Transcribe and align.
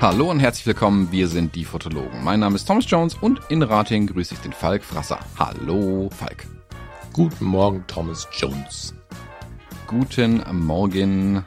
Hallo 0.00 0.30
und 0.30 0.38
herzlich 0.38 0.64
willkommen, 0.64 1.10
wir 1.10 1.26
sind 1.26 1.56
die 1.56 1.64
Fotologen. 1.64 2.22
Mein 2.22 2.38
Name 2.38 2.54
ist 2.54 2.66
Thomas 2.66 2.88
Jones 2.88 3.16
und 3.16 3.40
in 3.48 3.64
Rating 3.64 4.06
grüße 4.06 4.34
ich 4.34 4.40
den 4.40 4.52
Falk 4.52 4.84
Frasser. 4.84 5.18
Hallo, 5.36 6.08
Falk. 6.16 6.46
Guten 7.12 7.46
Morgen, 7.46 7.84
Thomas 7.88 8.28
Jones. 8.32 8.94
Guten 9.88 10.44
Morgen. 10.52 11.44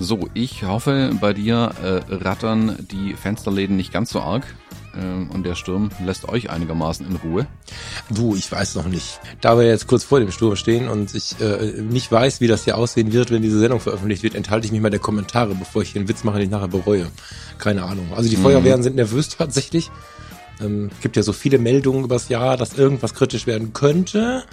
So, 0.00 0.28
ich 0.32 0.62
hoffe, 0.62 1.10
bei 1.20 1.32
dir 1.32 1.72
äh, 1.82 2.14
rattern 2.14 2.86
die 2.90 3.14
Fensterläden 3.14 3.76
nicht 3.76 3.92
ganz 3.92 4.10
so 4.10 4.20
arg 4.20 4.44
äh, 4.94 5.34
und 5.34 5.44
der 5.44 5.56
Sturm 5.56 5.90
lässt 6.04 6.28
euch 6.28 6.50
einigermaßen 6.50 7.04
in 7.04 7.16
Ruhe. 7.16 7.46
Du, 8.08 8.36
ich 8.36 8.50
weiß 8.50 8.76
noch 8.76 8.86
nicht. 8.86 9.20
Da 9.40 9.58
wir 9.58 9.66
jetzt 9.66 9.88
kurz 9.88 10.04
vor 10.04 10.20
dem 10.20 10.30
Sturm 10.30 10.54
stehen 10.54 10.88
und 10.88 11.14
ich 11.16 11.40
äh, 11.40 11.82
nicht 11.82 12.12
weiß, 12.12 12.40
wie 12.40 12.46
das 12.46 12.64
hier 12.64 12.78
aussehen 12.78 13.12
wird, 13.12 13.32
wenn 13.32 13.42
diese 13.42 13.58
Sendung 13.58 13.80
veröffentlicht 13.80 14.22
wird, 14.22 14.36
enthalte 14.36 14.66
ich 14.66 14.72
mich 14.72 14.80
mal 14.80 14.90
der 14.90 15.00
Kommentare, 15.00 15.56
bevor 15.56 15.82
ich 15.82 15.90
hier 15.90 16.00
einen 16.00 16.08
Witz 16.08 16.22
mache, 16.22 16.38
den 16.38 16.44
ich 16.44 16.50
nachher 16.50 16.68
bereue. 16.68 17.08
Keine 17.58 17.82
Ahnung. 17.82 18.06
Also 18.14 18.30
die 18.30 18.36
mhm. 18.36 18.42
Feuerwehren 18.42 18.84
sind 18.84 18.94
nervös 18.94 19.28
tatsächlich. 19.36 19.90
Ähm, 20.60 20.90
gibt 21.00 21.16
ja 21.16 21.24
so 21.24 21.32
viele 21.32 21.58
Meldungen 21.58 22.04
übers 22.04 22.28
Jahr, 22.28 22.56
dass 22.56 22.74
irgendwas 22.74 23.14
kritisch 23.14 23.48
werden 23.48 23.72
könnte. 23.72 24.44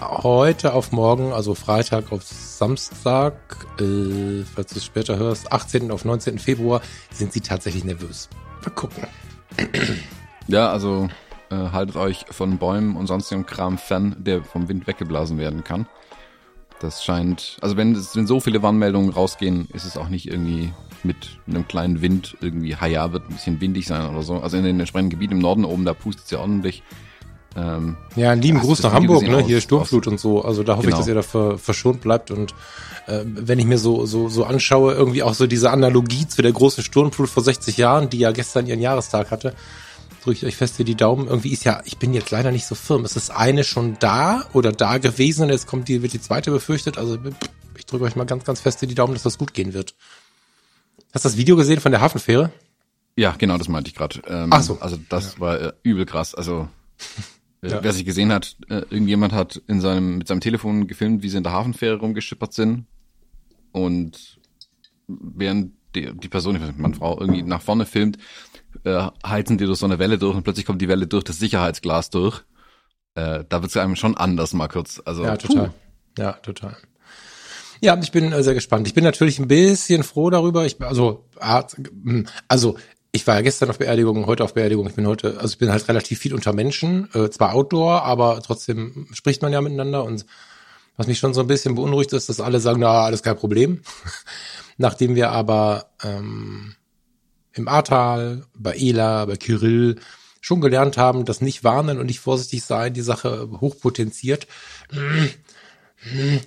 Heute 0.00 0.74
auf 0.74 0.92
morgen, 0.92 1.32
also 1.32 1.56
Freitag 1.56 2.12
auf 2.12 2.22
Samstag, 2.22 3.34
äh, 3.80 4.44
falls 4.44 4.72
du 4.72 4.78
es 4.78 4.84
später 4.84 5.16
hörst, 5.16 5.50
18. 5.50 5.90
auf 5.90 6.04
19. 6.04 6.38
Februar, 6.38 6.82
sind 7.12 7.32
sie 7.32 7.40
tatsächlich 7.40 7.84
nervös. 7.84 8.28
Mal 8.64 8.70
gucken. 8.70 9.02
Ja, 10.46 10.70
also 10.70 11.08
äh, 11.50 11.56
haltet 11.56 11.96
euch 11.96 12.26
von 12.30 12.58
Bäumen 12.58 12.94
und 12.94 13.08
sonstigem 13.08 13.44
Kram 13.44 13.76
fern, 13.76 14.14
der 14.18 14.44
vom 14.44 14.68
Wind 14.68 14.86
weggeblasen 14.86 15.36
werden 15.36 15.64
kann. 15.64 15.86
Das 16.80 17.04
scheint, 17.04 17.56
also 17.60 17.76
wenn, 17.76 17.96
wenn 17.96 18.26
so 18.28 18.38
viele 18.38 18.62
Warnmeldungen 18.62 19.10
rausgehen, 19.10 19.68
ist 19.72 19.84
es 19.84 19.96
auch 19.96 20.08
nicht 20.08 20.28
irgendwie 20.28 20.72
mit 21.02 21.40
einem 21.48 21.66
kleinen 21.66 22.02
Wind 22.02 22.36
irgendwie, 22.40 22.70
ja, 22.70 23.12
wird 23.12 23.24
ein 23.24 23.34
bisschen 23.34 23.60
windig 23.60 23.86
sein 23.86 24.08
oder 24.08 24.22
so. 24.22 24.38
Also 24.38 24.56
in 24.56 24.64
den 24.64 24.78
entsprechenden 24.78 25.10
Gebieten 25.10 25.34
im 25.34 25.40
Norden 25.40 25.64
oben, 25.64 25.84
da 25.84 25.92
pustet 25.92 26.26
es 26.26 26.30
ja 26.30 26.38
ordentlich. 26.38 26.84
Ähm, 27.58 27.96
ja, 28.14 28.30
einen 28.30 28.42
lieben 28.42 28.60
Gruß 28.60 28.82
nach 28.82 28.92
Hamburg, 28.92 29.22
ne? 29.22 29.42
Hier 29.42 29.60
Sturmflut 29.60 30.06
und 30.06 30.20
so. 30.20 30.44
Also 30.44 30.62
da 30.62 30.76
hoffe 30.76 30.86
genau. 30.86 30.96
ich, 30.96 31.06
dass 31.06 31.08
ihr 31.08 31.14
da 31.14 31.58
verschont 31.58 32.00
bleibt 32.00 32.30
und 32.30 32.54
äh, 33.06 33.24
wenn 33.24 33.58
ich 33.58 33.64
mir 33.64 33.78
so, 33.78 34.06
so, 34.06 34.28
so 34.28 34.44
anschaue, 34.44 34.94
irgendwie 34.94 35.22
auch 35.22 35.34
so 35.34 35.46
diese 35.46 35.70
Analogie 35.70 36.28
zu 36.28 36.40
der 36.42 36.52
großen 36.52 36.84
Sturmflut 36.84 37.28
vor 37.28 37.42
60 37.42 37.76
Jahren, 37.76 38.10
die 38.10 38.18
ja 38.18 38.30
gestern 38.30 38.66
ihren 38.66 38.80
Jahrestag 38.80 39.32
hatte, 39.32 39.54
drücke 40.22 40.38
ich 40.38 40.46
euch 40.46 40.56
fest 40.56 40.76
hier 40.76 40.84
die 40.84 40.94
Daumen. 40.94 41.26
Irgendwie 41.26 41.52
ist 41.52 41.64
ja, 41.64 41.80
ich 41.84 41.98
bin 41.98 42.14
jetzt 42.14 42.30
leider 42.30 42.52
nicht 42.52 42.66
so 42.66 42.74
firm. 42.74 43.04
Ist 43.04 43.16
das 43.16 43.30
eine 43.30 43.64
schon 43.64 43.96
da 43.98 44.44
oder 44.52 44.70
da 44.70 44.98
gewesen 44.98 45.44
und 45.44 45.50
jetzt 45.50 45.66
kommt 45.66 45.88
die, 45.88 46.02
wird 46.02 46.12
die 46.12 46.20
zweite 46.20 46.50
befürchtet? 46.52 46.96
Also 46.96 47.18
ich 47.76 47.86
drücke 47.86 48.04
euch 48.04 48.14
mal 48.14 48.26
ganz, 48.26 48.44
ganz 48.44 48.60
fest 48.60 48.80
hier 48.80 48.88
die 48.88 48.94
Daumen, 48.94 49.14
dass 49.14 49.24
das 49.24 49.38
gut 49.38 49.52
gehen 49.52 49.72
wird. 49.72 49.94
Hast 51.12 51.24
du 51.24 51.28
das 51.28 51.36
Video 51.36 51.56
gesehen 51.56 51.80
von 51.80 51.90
der 51.90 52.02
Hafenfähre? 52.02 52.52
Ja, 53.16 53.34
genau, 53.36 53.58
das 53.58 53.68
meinte 53.68 53.88
ich 53.88 53.96
gerade. 53.96 54.20
Ähm, 54.28 54.50
Ach 54.52 54.62
so. 54.62 54.78
Also 54.80 54.98
das 55.08 55.34
ja. 55.34 55.40
war 55.40 55.60
äh, 55.60 55.72
übel 55.82 56.06
krass. 56.06 56.34
Also 56.34 56.68
ja. 57.62 57.82
wer 57.82 57.92
sich 57.92 58.04
gesehen 58.04 58.32
hat, 58.32 58.56
äh, 58.68 58.82
irgendjemand 58.90 59.32
hat 59.32 59.60
in 59.66 59.80
seinem 59.80 60.18
mit 60.18 60.28
seinem 60.28 60.40
Telefon 60.40 60.86
gefilmt, 60.86 61.22
wie 61.22 61.28
sie 61.28 61.38
in 61.38 61.42
der 61.42 61.52
Hafenfähre 61.52 61.98
rumgeschippert 61.98 62.52
sind 62.52 62.86
und 63.72 64.38
während 65.06 65.72
die, 65.94 66.12
die 66.14 66.28
Person, 66.28 66.56
ich 66.56 66.60
weiß 66.60 66.68
nicht, 66.68 66.78
meine 66.78 66.94
Frau, 66.94 67.18
irgendwie 67.18 67.42
nach 67.42 67.62
vorne 67.62 67.86
filmt, 67.86 68.18
äh, 68.84 69.08
heizen 69.26 69.58
die 69.58 69.64
durch 69.64 69.78
so 69.78 69.86
eine 69.86 69.98
Welle 69.98 70.18
durch 70.18 70.36
und 70.36 70.42
plötzlich 70.42 70.66
kommt 70.66 70.82
die 70.82 70.88
Welle 70.88 71.06
durch 71.06 71.24
das 71.24 71.38
Sicherheitsglas 71.38 72.10
durch. 72.10 72.42
Äh, 73.14 73.44
da 73.48 73.62
wird 73.62 73.70
es 73.70 73.76
einem 73.76 73.96
schon 73.96 74.16
anders 74.16 74.52
mal 74.52 74.68
kurz. 74.68 75.00
Also, 75.04 75.24
ja, 75.24 75.36
total. 75.36 75.68
Puh. 75.68 75.74
Ja, 76.18 76.32
total. 76.34 76.76
Ja, 77.80 77.98
ich 78.00 78.12
bin 78.12 78.32
äh, 78.32 78.42
sehr 78.42 78.54
gespannt. 78.54 78.86
Ich 78.86 78.94
bin 78.94 79.04
natürlich 79.04 79.38
ein 79.38 79.48
bisschen 79.48 80.02
froh 80.02 80.30
darüber. 80.30 80.66
Ich, 80.66 80.80
also, 80.82 81.24
hm, 81.40 82.26
also 82.48 82.76
ich 83.12 83.26
war 83.26 83.36
ja 83.36 83.40
gestern 83.40 83.70
auf 83.70 83.78
Beerdigung, 83.78 84.26
heute 84.26 84.44
auf 84.44 84.54
Beerdigung. 84.54 84.86
Ich 84.86 84.94
bin 84.94 85.06
heute, 85.06 85.38
also 85.38 85.52
ich 85.52 85.58
bin 85.58 85.70
halt 85.70 85.88
relativ 85.88 86.18
viel 86.18 86.34
unter 86.34 86.52
Menschen, 86.52 87.08
äh, 87.14 87.30
zwar 87.30 87.54
Outdoor, 87.54 88.02
aber 88.02 88.42
trotzdem 88.42 89.08
spricht 89.12 89.42
man 89.42 89.52
ja 89.52 89.60
miteinander 89.60 90.04
und 90.04 90.26
was 90.96 91.06
mich 91.06 91.18
schon 91.18 91.32
so 91.32 91.40
ein 91.40 91.46
bisschen 91.46 91.76
beunruhigt 91.76 92.12
ist, 92.12 92.28
dass 92.28 92.40
alle 92.40 92.60
sagen, 92.60 92.80
na, 92.80 93.02
alles 93.02 93.22
kein 93.22 93.36
Problem. 93.36 93.82
Nachdem 94.76 95.14
wir 95.14 95.30
aber 95.30 95.86
ähm, 96.02 96.74
im 97.52 97.68
Ahrtal, 97.68 98.44
bei 98.54 98.76
Ela, 98.76 99.24
bei 99.24 99.36
Kirill 99.36 99.96
schon 100.40 100.60
gelernt 100.60 100.96
haben, 100.96 101.24
dass 101.24 101.40
nicht 101.40 101.64
warnen 101.64 101.98
und 101.98 102.06
nicht 102.06 102.20
vorsichtig 102.20 102.64
sein 102.64 102.94
die 102.94 103.00
Sache 103.00 103.48
hochpotenziert, 103.60 104.46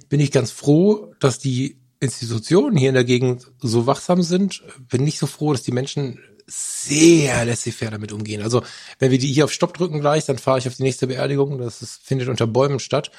bin 0.09 0.19
ich 0.19 0.31
ganz 0.31 0.51
froh, 0.51 1.13
dass 1.19 1.39
die 1.39 1.81
Institutionen 1.99 2.77
hier 2.77 2.89
in 2.89 2.95
der 2.95 3.03
Gegend 3.03 3.51
so 3.59 3.85
wachsam 3.85 4.23
sind. 4.23 4.63
Bin 4.89 5.03
nicht 5.03 5.19
so 5.19 5.27
froh, 5.27 5.51
dass 5.51 5.61
die 5.61 5.71
Menschen 5.71 6.19
sehr 6.51 7.45
laissez-faire 7.45 7.91
damit 7.91 8.11
umgehen. 8.11 8.41
Also 8.41 8.63
wenn 8.99 9.11
wir 9.11 9.17
die 9.17 9.31
hier 9.31 9.45
auf 9.45 9.53
Stopp 9.53 9.73
drücken 9.73 10.01
gleich, 10.01 10.25
dann 10.25 10.37
fahre 10.37 10.59
ich 10.59 10.67
auf 10.67 10.75
die 10.75 10.83
nächste 10.83 11.07
Beerdigung. 11.07 11.57
Das 11.57 11.81
ist, 11.81 12.03
findet 12.03 12.27
unter 12.27 12.47
Bäumen 12.47 12.79
statt. 12.79 13.11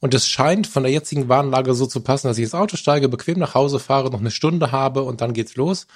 Und 0.00 0.14
es 0.14 0.28
scheint 0.28 0.66
von 0.66 0.84
der 0.84 0.92
jetzigen 0.92 1.28
Warnlage 1.28 1.74
so 1.74 1.86
zu 1.86 2.00
passen, 2.00 2.28
dass 2.28 2.38
ich 2.38 2.44
ins 2.44 2.54
Auto 2.54 2.76
steige, 2.76 3.08
bequem 3.08 3.38
nach 3.38 3.54
Hause 3.54 3.78
fahre, 3.78 4.10
noch 4.10 4.20
eine 4.20 4.30
Stunde 4.30 4.70
habe 4.70 5.02
und 5.02 5.20
dann 5.20 5.32
geht's 5.32 5.56
los. 5.56 5.86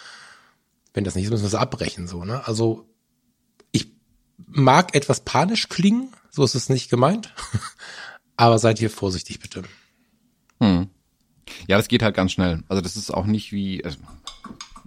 Wenn 0.94 1.04
das 1.04 1.15
nicht 1.15 1.25
ist, 1.25 1.31
müssen 1.31 1.44
wir 1.44 1.48
es 1.48 1.54
abbrechen, 1.54 2.06
so, 2.06 2.25
ne? 2.25 2.47
Also, 2.47 2.87
ich 3.71 3.92
mag 4.37 4.94
etwas 4.94 5.21
panisch 5.21 5.69
klingen, 5.69 6.12
so 6.31 6.44
ist 6.44 6.54
es 6.54 6.69
nicht 6.69 6.91
gemeint. 6.91 7.32
Aber 8.37 8.59
seid 8.59 8.78
hier 8.78 8.91
vorsichtig, 8.91 9.38
bitte. 9.41 9.62
Hm. 10.60 10.88
Ja, 11.66 11.76
das 11.76 11.88
geht 11.88 12.03
halt 12.03 12.16
ganz 12.16 12.32
schnell. 12.32 12.62
Also 12.69 12.81
das 12.81 12.97
ist 12.97 13.12
auch 13.12 13.26
nicht 13.26 13.53
wie, 13.53 13.84
also, 13.84 13.98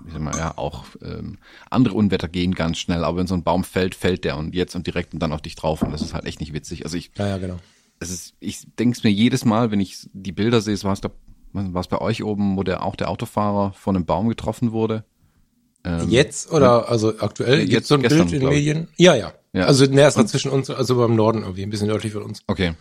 ich 0.05 0.13
sag 0.13 0.21
mal, 0.21 0.37
ja, 0.37 0.57
auch 0.57 0.85
ähm, 1.01 1.37
andere 1.69 1.95
Unwetter 1.95 2.27
gehen 2.27 2.53
ganz 2.53 2.77
schnell, 2.77 3.03
aber 3.03 3.17
wenn 3.17 3.27
so 3.27 3.35
ein 3.35 3.43
Baum 3.43 3.63
fällt, 3.63 3.95
fällt 3.95 4.23
der 4.23 4.37
und 4.37 4.53
jetzt 4.53 4.75
und 4.75 4.87
direkt 4.87 5.13
und 5.13 5.19
dann 5.19 5.33
auf 5.33 5.41
dich 5.41 5.55
drauf 5.55 5.81
und 5.81 5.91
das 5.91 6.01
ist 6.01 6.13
halt 6.13 6.25
echt 6.25 6.39
nicht 6.39 6.53
witzig. 6.53 6.85
Also 6.85 6.97
ich, 6.97 7.11
ja, 7.17 7.27
ja, 7.27 7.37
genau 7.37 7.59
es 7.99 8.09
ist, 8.09 8.33
ich 8.39 8.67
denke 8.77 8.97
es 8.97 9.03
mir 9.03 9.11
jedes 9.11 9.45
Mal, 9.45 9.71
wenn 9.71 9.79
ich 9.79 10.09
die 10.13 10.31
Bilder 10.31 10.61
sehe, 10.61 10.81
war 10.83 10.93
es 10.93 11.01
da, 11.01 11.11
war 11.53 11.81
es 11.81 11.87
bei 11.87 11.99
euch 11.99 12.23
oben, 12.23 12.57
wo 12.57 12.63
der 12.63 12.83
auch 12.83 12.95
der 12.95 13.09
Autofahrer 13.09 13.73
von 13.73 13.95
einem 13.95 14.05
Baum 14.05 14.27
getroffen 14.29 14.71
wurde. 14.71 15.05
Ähm, 15.83 16.09
jetzt 16.09 16.51
oder 16.51 16.89
also 16.89 17.19
aktuell? 17.19 17.59
Jetzt 17.59 17.69
Gibt's 17.69 17.87
so 17.87 17.95
ein 17.95 18.01
gestern, 18.01 18.29
Bild 18.29 18.41
in 18.41 18.49
Medien? 18.49 18.87
Ja, 18.97 19.15
ja, 19.15 19.33
ja. 19.53 19.65
Also 19.65 19.85
näher 19.85 20.07
ist 20.07 20.27
zwischen 20.27 20.51
uns, 20.51 20.69
also 20.69 20.97
beim 20.97 21.15
Norden 21.15 21.43
irgendwie, 21.43 21.63
ein 21.63 21.69
bisschen 21.69 21.87
nördlich 21.87 22.13
von 22.13 22.23
uns. 22.23 22.41
Okay. 22.47 22.73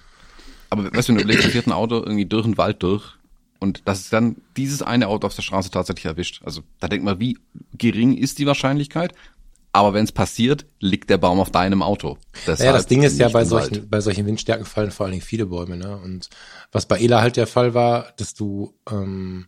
Aber 0.70 0.84
weißt 0.92 1.08
du, 1.08 1.12
wenn 1.12 1.18
du 1.18 1.24
überlegst, 1.24 1.48
fährt 1.50 1.66
ein 1.66 1.72
Auto 1.72 1.96
irgendwie 1.96 2.26
durch 2.26 2.44
den 2.44 2.56
Wald 2.56 2.82
durch 2.82 3.16
und 3.64 3.82
das 3.84 4.00
ist 4.00 4.12
dann 4.12 4.36
dieses 4.56 4.80
eine 4.80 5.08
Auto 5.08 5.26
auf 5.26 5.34
der 5.34 5.42
Straße 5.42 5.70
tatsächlich 5.70 6.04
erwischt. 6.04 6.42
Also 6.44 6.62
da 6.78 6.86
denkt 6.86 7.04
man, 7.04 7.19
wie 7.19 7.38
gering 7.76 8.16
ist 8.16 8.38
die 8.38 8.47
Wahrscheinlichkeit? 8.47 9.14
aber 9.75 9.92
wenn 9.92 10.04
es 10.04 10.12
passiert, 10.12 10.66
liegt 10.78 11.10
der 11.10 11.19
Baum 11.19 11.41
auf 11.41 11.50
deinem 11.50 11.82
Auto. 11.82 12.16
Deshalb 12.47 12.60
ja, 12.60 12.72
das 12.72 12.86
Ding 12.86 13.03
ist 13.03 13.19
ja 13.19 13.28
bei 13.28 13.44
solchen, 13.44 13.91
bei 13.91 14.00
solchen 14.00 14.24
Windstärken 14.24 14.64
fallen 14.64 14.92
vor 14.92 15.04
allen 15.04 15.14
Dingen 15.14 15.24
viele 15.24 15.47
Bäume, 15.47 15.76
ne? 15.76 15.97
Und 15.97 16.30
was 16.70 16.86
bei 16.86 17.00
Ela 17.00 17.20
halt 17.20 17.36
der 17.36 17.48
Fall 17.48 17.74
war, 17.74 18.12
dass 18.16 18.34
du 18.34 18.72
ähm, 18.88 19.47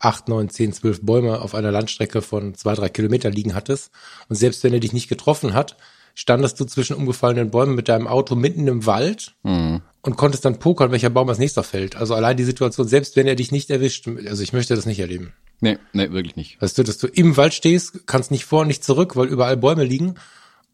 acht, 0.00 0.28
neun, 0.28 0.48
zehn, 0.48 0.72
zwölf 0.72 1.02
Bäume 1.02 1.40
auf 1.40 1.54
einer 1.54 1.70
Landstrecke 1.70 2.20
von 2.20 2.56
zwei, 2.56 2.74
drei 2.74 2.88
Kilometer 2.88 3.30
liegen 3.30 3.54
hattest. 3.54 3.92
Und 4.28 4.34
selbst 4.34 4.64
wenn 4.64 4.74
er 4.74 4.80
dich 4.80 4.92
nicht 4.92 5.08
getroffen 5.08 5.54
hat, 5.54 5.76
standest 6.16 6.58
du 6.58 6.64
zwischen 6.64 6.96
umgefallenen 6.96 7.52
Bäumen 7.52 7.76
mit 7.76 7.88
deinem 7.88 8.08
Auto 8.08 8.34
mitten 8.34 8.66
im 8.66 8.86
Wald 8.86 9.36
mhm. 9.44 9.82
Und 10.04 10.16
konntest 10.16 10.44
dann 10.44 10.58
pokern, 10.58 10.92
welcher 10.92 11.08
Baum 11.08 11.28
als 11.30 11.38
nächster 11.38 11.62
fällt. 11.62 11.96
Also 11.96 12.14
allein 12.14 12.36
die 12.36 12.44
Situation, 12.44 12.86
selbst 12.86 13.16
wenn 13.16 13.26
er 13.26 13.36
dich 13.36 13.52
nicht 13.52 13.70
erwischt, 13.70 14.06
also 14.06 14.42
ich 14.42 14.52
möchte 14.52 14.76
das 14.76 14.84
nicht 14.84 15.00
erleben. 15.00 15.32
Nee, 15.60 15.78
nee, 15.94 16.10
wirklich 16.10 16.36
nicht. 16.36 16.60
Weißt 16.60 16.76
du, 16.76 16.82
dass 16.82 16.98
du 16.98 17.06
im 17.06 17.38
Wald 17.38 17.54
stehst, 17.54 18.06
kannst 18.06 18.30
nicht 18.30 18.44
vor 18.44 18.60
und 18.60 18.68
nicht 18.68 18.84
zurück, 18.84 19.16
weil 19.16 19.28
überall 19.28 19.56
Bäume 19.56 19.84
liegen. 19.84 20.16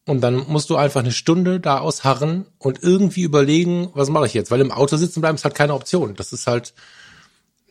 Und 0.04 0.20
dann 0.22 0.34
musst 0.48 0.68
du 0.68 0.76
einfach 0.76 1.00
eine 1.00 1.12
Stunde 1.12 1.60
da 1.60 1.78
ausharren 1.78 2.46
und 2.58 2.82
irgendwie 2.82 3.22
überlegen, 3.22 3.90
was 3.94 4.08
mache 4.08 4.26
ich 4.26 4.34
jetzt? 4.34 4.50
Weil 4.50 4.60
im 4.60 4.72
Auto 4.72 4.96
sitzen 4.96 5.20
bleiben 5.20 5.36
ist 5.36 5.44
halt 5.44 5.54
keine 5.54 5.74
Option. 5.74 6.16
Das 6.16 6.32
ist 6.32 6.48
halt, 6.48 6.74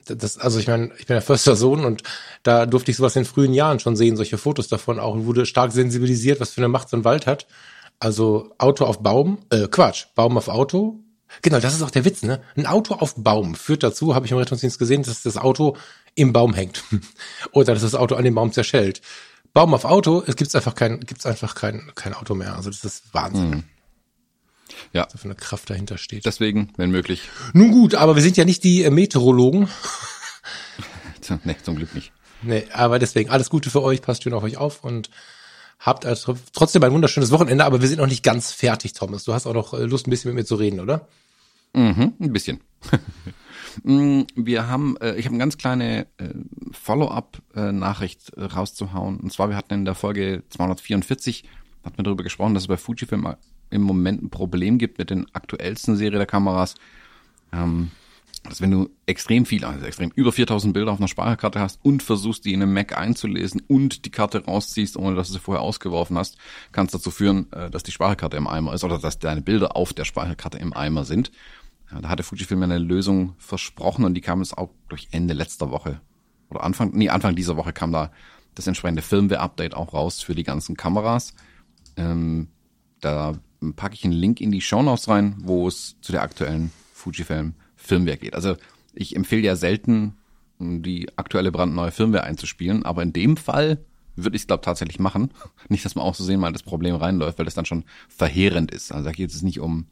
das, 0.05 0.37
also 0.37 0.59
ich 0.59 0.67
meine, 0.67 0.91
ich 0.97 1.07
bin 1.07 1.15
der 1.15 1.21
förster 1.21 1.57
Sohn 1.57 1.83
und 1.83 2.03
da 2.43 2.67
durfte 2.67 2.91
ich 2.91 2.97
sowas 2.97 3.17
in 3.17 3.25
frühen 3.25 3.53
Jahren 3.53 3.81
schon 3.81 3.97
sehen, 3.97 4.15
solche 4.15 4.37
Fotos 4.37 4.69
davon 4.69 4.97
auch 4.99 5.13
und 5.13 5.25
wurde 5.25 5.45
stark 5.45 5.73
sensibilisiert, 5.73 6.39
was 6.39 6.51
für 6.51 6.61
eine 6.61 6.69
Macht 6.69 6.87
so 6.87 6.95
ein 6.95 7.03
Wald 7.03 7.27
hat. 7.27 7.47
Also 7.99 8.53
Auto 8.59 8.85
auf 8.85 9.03
Baum, 9.03 9.39
äh, 9.49 9.67
Quatsch, 9.67 10.05
Baum 10.15 10.37
auf 10.37 10.47
Auto. 10.47 11.03
Genau, 11.41 11.59
das 11.59 11.75
ist 11.75 11.81
auch 11.81 11.91
der 11.91 12.05
Witz, 12.05 12.23
ne? 12.23 12.41
Ein 12.55 12.65
Auto 12.65 12.95
auf 12.95 13.15
Baum 13.15 13.55
führt 13.55 13.83
dazu, 13.83 14.15
habe 14.15 14.25
ich 14.25 14.31
im 14.31 14.37
Rettungsdienst 14.37 14.79
gesehen, 14.79 15.03
dass 15.03 15.21
das 15.21 15.37
Auto 15.37 15.77
im 16.15 16.33
Baum 16.33 16.53
hängt. 16.53 16.83
Oder 17.51 17.73
dass 17.73 17.83
das 17.83 17.95
Auto 17.95 18.15
an 18.15 18.23
dem 18.23 18.35
Baum 18.35 18.51
zerschellt. 18.51 19.01
Baum 19.53 19.73
auf 19.73 19.85
Auto, 19.85 20.23
es 20.25 20.35
gibt's 20.35 20.55
einfach 20.55 20.75
kein, 20.75 20.99
gibt's 20.99 21.25
einfach 21.25 21.55
kein, 21.55 21.91
kein 21.95 22.13
Auto 22.13 22.35
mehr. 22.35 22.55
Also 22.55 22.69
das 22.69 22.83
ist 22.83 23.13
Wahnsinn. 23.13 23.49
Mhm. 23.49 23.63
Ja. 24.93 25.07
Was 25.11 25.21
für 25.21 25.25
eine 25.25 25.35
Kraft 25.35 25.69
dahinter 25.69 25.97
steht. 25.97 26.25
Deswegen, 26.25 26.71
wenn 26.77 26.91
möglich. 26.91 27.29
Nun 27.53 27.71
gut, 27.71 27.95
aber 27.95 28.15
wir 28.15 28.21
sind 28.21 28.37
ja 28.37 28.45
nicht 28.45 28.63
die 28.63 28.83
äh, 28.83 28.89
Meteorologen. 28.89 29.67
nee, 31.43 31.55
zum 31.63 31.75
Glück 31.75 31.93
nicht. 31.95 32.11
Nee, 32.41 32.65
aber 32.71 32.99
deswegen 32.99 33.29
alles 33.29 33.49
Gute 33.49 33.69
für 33.69 33.81
euch, 33.81 34.01
passt 34.01 34.23
schön 34.23 34.33
auf 34.33 34.43
euch 34.43 34.57
auf 34.57 34.83
und 34.83 35.09
Habt 35.79 36.05
also 36.05 36.37
trotzdem 36.51 36.83
ein 36.83 36.91
wunderschönes 36.91 37.31
Wochenende, 37.31 37.63
aber 37.63 37.81
wir 37.81 37.87
sind 37.87 37.99
noch 37.99 38.07
nicht 38.07 38.23
ganz 38.23 38.51
fertig, 38.51 38.93
Thomas. 38.93 39.23
Du 39.23 39.33
hast 39.33 39.47
auch 39.47 39.53
noch 39.53 39.73
äh, 39.73 39.85
Lust, 39.85 40.07
ein 40.07 40.09
bisschen 40.09 40.29
mit 40.29 40.43
mir 40.43 40.45
zu 40.45 40.55
reden, 40.55 40.79
oder? 40.79 41.07
Mhm, 41.73 42.13
ein 42.19 42.33
bisschen. 42.33 42.59
Mm, 43.83 44.23
wir 44.35 44.67
haben, 44.67 44.97
äh, 44.97 45.15
ich 45.15 45.25
habe 45.25 45.35
eine 45.35 45.37
ganz 45.37 45.57
kleine 45.57 46.07
äh, 46.17 46.29
Follow-up-Nachricht 46.71 48.33
äh, 48.33 48.43
rauszuhauen. 48.43 49.19
Und 49.19 49.31
zwar, 49.31 49.49
wir 49.49 49.55
hatten 49.55 49.73
in 49.73 49.85
der 49.85 49.93
Folge 49.93 50.43
244, 50.49 51.43
hatten 51.83 51.97
wir 51.97 52.03
darüber 52.03 52.23
gesprochen, 52.23 52.55
dass 52.55 52.63
es 52.63 52.67
bei 52.67 52.77
Fujifilm 52.77 53.35
im 53.69 53.81
Moment 53.81 54.23
ein 54.23 54.31
Problem 54.31 54.79
gibt 54.79 54.97
mit 54.97 55.11
den 55.11 55.27
aktuellsten 55.33 55.95
Serie 55.95 56.17
der 56.17 56.25
Kameras. 56.25 56.75
Ähm, 57.53 57.91
dass 58.43 58.61
wenn 58.61 58.71
du 58.71 58.89
extrem 59.05 59.45
viel, 59.45 59.65
also 59.65 59.85
extrem 59.85 60.11
über 60.15 60.31
4000 60.31 60.73
Bilder 60.73 60.91
auf 60.91 60.99
einer 60.99 61.07
Speicherkarte 61.07 61.59
hast 61.59 61.79
und 61.83 62.03
versuchst, 62.03 62.45
die 62.45 62.53
in 62.53 62.61
einem 62.61 62.73
Mac 62.73 62.97
einzulesen 62.97 63.61
und 63.67 64.05
die 64.05 64.11
Karte 64.11 64.45
rausziehst, 64.45 64.97
ohne 64.97 65.15
dass 65.15 65.27
du 65.27 65.33
sie 65.33 65.39
vorher 65.39 65.61
ausgeworfen 65.61 66.17
hast, 66.17 66.37
kann 66.71 66.85
es 66.85 66.91
dazu 66.91 67.11
führen, 67.11 67.51
äh, 67.51 67.69
dass 67.69 67.83
die 67.83 67.91
Speicherkarte 67.91 68.37
im 68.37 68.47
Eimer 68.47 68.73
ist 68.73 68.83
oder 68.83 68.97
dass 68.97 69.19
deine 69.19 69.41
Bilder 69.41 69.75
auf 69.75 69.93
der 69.93 70.05
Speicherkarte 70.05 70.57
im 70.57 70.73
Eimer 70.73 71.05
sind. 71.05 71.31
Da 72.01 72.07
hatte 72.07 72.21
Fujifilm 72.21 72.61
eine 72.61 72.77
Lösung 72.77 73.33
versprochen 73.39 74.05
und 74.05 74.13
die 74.13 74.21
kam 74.21 74.41
es 74.41 74.53
auch 74.53 74.69
durch 74.89 75.07
Ende 75.11 75.33
letzter 75.33 75.71
Woche 75.71 75.99
oder 76.49 76.63
Anfang, 76.63 76.91
nee, 76.93 77.09
Anfang 77.09 77.35
dieser 77.35 77.57
Woche 77.57 77.73
kam 77.73 77.91
da 77.91 78.11
das 78.55 78.67
entsprechende 78.67 79.01
Firmware-Update 79.01 79.75
auch 79.75 79.93
raus 79.93 80.21
für 80.21 80.35
die 80.35 80.43
ganzen 80.43 80.75
Kameras. 80.75 81.33
Ähm, 81.95 82.47
da 83.01 83.33
packe 83.75 83.95
ich 83.95 84.03
einen 84.03 84.13
Link 84.13 84.41
in 84.41 84.51
die 84.51 84.61
Show 84.61 84.81
Notes 84.81 85.07
rein, 85.07 85.35
wo 85.39 85.67
es 85.67 85.95
zu 86.01 86.11
der 86.11 86.21
aktuellen 86.21 86.71
Fujifilm 86.93 87.53
Firmware 87.79 88.17
geht. 88.17 88.35
Also 88.35 88.55
ich 88.93 89.15
empfehle 89.15 89.43
ja 89.43 89.55
selten, 89.55 90.17
die 90.59 91.07
aktuelle 91.15 91.51
brandneue 91.51 91.91
Firmware 91.91 92.23
einzuspielen, 92.23 92.83
aber 92.83 93.01
in 93.01 93.13
dem 93.13 93.37
Fall 93.37 93.79
würde 94.15 94.35
ich 94.35 94.43
es, 94.43 94.47
glaube 94.47 94.63
tatsächlich 94.63 94.99
machen. 94.99 95.31
Nicht, 95.69 95.85
dass 95.85 95.95
man 95.95 96.03
auch 96.03 96.15
so 96.15 96.23
sehen 96.23 96.39
mal 96.39 96.51
das 96.51 96.63
Problem 96.63 96.95
reinläuft, 96.95 97.37
weil 97.37 97.45
das 97.45 97.55
dann 97.55 97.65
schon 97.65 97.85
verheerend 98.09 98.71
ist. 98.71 98.91
Also 98.91 99.05
da 99.05 99.11
geht 99.11 99.31
es 99.31 99.41
nicht 99.41 99.59
um, 99.59 99.87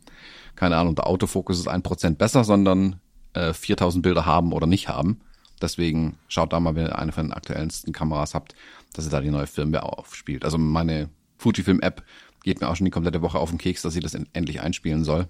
keine 0.56 0.76
Ahnung, 0.76 0.96
der 0.96 1.08
Autofokus 1.08 1.60
ist 1.60 1.68
ein 1.68 1.84
Prozent 1.84 2.18
besser, 2.18 2.44
sondern 2.44 3.00
äh, 3.34 3.54
4000 3.54 4.04
Bilder 4.04 4.26
haben 4.26 4.52
oder 4.52 4.68
nicht 4.68 4.90
haben. 4.90 5.22
Deswegen 5.62 6.18
schaut 6.28 6.54
da 6.54 6.60
mal, 6.60 6.76
wenn 6.76 6.88
ihr 6.88 7.00
eine 7.00 7.12
von 7.12 7.28
den 7.28 7.34
aktuellsten 7.34 7.94
Kameras 7.94 8.34
habt, 8.34 8.54
dass 8.94 9.06
ihr 9.06 9.12
da 9.12 9.22
die 9.22 9.32
neue 9.32 9.48
Firmware 9.48 9.84
aufspielt. 9.84 10.44
Also 10.44 10.58
meine 10.58 11.10
Fujifilm-App 11.38 12.04
geht 12.44 12.62
mir 12.62 12.68
auch 12.68 12.76
schon 12.76 12.86
die 12.86 12.92
komplette 12.92 13.22
Woche 13.22 13.40
auf 13.40 13.50
den 13.50 13.58
Keks, 13.58 13.82
dass 13.82 13.94
sie 13.94 14.00
das 14.00 14.14
endlich 14.14 14.62
einspielen 14.62 15.04
soll. 15.04 15.28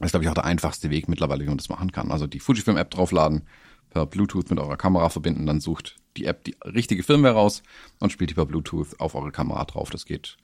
Das 0.00 0.08
ist, 0.08 0.12
glaube 0.12 0.24
ich, 0.24 0.30
auch 0.30 0.34
der 0.34 0.46
einfachste 0.46 0.90
Weg 0.90 1.08
mittlerweile, 1.08 1.44
wie 1.44 1.48
man 1.48 1.58
das 1.58 1.68
machen 1.68 1.92
kann. 1.92 2.10
Also 2.10 2.26
die 2.26 2.40
Fujifilm-App 2.40 2.90
draufladen, 2.90 3.42
per 3.90 4.06
Bluetooth 4.06 4.50
mit 4.50 4.58
eurer 4.58 4.76
Kamera 4.76 5.08
verbinden, 5.10 5.46
dann 5.46 5.60
sucht 5.60 5.96
die 6.16 6.24
App 6.24 6.44
die 6.44 6.56
richtige 6.64 7.02
Firmware 7.02 7.34
raus 7.34 7.62
und 7.98 8.10
spielt 8.10 8.30
die 8.30 8.34
per 8.34 8.46
Bluetooth 8.46 8.98
auf 8.98 9.14
eure 9.14 9.30
Kamera 9.30 9.64
drauf. 9.64 9.90
Das 9.90 10.06
geht 10.06 10.38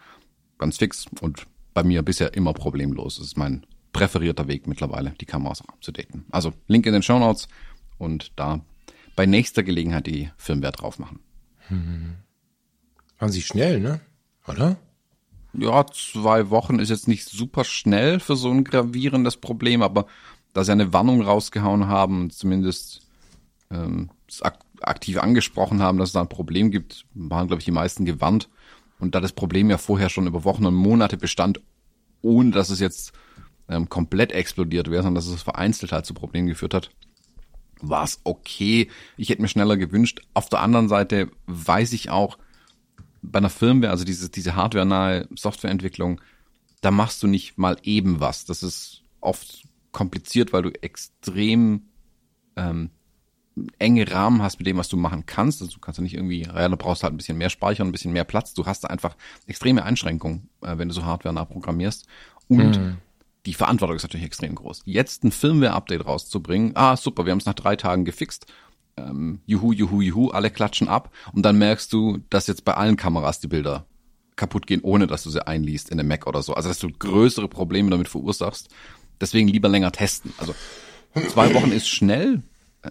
ganz 0.59 0.79
fix 0.79 1.07
und 1.21 1.47
bei 1.73 1.83
mir 1.83 2.03
bisher 2.03 2.35
immer 2.35 2.53
problemlos. 2.53 3.17
Das 3.17 3.27
ist 3.27 3.39
mein 3.39 3.65
präferierter 3.93 4.47
Weg 4.49 4.67
mittlerweile, 4.67 5.15
die 5.21 5.27
Kameras 5.27 5.63
auch 5.63 5.69
abzudaten. 5.69 6.27
Also 6.31 6.53
Link 6.67 6.87
in 6.87 6.93
den 6.93 7.03
Show 7.03 7.19
Notes 7.19 7.49
und 7.99 8.33
da 8.37 8.61
bei 9.15 9.27
nächster 9.27 9.63
Gelegenheit 9.63 10.07
die 10.07 10.31
Firmware 10.37 10.73
drauf 10.73 10.99
machen. 10.99 11.21
Hm. 11.69 12.17
Waren 13.19 13.33
sie 13.33 13.43
schnell, 13.43 13.81
ne? 13.81 14.01
Oder? 14.47 14.77
Ja, 15.59 15.87
zwei 15.87 16.51
Wochen 16.51 16.79
ist 16.79 16.91
jetzt 16.91 17.09
nicht 17.09 17.29
super 17.29 17.65
schnell 17.65 18.21
für 18.21 18.37
so 18.37 18.51
ein 18.51 18.65
gravierendes 18.65 19.37
Problem, 19.37 19.83
aber 19.83 20.07
da 20.53 20.65
sie 20.65 20.73
eine 20.73 20.93
Warnung 20.93 21.23
rausgehauen 21.23 21.89
haben, 21.89 22.31
zumindest 22.31 23.03
ähm, 23.71 24.11
ak 24.41 24.61
aktiv 24.83 25.19
angesprochen 25.19 25.81
haben, 25.81 25.97
dass 25.97 26.11
es 26.11 26.13
da 26.13 26.21
ein 26.21 26.29
Problem 26.29 26.71
gibt, 26.71 27.07
waren, 27.15 27.47
glaube 27.47 27.61
ich, 27.61 27.65
die 27.65 27.71
meisten 27.71 28.05
gewarnt. 28.05 28.51
Und 28.99 29.15
da 29.15 29.21
das 29.21 29.33
Problem 29.33 29.71
ja 29.71 29.79
vorher 29.79 30.11
schon 30.11 30.27
über 30.27 30.45
Wochen 30.45 30.67
und 30.67 30.75
Monate 30.75 31.17
bestand, 31.17 31.61
ohne 32.21 32.51
dass 32.51 32.69
es 32.69 32.79
jetzt 32.79 33.13
ähm, 33.69 33.89
komplett 33.89 34.33
explodiert 34.33 34.91
wäre, 34.91 35.03
sondern 35.03 35.15
dass 35.17 35.33
es 35.33 35.43
vereinzelt 35.43 35.93
halt 35.93 36.05
zu 36.05 36.13
Problemen 36.13 36.49
geführt 36.49 36.75
hat, 36.75 36.91
war 37.81 38.05
es 38.05 38.21
okay. 38.25 38.89
Ich 39.17 39.31
hätte 39.31 39.43
mir 39.43 39.49
schneller 39.49 39.77
gewünscht. 39.77 40.21
Auf 40.35 40.49
der 40.49 40.61
anderen 40.61 40.89
Seite 40.89 41.31
weiß 41.47 41.93
ich 41.93 42.11
auch, 42.11 42.39
bei 43.23 43.39
einer 43.39 43.51
Firmware, 43.51 43.91
also 43.91 44.05
diese, 44.05 44.29
diese 44.31 44.57
hardware-nahe 44.57 45.29
Softwareentwicklung, 45.35 46.21
da 46.81 46.91
machst 46.91 47.23
du 47.23 47.27
nicht 47.27 47.59
mal 47.59 47.77
eben 47.83 48.21
was. 48.21 48.45
Das 48.45 48.63
ist 48.63 49.03
oft 49.21 49.65
kompliziert, 49.93 50.53
weil 50.53 50.63
du 50.63 50.71
extrem 50.83 51.83
ähm, 52.57 52.91
enge 53.79 54.11
Rahmen 54.11 54.43
hast 54.43 54.59
mit 54.59 54.67
dem, 54.67 54.77
was 54.77 54.89
du 54.89 54.97
machen 54.97 55.25
kannst. 55.27 55.63
Also 55.63 55.75
du 55.75 55.81
kannst 55.81 55.99
ja 55.99 56.03
nicht 56.03 56.15
irgendwie, 56.15 56.43
ja, 56.43 56.69
du 56.69 56.77
brauchst 56.77 57.03
halt 57.03 57.15
ein 57.15 57.17
bisschen 57.17 57.39
mehr 57.39 57.51
Speicher, 57.51 57.85
ein 57.85 57.93
bisschen 57.93 58.13
mehr 58.13 58.25
Platz. 58.25 58.55
Du 58.55 58.67
hast 58.67 58.89
einfach 58.89 59.17
extreme 59.47 59.85
Einschränkungen, 59.85 60.49
äh, 60.63 60.77
wenn 60.79 60.89
du 60.89 60.95
so 60.95 61.05
hardware-nah 61.05 61.47
programmierst. 61.47 62.07
Und 62.49 62.79
mhm. 62.79 62.99
die 63.47 63.55
Verantwortung 63.55 63.97
ist 63.97 64.03
natürlich 64.03 64.27
extrem 64.27 64.55
groß. 64.55 64.83
Jetzt 64.85 65.25
ein 65.25 65.33
Firmware-Update 65.33 66.05
rauszubringen, 66.05 66.73
ah, 66.75 66.97
super, 66.97 67.25
wir 67.25 67.33
haben 67.33 67.39
es 67.39 67.47
nach 67.47 67.55
drei 67.55 67.77
Tagen 67.77 68.05
gefixt 68.05 68.47
ähm, 68.97 69.41
juhu, 69.47 69.73
juhu, 69.73 70.01
juhu, 70.01 70.29
alle 70.31 70.51
klatschen 70.51 70.89
ab 70.89 71.13
und 71.33 71.43
dann 71.43 71.59
merkst 71.59 71.93
du, 71.93 72.19
dass 72.31 72.47
jetzt 72.47 72.65
bei 72.65 72.75
allen 72.75 72.97
Kameras 72.97 73.41
die 73.41 73.49
Bilder 73.49 73.87
kaputt 74.37 74.67
gehen, 74.67 74.81
ohne 74.83 75.07
dass 75.07 75.23
du 75.23 75.31
sie 75.31 75.47
einliest 75.47 75.91
in 75.91 75.99
den 75.99 76.09
Mac 76.09 76.27
oder 76.27 76.43
so. 76.43 76.55
Also 76.55 76.69
dass 76.69 76.79
du 76.79 76.89
größere 76.91 77.49
Probleme 77.49 77.91
damit 77.91 78.09
verursachst. 78.09 78.69
Deswegen 79.21 79.49
lieber 79.49 79.69
länger 79.69 79.93
testen. 79.93 80.33
Also 80.39 80.55
zwei 81.29 81.55
Wochen 81.55 81.73
ist 81.73 81.89
schnell, 81.89 82.43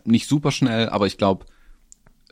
nicht 0.03 0.27
super 0.27 0.51
schnell, 0.51 0.89
aber 0.89 1.05
ich 1.05 1.17
glaube, 1.17 1.45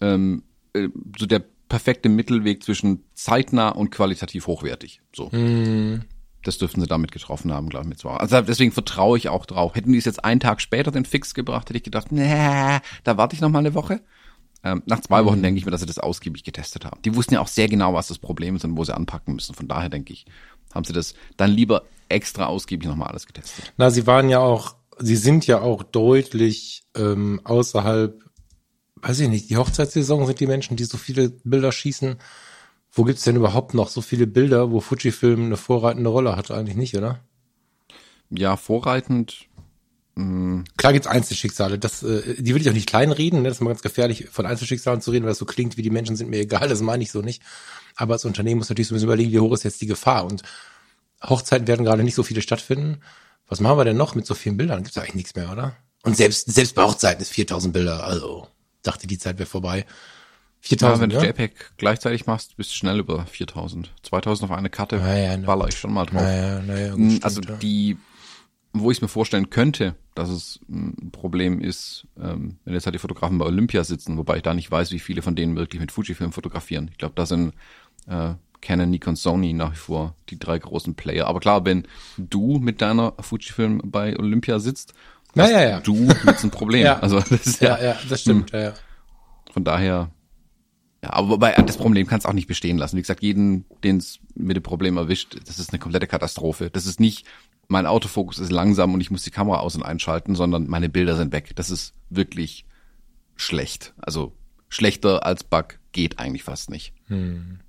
ähm, 0.01 0.43
äh, 0.73 0.89
so 1.17 1.25
der 1.25 1.43
perfekte 1.69 2.09
Mittelweg 2.09 2.63
zwischen 2.63 3.03
zeitnah 3.13 3.69
und 3.69 3.91
qualitativ 3.91 4.47
hochwertig. 4.47 5.01
So. 5.13 5.29
Mm 5.29 6.01
das 6.43 6.57
dürften 6.57 6.81
sie 6.81 6.87
damit 6.87 7.11
getroffen 7.11 7.51
haben, 7.53 7.69
glaube 7.69 7.85
ich, 7.85 7.89
mit 7.89 7.99
zwei. 7.99 8.15
Also 8.17 8.41
deswegen 8.41 8.71
vertraue 8.71 9.17
ich 9.17 9.29
auch 9.29 9.45
drauf. 9.45 9.75
Hätten 9.75 9.91
die 9.91 9.97
es 9.97 10.05
jetzt 10.05 10.23
einen 10.23 10.39
Tag 10.39 10.61
später 10.61 10.91
den 10.91 11.05
Fix 11.05 11.33
gebracht, 11.33 11.69
hätte 11.69 11.77
ich 11.77 11.83
gedacht, 11.83 12.11
nee, 12.11 12.79
da 13.03 13.17
warte 13.17 13.35
ich 13.35 13.41
noch 13.41 13.49
mal 13.49 13.59
eine 13.59 13.73
Woche. 13.73 14.01
Ähm, 14.63 14.81
nach 14.85 15.01
zwei 15.01 15.25
Wochen 15.25 15.39
mhm. 15.39 15.43
denke 15.43 15.59
ich 15.59 15.65
mir, 15.65 15.71
dass 15.71 15.81
sie 15.81 15.87
das 15.87 15.99
ausgiebig 15.99 16.43
getestet 16.43 16.85
haben. 16.85 17.01
Die 17.03 17.15
wussten 17.15 17.33
ja 17.33 17.41
auch 17.41 17.47
sehr 17.47 17.67
genau, 17.67 17.93
was 17.93 18.07
das 18.07 18.17
Problem 18.17 18.55
ist 18.55 18.63
und 18.63 18.77
wo 18.77 18.83
sie 18.83 18.95
anpacken 18.95 19.35
müssen. 19.35 19.55
Von 19.55 19.67
daher 19.67 19.89
denke 19.89 20.13
ich, 20.13 20.25
haben 20.73 20.85
sie 20.85 20.93
das 20.93 21.15
dann 21.35 21.51
lieber 21.51 21.83
extra 22.07 22.45
ausgiebig 22.45 22.87
nochmal 22.87 23.09
alles 23.09 23.25
getestet. 23.25 23.73
Na, 23.77 23.89
sie 23.89 24.07
waren 24.07 24.29
ja 24.29 24.39
auch, 24.39 24.75
sie 24.99 25.17
sind 25.17 25.47
ja 25.47 25.61
auch 25.61 25.83
deutlich 25.83 26.83
ähm, 26.95 27.41
außerhalb, 27.43 28.21
weiß 29.01 29.19
ich 29.19 29.29
nicht, 29.29 29.49
die 29.49 29.57
Hochzeitssaison 29.57 30.25
sind 30.25 30.39
die 30.39 30.47
Menschen, 30.47 30.77
die 30.77 30.85
so 30.85 30.97
viele 30.97 31.29
Bilder 31.43 31.71
schießen 31.71 32.17
wo 32.93 33.03
gibt's 33.03 33.23
denn 33.23 33.35
überhaupt 33.35 33.73
noch 33.73 33.89
so 33.89 34.01
viele 34.01 34.27
Bilder, 34.27 34.71
wo 34.71 34.79
Fujifilm 34.79 35.45
eine 35.45 35.57
vorreitende 35.57 36.09
Rolle 36.09 36.35
hat? 36.35 36.51
Eigentlich 36.51 36.77
nicht, 36.77 36.95
oder? 36.95 37.19
Ja, 38.29 38.55
vorreitend. 38.55 39.47
Mh. 40.15 40.23
Mm. 40.23 40.63
Klar 40.77 40.93
gibt's 40.93 41.07
Einzelschicksale. 41.07 41.79
Das, 41.79 42.03
äh, 42.03 42.41
die 42.41 42.53
will 42.53 42.61
ich 42.61 42.69
auch 42.69 42.73
nicht 42.73 42.87
kleinreden. 42.87 43.41
Ne? 43.41 43.47
Das 43.47 43.57
ist 43.57 43.61
immer 43.61 43.71
ganz 43.71 43.81
gefährlich, 43.81 44.27
von 44.31 44.45
Einzelschicksalen 44.45 45.01
zu 45.01 45.09
reden, 45.09 45.25
weil 45.25 45.31
das 45.31 45.39
so 45.39 45.45
klingt, 45.45 45.75
wie 45.75 45.81
die 45.81 45.89
Menschen 45.89 46.15
sind 46.15 46.29
mir 46.29 46.39
egal. 46.39 46.69
Das 46.69 46.81
meine 46.81 47.01
ich 47.01 47.11
so 47.11 47.21
nicht. 47.21 47.41
Aber 47.95 48.13
als 48.13 48.25
Unternehmen 48.25 48.59
muss 48.59 48.69
natürlich 48.69 48.87
so 48.87 48.93
ein 48.93 48.97
bisschen 48.97 49.09
überlegen, 49.09 49.31
wie 49.31 49.39
hoch 49.39 49.53
ist 49.53 49.63
jetzt 49.63 49.81
die 49.81 49.87
Gefahr. 49.87 50.25
Und 50.25 50.43
Hochzeiten 51.23 51.67
werden 51.67 51.85
gerade 51.85 52.03
nicht 52.03 52.15
so 52.15 52.21
viele 52.21 52.43
stattfinden. 52.43 52.99
Was 53.47 53.59
machen 53.59 53.77
wir 53.77 53.85
denn 53.85 53.97
noch 53.97 54.13
mit 54.13 54.27
so 54.27 54.35
vielen 54.35 54.57
Bildern? 54.57 54.83
Gibt's 54.83 54.97
eigentlich 54.99 55.15
nichts 55.15 55.35
mehr, 55.35 55.51
oder? 55.51 55.75
Und 56.03 56.15
selbst, 56.15 56.51
selbst 56.51 56.75
bei 56.75 56.83
Hochzeiten 56.83 57.21
ist 57.23 57.31
4000 57.31 57.73
Bilder. 57.73 58.03
Also, 58.03 58.47
dachte, 58.83 59.07
die 59.07 59.17
Zeit 59.17 59.39
wäre 59.39 59.49
vorbei. 59.49 59.85
4000, 60.65 60.95
ja, 60.95 61.01
wenn 61.01 61.09
du 61.09 61.15
ja? 61.17 61.31
JPEG 61.31 61.73
gleichzeitig 61.77 62.25
machst, 62.25 62.55
bist 62.55 62.71
du 62.71 62.75
schnell 62.75 62.99
über 62.99 63.25
4000. 63.25 63.91
2000 64.03 64.49
auf 64.49 64.57
eine 64.57 64.69
Karte 64.69 64.95
ja, 64.95 65.15
ja, 65.15 65.37
ne. 65.37 65.45
baller 65.45 65.67
ich 65.67 65.77
schon 65.77 65.91
mal 65.91 66.05
drauf. 66.05 66.21
Ja, 66.21 66.61
ja, 66.61 66.75
ja, 66.75 66.93
hm, 66.93 67.19
also 67.21 67.41
stimmt, 67.41 67.61
die, 67.61 67.97
wo 68.71 68.89
ich 68.89 68.97
es 68.97 69.01
mir 69.01 69.09
vorstellen 69.09 69.49
könnte, 69.49 69.95
dass 70.15 70.29
es 70.29 70.61
ein 70.69 71.11
Problem 71.11 71.59
ist, 71.59 72.07
ähm, 72.17 72.59
wenn 72.63 72.73
jetzt 72.73 72.85
halt 72.85 72.95
die 72.95 72.99
Fotografen 72.99 73.37
bei 73.37 73.45
Olympia 73.45 73.83
sitzen, 73.83 74.17
wobei 74.17 74.37
ich 74.37 74.43
da 74.43 74.53
nicht 74.53 74.71
weiß, 74.71 74.91
wie 74.91 74.99
viele 74.99 75.21
von 75.21 75.35
denen 75.35 75.57
wirklich 75.57 75.81
mit 75.81 75.91
Fujifilm 75.91 76.31
fotografieren. 76.31 76.87
Ich 76.91 76.97
glaube, 76.97 77.15
da 77.15 77.25
sind 77.25 77.53
äh, 78.07 78.35
Canon, 78.61 78.89
Nikon, 78.89 79.17
Sony 79.17 79.51
nach 79.51 79.73
wie 79.73 79.77
vor 79.77 80.15
die 80.29 80.39
drei 80.39 80.59
großen 80.59 80.95
Player. 80.95 81.27
Aber 81.27 81.41
klar, 81.41 81.65
wenn 81.65 81.85
du 82.17 82.59
mit 82.59 82.81
deiner 82.81 83.15
Fujifilm 83.19 83.81
bei 83.83 84.17
Olympia 84.17 84.59
sitzt, 84.59 84.93
ja, 85.35 85.49
ja, 85.49 85.61
ja. 85.61 85.79
du 85.81 85.95
mit 85.95 86.41
ein 86.41 86.51
Problem. 86.51 86.83
ja. 86.85 86.99
Also 86.99 87.19
das 87.19 87.47
ist 87.47 87.61
ja, 87.61 87.77
ja, 87.77 87.83
ja 87.83 87.97
das 88.07 88.21
stimmt. 88.21 88.53
Hm. 88.53 88.59
Ja, 88.59 88.65
ja. 88.67 88.73
Von 89.51 89.65
daher 89.65 90.09
ja, 91.03 91.11
aber 91.11 91.29
wobei 91.29 91.51
das 91.51 91.75
Problem 91.75 92.07
kannst 92.07 92.25
auch 92.25 92.33
nicht 92.33 92.47
bestehen 92.47 92.77
lassen. 92.77 92.95
Wie 92.95 93.01
gesagt, 93.01 93.21
jeden, 93.21 93.65
den 93.83 93.97
es 93.97 94.19
mit 94.35 94.55
dem 94.55 94.63
Problem 94.63 94.95
erwischt, 94.95 95.37
das 95.45 95.59
ist 95.59 95.71
eine 95.71 95.79
komplette 95.79 96.07
Katastrophe. 96.07 96.69
Das 96.69 96.85
ist 96.85 97.01
nicht, 97.01 97.27
mein 97.67 97.85
Autofokus 97.85 98.39
ist 98.39 98.53
langsam 98.53 98.93
und 98.93 99.01
ich 99.01 99.11
muss 99.11 99.23
die 99.23 99.29
Kamera 99.29 99.59
aus- 99.59 99.75
und 99.75 99.83
einschalten, 99.83 100.33
sondern 100.33 100.67
meine 100.67 100.87
Bilder 100.87 101.17
sind 101.17 101.33
weg. 101.33 101.51
Das 101.57 101.69
ist 101.69 101.93
wirklich 102.09 102.65
schlecht. 103.35 103.93
Also 103.97 104.31
schlechter 104.69 105.25
als 105.25 105.43
Bug 105.43 105.77
geht 105.91 106.19
eigentlich 106.19 106.43
fast 106.43 106.69
nicht. 106.69 106.93
Hm. 107.07 107.59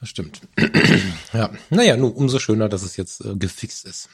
Das 0.00 0.08
stimmt. 0.08 0.40
ja, 1.32 1.50
naja, 1.68 1.96
nur 1.96 2.16
umso 2.16 2.40
schöner, 2.40 2.68
dass 2.68 2.82
es 2.82 2.96
jetzt 2.96 3.24
äh, 3.24 3.36
gefixt 3.36 3.86
ist. 3.86 4.08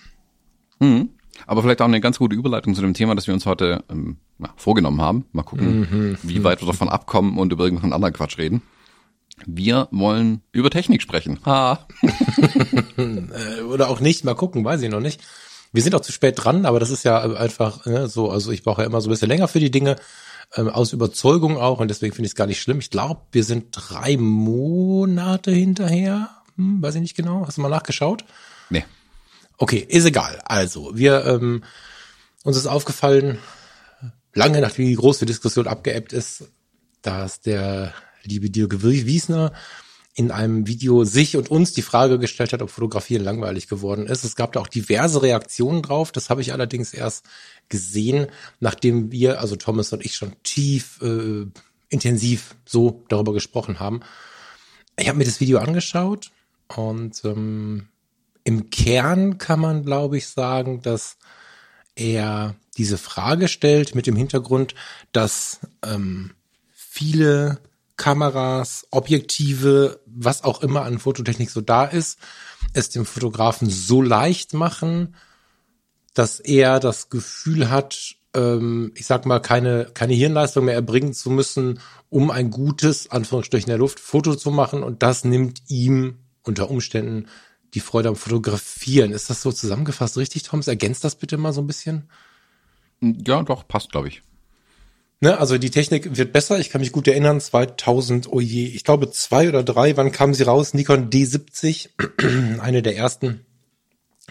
Hm. 0.78 1.08
Aber 1.46 1.62
vielleicht 1.62 1.80
auch 1.82 1.86
eine 1.86 2.00
ganz 2.00 2.18
gute 2.18 2.34
Überleitung 2.34 2.74
zu 2.74 2.80
dem 2.80 2.94
Thema, 2.94 3.14
das 3.14 3.26
wir 3.26 3.34
uns 3.34 3.46
heute 3.46 3.84
ähm, 3.90 4.16
vorgenommen 4.56 5.00
haben. 5.00 5.26
Mal 5.32 5.42
gucken, 5.42 5.80
mhm, 5.80 6.18
wie 6.22 6.44
weit 6.44 6.62
wir 6.62 6.66
davon 6.66 6.88
abkommen 6.88 7.38
und 7.38 7.52
über 7.52 7.64
irgendeinen 7.64 7.92
anderen 7.92 8.14
Quatsch 8.14 8.38
reden. 8.38 8.62
Wir 9.44 9.88
wollen 9.90 10.40
über 10.52 10.70
Technik 10.70 11.02
sprechen. 11.02 11.40
Ha. 11.44 11.86
Äh, 12.98 13.62
oder 13.62 13.90
auch 13.90 14.00
nicht, 14.00 14.24
mal 14.24 14.34
gucken, 14.34 14.64
weiß 14.64 14.80
ich 14.80 14.88
noch 14.90 15.00
nicht. 15.00 15.20
Wir 15.72 15.82
sind 15.82 15.94
auch 15.94 16.00
zu 16.00 16.12
spät 16.12 16.42
dran, 16.42 16.64
aber 16.64 16.80
das 16.80 16.90
ist 16.90 17.04
ja 17.04 17.20
einfach 17.20 17.84
ne, 17.84 18.08
so, 18.08 18.30
also 18.30 18.50
ich 18.50 18.62
brauche 18.62 18.80
ja 18.80 18.86
immer 18.86 19.02
so 19.02 19.08
ein 19.08 19.10
bisschen 19.10 19.28
länger 19.28 19.48
für 19.48 19.60
die 19.60 19.70
Dinge, 19.70 19.96
ähm, 20.54 20.68
aus 20.68 20.92
Überzeugung 20.92 21.58
auch 21.58 21.80
und 21.80 21.88
deswegen 21.88 22.14
finde 22.14 22.26
ich 22.26 22.32
es 22.32 22.36
gar 22.36 22.46
nicht 22.46 22.60
schlimm. 22.60 22.78
Ich 22.78 22.90
glaube, 22.90 23.20
wir 23.32 23.44
sind 23.44 23.66
drei 23.72 24.16
Monate 24.16 25.50
hinterher. 25.50 26.30
Hm, 26.56 26.80
weiß 26.80 26.94
ich 26.94 27.00
nicht 27.02 27.16
genau. 27.16 27.46
Hast 27.46 27.58
du 27.58 27.62
mal 27.62 27.68
nachgeschaut? 27.68 28.24
Nee. 28.70 28.84
Okay, 29.58 29.84
ist 29.88 30.04
egal. 30.04 30.40
Also, 30.44 30.96
wir, 30.96 31.24
ähm, 31.24 31.64
uns 32.44 32.56
ist 32.56 32.66
aufgefallen, 32.66 33.38
lange 34.34 34.60
nachdem 34.60 34.86
die 34.86 34.94
große 34.94 35.26
Diskussion 35.26 35.66
abgeebbt 35.66 36.12
ist, 36.12 36.44
dass 37.02 37.40
der 37.40 37.94
liebe 38.22 38.50
Dirk 38.50 38.82
Wiesner 38.82 39.52
in 40.14 40.30
einem 40.30 40.66
Video 40.66 41.04
sich 41.04 41.36
und 41.36 41.50
uns 41.50 41.74
die 41.74 41.82
Frage 41.82 42.18
gestellt 42.18 42.54
hat, 42.54 42.62
ob 42.62 42.70
Fotografieren 42.70 43.22
langweilig 43.22 43.68
geworden 43.68 44.06
ist. 44.06 44.24
Es 44.24 44.34
gab 44.34 44.52
da 44.52 44.60
auch 44.60 44.66
diverse 44.66 45.22
Reaktionen 45.22 45.82
drauf. 45.82 46.10
Das 46.10 46.30
habe 46.30 46.40
ich 46.40 46.52
allerdings 46.54 46.94
erst 46.94 47.26
gesehen, 47.68 48.26
nachdem 48.58 49.12
wir, 49.12 49.40
also 49.40 49.56
Thomas 49.56 49.92
und 49.92 50.04
ich, 50.04 50.16
schon 50.16 50.32
tief 50.42 51.00
äh, 51.02 51.46
intensiv 51.90 52.56
so 52.64 53.04
darüber 53.08 53.34
gesprochen 53.34 53.78
haben. 53.78 54.00
Ich 54.98 55.08
habe 55.08 55.18
mir 55.18 55.26
das 55.26 55.40
Video 55.40 55.58
angeschaut 55.58 56.30
und 56.74 57.22
ähm, 57.24 57.88
im 58.46 58.70
Kern 58.70 59.38
kann 59.38 59.58
man, 59.58 59.82
glaube 59.82 60.16
ich, 60.18 60.28
sagen, 60.28 60.80
dass 60.80 61.16
er 61.96 62.54
diese 62.76 62.96
Frage 62.96 63.48
stellt 63.48 63.96
mit 63.96 64.06
dem 64.06 64.14
Hintergrund, 64.14 64.76
dass 65.10 65.58
ähm, 65.84 66.30
viele 66.72 67.58
Kameras, 67.96 68.86
Objektive, 68.92 69.98
was 70.06 70.44
auch 70.44 70.62
immer 70.62 70.84
an 70.84 71.00
Fototechnik 71.00 71.50
so 71.50 71.60
da 71.60 71.86
ist, 71.86 72.20
es 72.72 72.88
dem 72.88 73.04
Fotografen 73.04 73.68
so 73.68 74.00
leicht 74.00 74.54
machen, 74.54 75.16
dass 76.14 76.38
er 76.38 76.78
das 76.78 77.10
Gefühl 77.10 77.68
hat, 77.68 78.14
ähm, 78.32 78.92
ich 78.94 79.06
sag 79.06 79.26
mal, 79.26 79.40
keine, 79.40 79.86
keine 79.92 80.14
Hirnleistung 80.14 80.66
mehr 80.66 80.74
erbringen 80.74 81.14
zu 81.14 81.30
müssen, 81.30 81.80
um 82.10 82.30
ein 82.30 82.52
gutes, 82.52 83.10
Anführungsstrichen 83.10 83.70
der 83.70 83.78
Luft, 83.78 83.98
Foto 83.98 84.36
zu 84.36 84.52
machen. 84.52 84.84
Und 84.84 85.02
das 85.02 85.24
nimmt 85.24 85.62
ihm 85.66 86.18
unter 86.44 86.70
Umständen 86.70 87.26
die 87.74 87.80
Freude 87.80 88.08
am 88.08 88.16
Fotografieren. 88.16 89.12
Ist 89.12 89.30
das 89.30 89.42
so 89.42 89.52
zusammengefasst 89.52 90.16
richtig, 90.16 90.42
Thomas? 90.44 90.68
Ergänzt 90.68 91.04
das 91.04 91.16
bitte 91.16 91.36
mal 91.36 91.52
so 91.52 91.60
ein 91.60 91.66
bisschen? 91.66 92.08
Ja, 93.00 93.42
doch, 93.42 93.66
passt, 93.68 93.92
glaube 93.92 94.08
ich. 94.08 94.22
Ne, 95.20 95.38
also 95.38 95.56
die 95.56 95.70
Technik 95.70 96.16
wird 96.16 96.32
besser. 96.32 96.58
Ich 96.58 96.68
kann 96.70 96.82
mich 96.82 96.92
gut 96.92 97.08
erinnern, 97.08 97.40
2000, 97.40 98.30
oh 98.30 98.40
je, 98.40 98.66
ich 98.66 98.84
glaube 98.84 99.10
zwei 99.10 99.48
oder 99.48 99.62
drei, 99.62 99.96
wann 99.96 100.12
kamen 100.12 100.34
sie 100.34 100.42
raus? 100.42 100.74
Nikon 100.74 101.08
D70, 101.08 102.58
eine 102.60 102.82
der 102.82 102.96
ersten 102.96 103.46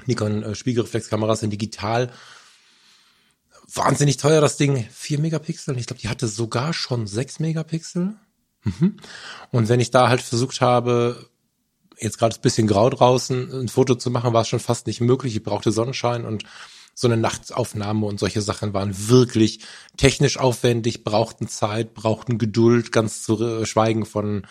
Nikon 0.06 0.44
äh, 0.44 0.56
Spiegelreflexkameras 0.56 1.42
in 1.42 1.50
digital. 1.50 2.12
Wahnsinnig 3.74 4.18
teuer 4.18 4.42
das 4.42 4.58
Ding, 4.58 4.88
vier 4.92 5.20
Megapixel. 5.20 5.78
Ich 5.78 5.88
glaube, 5.88 6.02
die 6.02 6.10
hatte 6.10 6.28
sogar 6.28 6.72
schon 6.74 7.08
sechs 7.08 7.40
Megapixel. 7.40 8.14
Mhm. 8.64 8.98
Und 9.52 9.70
wenn 9.70 9.80
ich 9.80 9.90
da 9.90 10.08
halt 10.08 10.22
versucht 10.22 10.62
habe, 10.62 11.30
jetzt 12.00 12.18
gerade 12.18 12.36
ein 12.36 12.42
bisschen 12.42 12.68
grau 12.68 12.90
draußen, 12.90 13.52
ein 13.62 13.68
Foto 13.68 13.96
zu 13.96 14.12
machen, 14.12 14.34
war 14.34 14.46
schon 14.46 14.60
fast 14.60 14.88
nicht 14.88 15.02
möglich. 15.02 15.36
Ich 15.36 15.44
brauchte 15.44 15.72
Sonnenschein 15.72 16.26
und 16.26 16.44
so 16.94 17.08
eine 17.08 17.18
Nachtsaufnahme 17.18 18.06
und 18.06 18.20
solche 18.20 18.42
Sachen 18.42 18.74
waren 18.74 19.10
wirklich 19.10 19.60
technisch 19.98 20.38
aufwendig, 20.38 21.04
brauchten 21.04 21.48
Zeit, 21.48 21.94
brauchten 21.94 22.38
Geduld, 22.38 22.92
ganz 22.92 23.22
zu 23.24 23.66
schweigen 23.66 24.06
von 24.06 24.48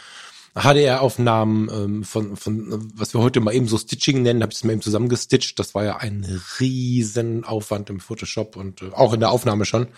HDR-Aufnahmen 0.55 1.69
ähm, 1.73 2.05
von, 2.05 2.37
von, 2.37 2.93
was 2.95 3.13
wir 3.13 3.21
heute 3.21 3.41
mal 3.41 3.55
eben 3.55 3.67
so 3.67 3.77
Stitching 3.77 4.23
nennen, 4.23 4.43
habe 4.43 4.53
ich 4.53 4.59
es 4.59 4.65
mal 4.65 4.73
eben 4.73 4.83
zusammengestitcht. 4.83 5.59
Das 5.59 5.75
war 5.75 5.85
ja 5.85 5.97
ein 5.97 6.25
riesen 6.61 7.45
Aufwand 7.45 7.91
im 7.91 7.99
Photoshop 7.99 8.57
und 8.57 8.83
äh, 8.83 8.91
auch 8.93 9.13
in 9.13 9.21
der 9.21 9.31
Aufnahme 9.31 9.65
schon. 9.65 9.89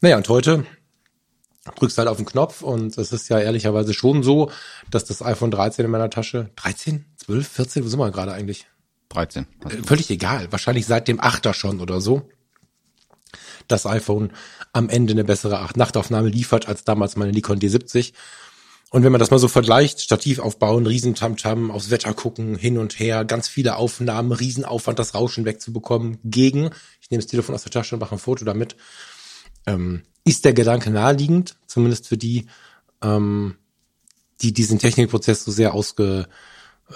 Naja, 0.00 0.16
und 0.16 0.28
heute 0.28 0.66
drückst 1.64 1.98
halt 1.98 2.08
auf 2.08 2.18
den 2.18 2.26
Knopf 2.26 2.62
und 2.62 2.96
es 2.98 3.12
ist 3.12 3.28
ja 3.28 3.38
ehrlicherweise 3.38 3.94
schon 3.94 4.22
so, 4.22 4.50
dass 4.90 5.04
das 5.04 5.22
iPhone 5.22 5.50
13 5.50 5.84
in 5.84 5.90
meiner 5.90 6.10
Tasche, 6.10 6.50
13, 6.56 7.04
12, 7.16 7.48
14, 7.48 7.84
wo 7.84 7.88
sind 7.88 7.98
wir 7.98 8.10
gerade 8.10 8.32
eigentlich? 8.32 8.66
13. 9.08 9.46
Äh, 9.64 9.82
völlig 9.84 10.10
egal. 10.10 10.50
Wahrscheinlich 10.52 10.86
seit 10.86 11.08
dem 11.08 11.20
8er 11.20 11.54
schon 11.54 11.80
oder 11.80 12.00
so. 12.00 12.28
Das 13.68 13.86
iPhone 13.86 14.32
am 14.72 14.88
Ende 14.88 15.12
eine 15.12 15.24
bessere 15.24 15.68
Nachtaufnahme 15.76 16.28
liefert 16.28 16.68
als 16.68 16.84
damals 16.84 17.16
meine 17.16 17.32
Nikon 17.32 17.58
D70. 17.58 18.12
Und 18.90 19.02
wenn 19.02 19.10
man 19.10 19.18
das 19.18 19.30
mal 19.30 19.38
so 19.38 19.48
vergleicht, 19.48 20.00
Stativ 20.00 20.38
aufbauen, 20.38 20.86
Riesentamtam, 20.86 21.70
aufs 21.70 21.90
Wetter 21.90 22.14
gucken, 22.14 22.56
hin 22.56 22.78
und 22.78 22.98
her, 23.00 23.24
ganz 23.24 23.48
viele 23.48 23.76
Aufnahmen, 23.76 24.30
Riesenaufwand, 24.30 24.98
das 24.98 25.14
Rauschen 25.14 25.44
wegzubekommen, 25.44 26.18
gegen, 26.22 26.70
ich 27.00 27.10
nehme 27.10 27.22
das 27.22 27.30
Telefon 27.30 27.54
aus 27.54 27.64
der 27.64 27.72
Tasche 27.72 27.96
und 27.96 28.00
mache 28.00 28.14
ein 28.14 28.20
Foto 28.20 28.44
damit, 28.44 28.76
ähm, 29.66 30.02
ist 30.24 30.44
der 30.44 30.54
Gedanke 30.54 30.90
naheliegend, 30.90 31.56
zumindest 31.66 32.08
für 32.08 32.16
die, 32.16 32.46
ähm, 33.02 33.56
die 34.40 34.52
diesen 34.52 34.78
Technikprozess 34.78 35.44
so 35.44 35.52
sehr 35.52 35.74
ausge, 35.74 36.26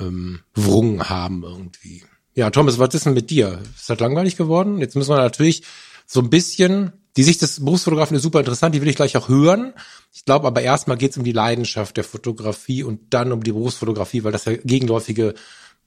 ähm, 0.00 0.40
haben 0.56 1.42
irgendwie. 1.42 2.04
Ja, 2.34 2.50
Thomas, 2.50 2.78
was 2.78 2.94
ist 2.94 3.06
denn 3.06 3.14
mit 3.14 3.30
dir? 3.30 3.60
Ist 3.76 3.90
das 3.90 4.00
langweilig 4.00 4.36
geworden? 4.36 4.78
Jetzt 4.78 4.96
müssen 4.96 5.10
wir 5.10 5.16
natürlich 5.16 5.62
so 6.06 6.20
ein 6.20 6.30
bisschen, 6.30 6.92
die 7.16 7.22
Sicht 7.22 7.42
des 7.42 7.64
Berufsfotografen 7.64 8.16
ist 8.16 8.22
super 8.22 8.38
interessant, 8.38 8.74
die 8.74 8.80
will 8.80 8.88
ich 8.88 8.96
gleich 8.96 9.16
auch 9.16 9.28
hören. 9.28 9.74
Ich 10.12 10.24
glaube 10.24 10.46
aber 10.46 10.62
erstmal 10.62 10.96
geht 10.96 11.12
es 11.12 11.16
um 11.18 11.24
die 11.24 11.32
Leidenschaft 11.32 11.96
der 11.96 12.04
Fotografie 12.04 12.82
und 12.82 13.12
dann 13.12 13.32
um 13.32 13.42
die 13.42 13.52
Berufsfotografie, 13.52 14.24
weil 14.24 14.32
das 14.32 14.44
ja 14.44 14.56
gegenläufige, 14.56 15.34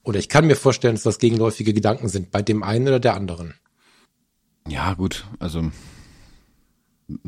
oder 0.04 0.20
ich 0.20 0.30
kann 0.30 0.46
mir 0.46 0.56
vorstellen, 0.56 0.96
dass 0.96 1.04
das 1.04 1.20
gegenläufige 1.20 1.74
Gedanken 1.74 2.10
sind, 2.10 2.32
bei 2.32 2.42
dem 2.42 2.64
einen 2.64 2.88
oder 2.88 3.00
der 3.00 3.16
anderen. 3.16 3.54
Ja, 4.68 4.94
gut, 4.94 5.26
also 5.40 5.72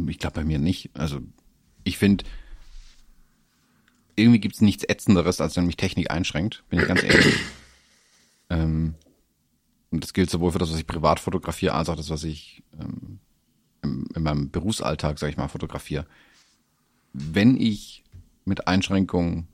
ich 0.08 0.20
glaube 0.20 0.36
bei 0.36 0.44
mir 0.44 0.60
nicht. 0.60 0.90
Also 0.94 1.20
ich 1.84 1.98
finde, 1.98 2.26
irgendwie 4.16 4.40
gibt's 4.40 4.62
nichts 4.62 4.84
Ätzenderes, 4.84 5.42
als 5.42 5.56
wenn 5.56 5.66
mich 5.66 5.78
Technik 5.78 6.12
einschränkt, 6.12 6.64
bin 6.70 6.80
ich 6.80 6.88
ganz 6.88 7.04
ehrlich. 7.04 7.36
ähm, 8.50 8.96
und 9.92 10.04
das 10.04 10.14
gilt 10.14 10.30
sowohl 10.30 10.52
für 10.52 10.60
das, 10.60 10.72
was 10.72 10.80
ich 10.80 10.88
privat 10.88 11.20
fotografiere, 11.20 11.74
als 11.74 11.90
auch 11.90 11.96
das, 11.96 12.10
was 12.10 12.24
ich 12.24 12.64
ähm, 12.80 13.20
in, 13.84 14.08
in 14.16 14.24
meinem 14.24 14.50
Berufsalltag, 14.50 15.20
sag 15.20 15.30
ich 15.30 15.38
mal, 15.38 15.48
fotografiere. 15.48 16.06
Wenn 17.14 17.60
ich 17.60 18.04
mit 18.46 18.68
Einschränkungen 18.68 19.48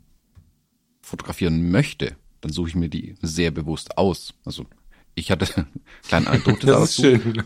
fotografieren 1.01 1.71
möchte, 1.71 2.15
dann 2.41 2.51
suche 2.51 2.69
ich 2.69 2.75
mir 2.75 2.89
die 2.89 3.15
sehr 3.21 3.51
bewusst 3.51 3.97
aus. 3.97 4.33
Also 4.45 4.65
ich 5.15 5.31
hatte 5.31 5.45
eine 5.55 5.67
kleine 6.07 6.27
Anekdote 6.27 6.67
das 6.67 6.95
dazu. 6.95 7.05
Ist 7.07 7.23
schön. 7.23 7.43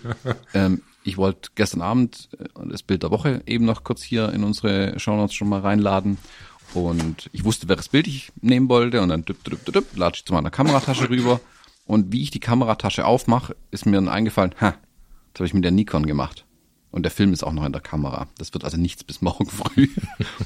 Ähm, 0.54 0.82
ich 1.04 1.18
wollte 1.18 1.52
gestern 1.56 1.82
Abend 1.82 2.30
äh, 2.40 2.46
das 2.70 2.84
Bild 2.84 3.04
der 3.04 3.12
Woche 3.12 3.42
eben 3.46 3.66
noch 3.66 3.84
kurz 3.84 4.02
hier 4.04 4.32
in 4.34 4.44
unsere 4.44 5.00
Shownotes 5.00 5.36
schon 5.36 5.50
mal 5.50 5.62
reinladen 5.62 6.18
und 6.74 7.30
ich 7.34 7.44
wusste, 7.44 7.70
welches 7.70 7.90
Bild 7.90 8.08
ich 8.08 8.32
nehmen 8.42 8.70
wollte 8.70 9.02
und 9.02 9.10
dann 9.10 9.26
düpp, 9.26 9.44
düpp, 9.44 9.66
düpp, 9.66 9.96
latsche 9.96 10.22
ich 10.22 10.26
zu 10.26 10.34
meiner 10.34 10.50
Kameratasche 10.50 11.10
rüber. 11.10 11.40
Und 11.86 12.12
wie 12.12 12.24
ich 12.24 12.32
die 12.32 12.40
Kameratasche 12.40 13.06
aufmache, 13.06 13.56
ist 13.72 13.86
mir 13.86 13.98
dann 13.98 14.08
eingefallen, 14.08 14.56
ha, 14.60 14.76
das 15.34 15.40
habe 15.40 15.48
ich 15.48 15.54
mit 15.54 15.64
der 15.64 15.72
Nikon 15.72 16.06
gemacht. 16.06 16.46
Und 16.92 17.04
der 17.04 17.12
Film 17.12 17.34
ist 17.34 17.44
auch 17.44 17.52
noch 17.52 17.66
in 17.66 17.72
der 17.72 17.82
Kamera. 17.82 18.28
Das 18.38 18.54
wird 18.54 18.64
also 18.64 18.78
nichts 18.78 19.04
bis 19.04 19.22
morgen 19.22 19.48
früh. 19.48 19.90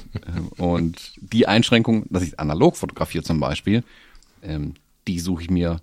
und 0.56 1.12
die 1.20 1.46
Einschränkung, 1.46 2.06
dass 2.10 2.22
ich 2.22 2.40
analog 2.40 2.76
fotografiere 2.76 3.22
zum 3.22 3.38
Beispiel, 3.38 3.84
ähm, 4.42 4.74
die 5.06 5.20
suche 5.20 5.42
ich 5.42 5.50
mir 5.50 5.80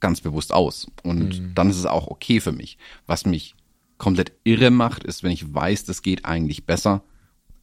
ganz 0.00 0.20
bewusst 0.20 0.52
aus. 0.52 0.88
Und 1.02 1.40
mhm. 1.40 1.54
dann 1.54 1.70
ist 1.70 1.78
es 1.78 1.86
auch 1.86 2.08
okay 2.08 2.40
für 2.40 2.52
mich. 2.52 2.78
Was 3.06 3.26
mich 3.26 3.54
komplett 3.98 4.32
irre 4.44 4.70
macht, 4.70 5.04
ist, 5.04 5.22
wenn 5.22 5.32
ich 5.32 5.52
weiß, 5.52 5.84
das 5.84 6.02
geht 6.02 6.24
eigentlich 6.24 6.64
besser, 6.64 7.02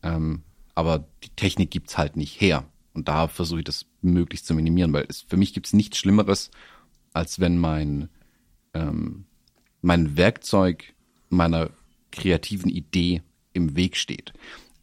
ähm, 0.04 0.44
aber 0.76 1.08
die 1.24 1.30
Technik 1.30 1.72
gibt's 1.72 1.98
halt 1.98 2.18
nicht 2.18 2.40
her. 2.40 2.66
Und 2.94 3.08
da 3.08 3.28
versuche 3.28 3.60
ich 3.60 3.66
das 3.66 3.86
möglichst 4.02 4.46
zu 4.46 4.54
minimieren, 4.54 4.94
weil 4.94 5.06
es, 5.10 5.22
für 5.22 5.38
mich 5.38 5.54
gibt's 5.54 5.74
nichts 5.74 5.98
Schlimmeres, 5.98 6.52
als 7.14 7.40
wenn 7.40 7.58
mein, 7.58 8.10
ähm, 8.74 9.26
mein 9.82 10.18
Werkzeug 10.18 10.94
meiner 11.30 11.72
kreativen 12.12 12.70
Idee 12.70 13.22
im 13.54 13.76
Weg 13.76 13.98
steht. 13.98 14.34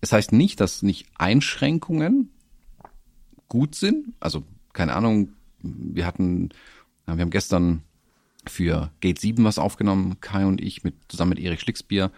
Es 0.00 0.12
heißt 0.12 0.32
nicht, 0.32 0.60
dass 0.60 0.82
nicht 0.82 1.06
Einschränkungen 1.16 2.30
gut 3.48 3.74
sind. 3.74 4.14
Also, 4.18 4.44
keine 4.72 4.94
Ahnung, 4.94 5.34
wir 5.60 6.06
hatten, 6.06 6.50
wir 7.06 7.18
haben 7.18 7.30
gestern 7.30 7.82
für 8.46 8.90
Gate 9.00 9.20
7 9.20 9.44
was 9.44 9.58
aufgenommen, 9.58 10.20
Kai 10.20 10.46
und 10.46 10.60
ich, 10.60 10.84
mit, 10.84 10.94
zusammen 11.08 11.30
mit 11.30 11.40
Erik 11.40 11.60
Schlicksbier. 11.60 12.10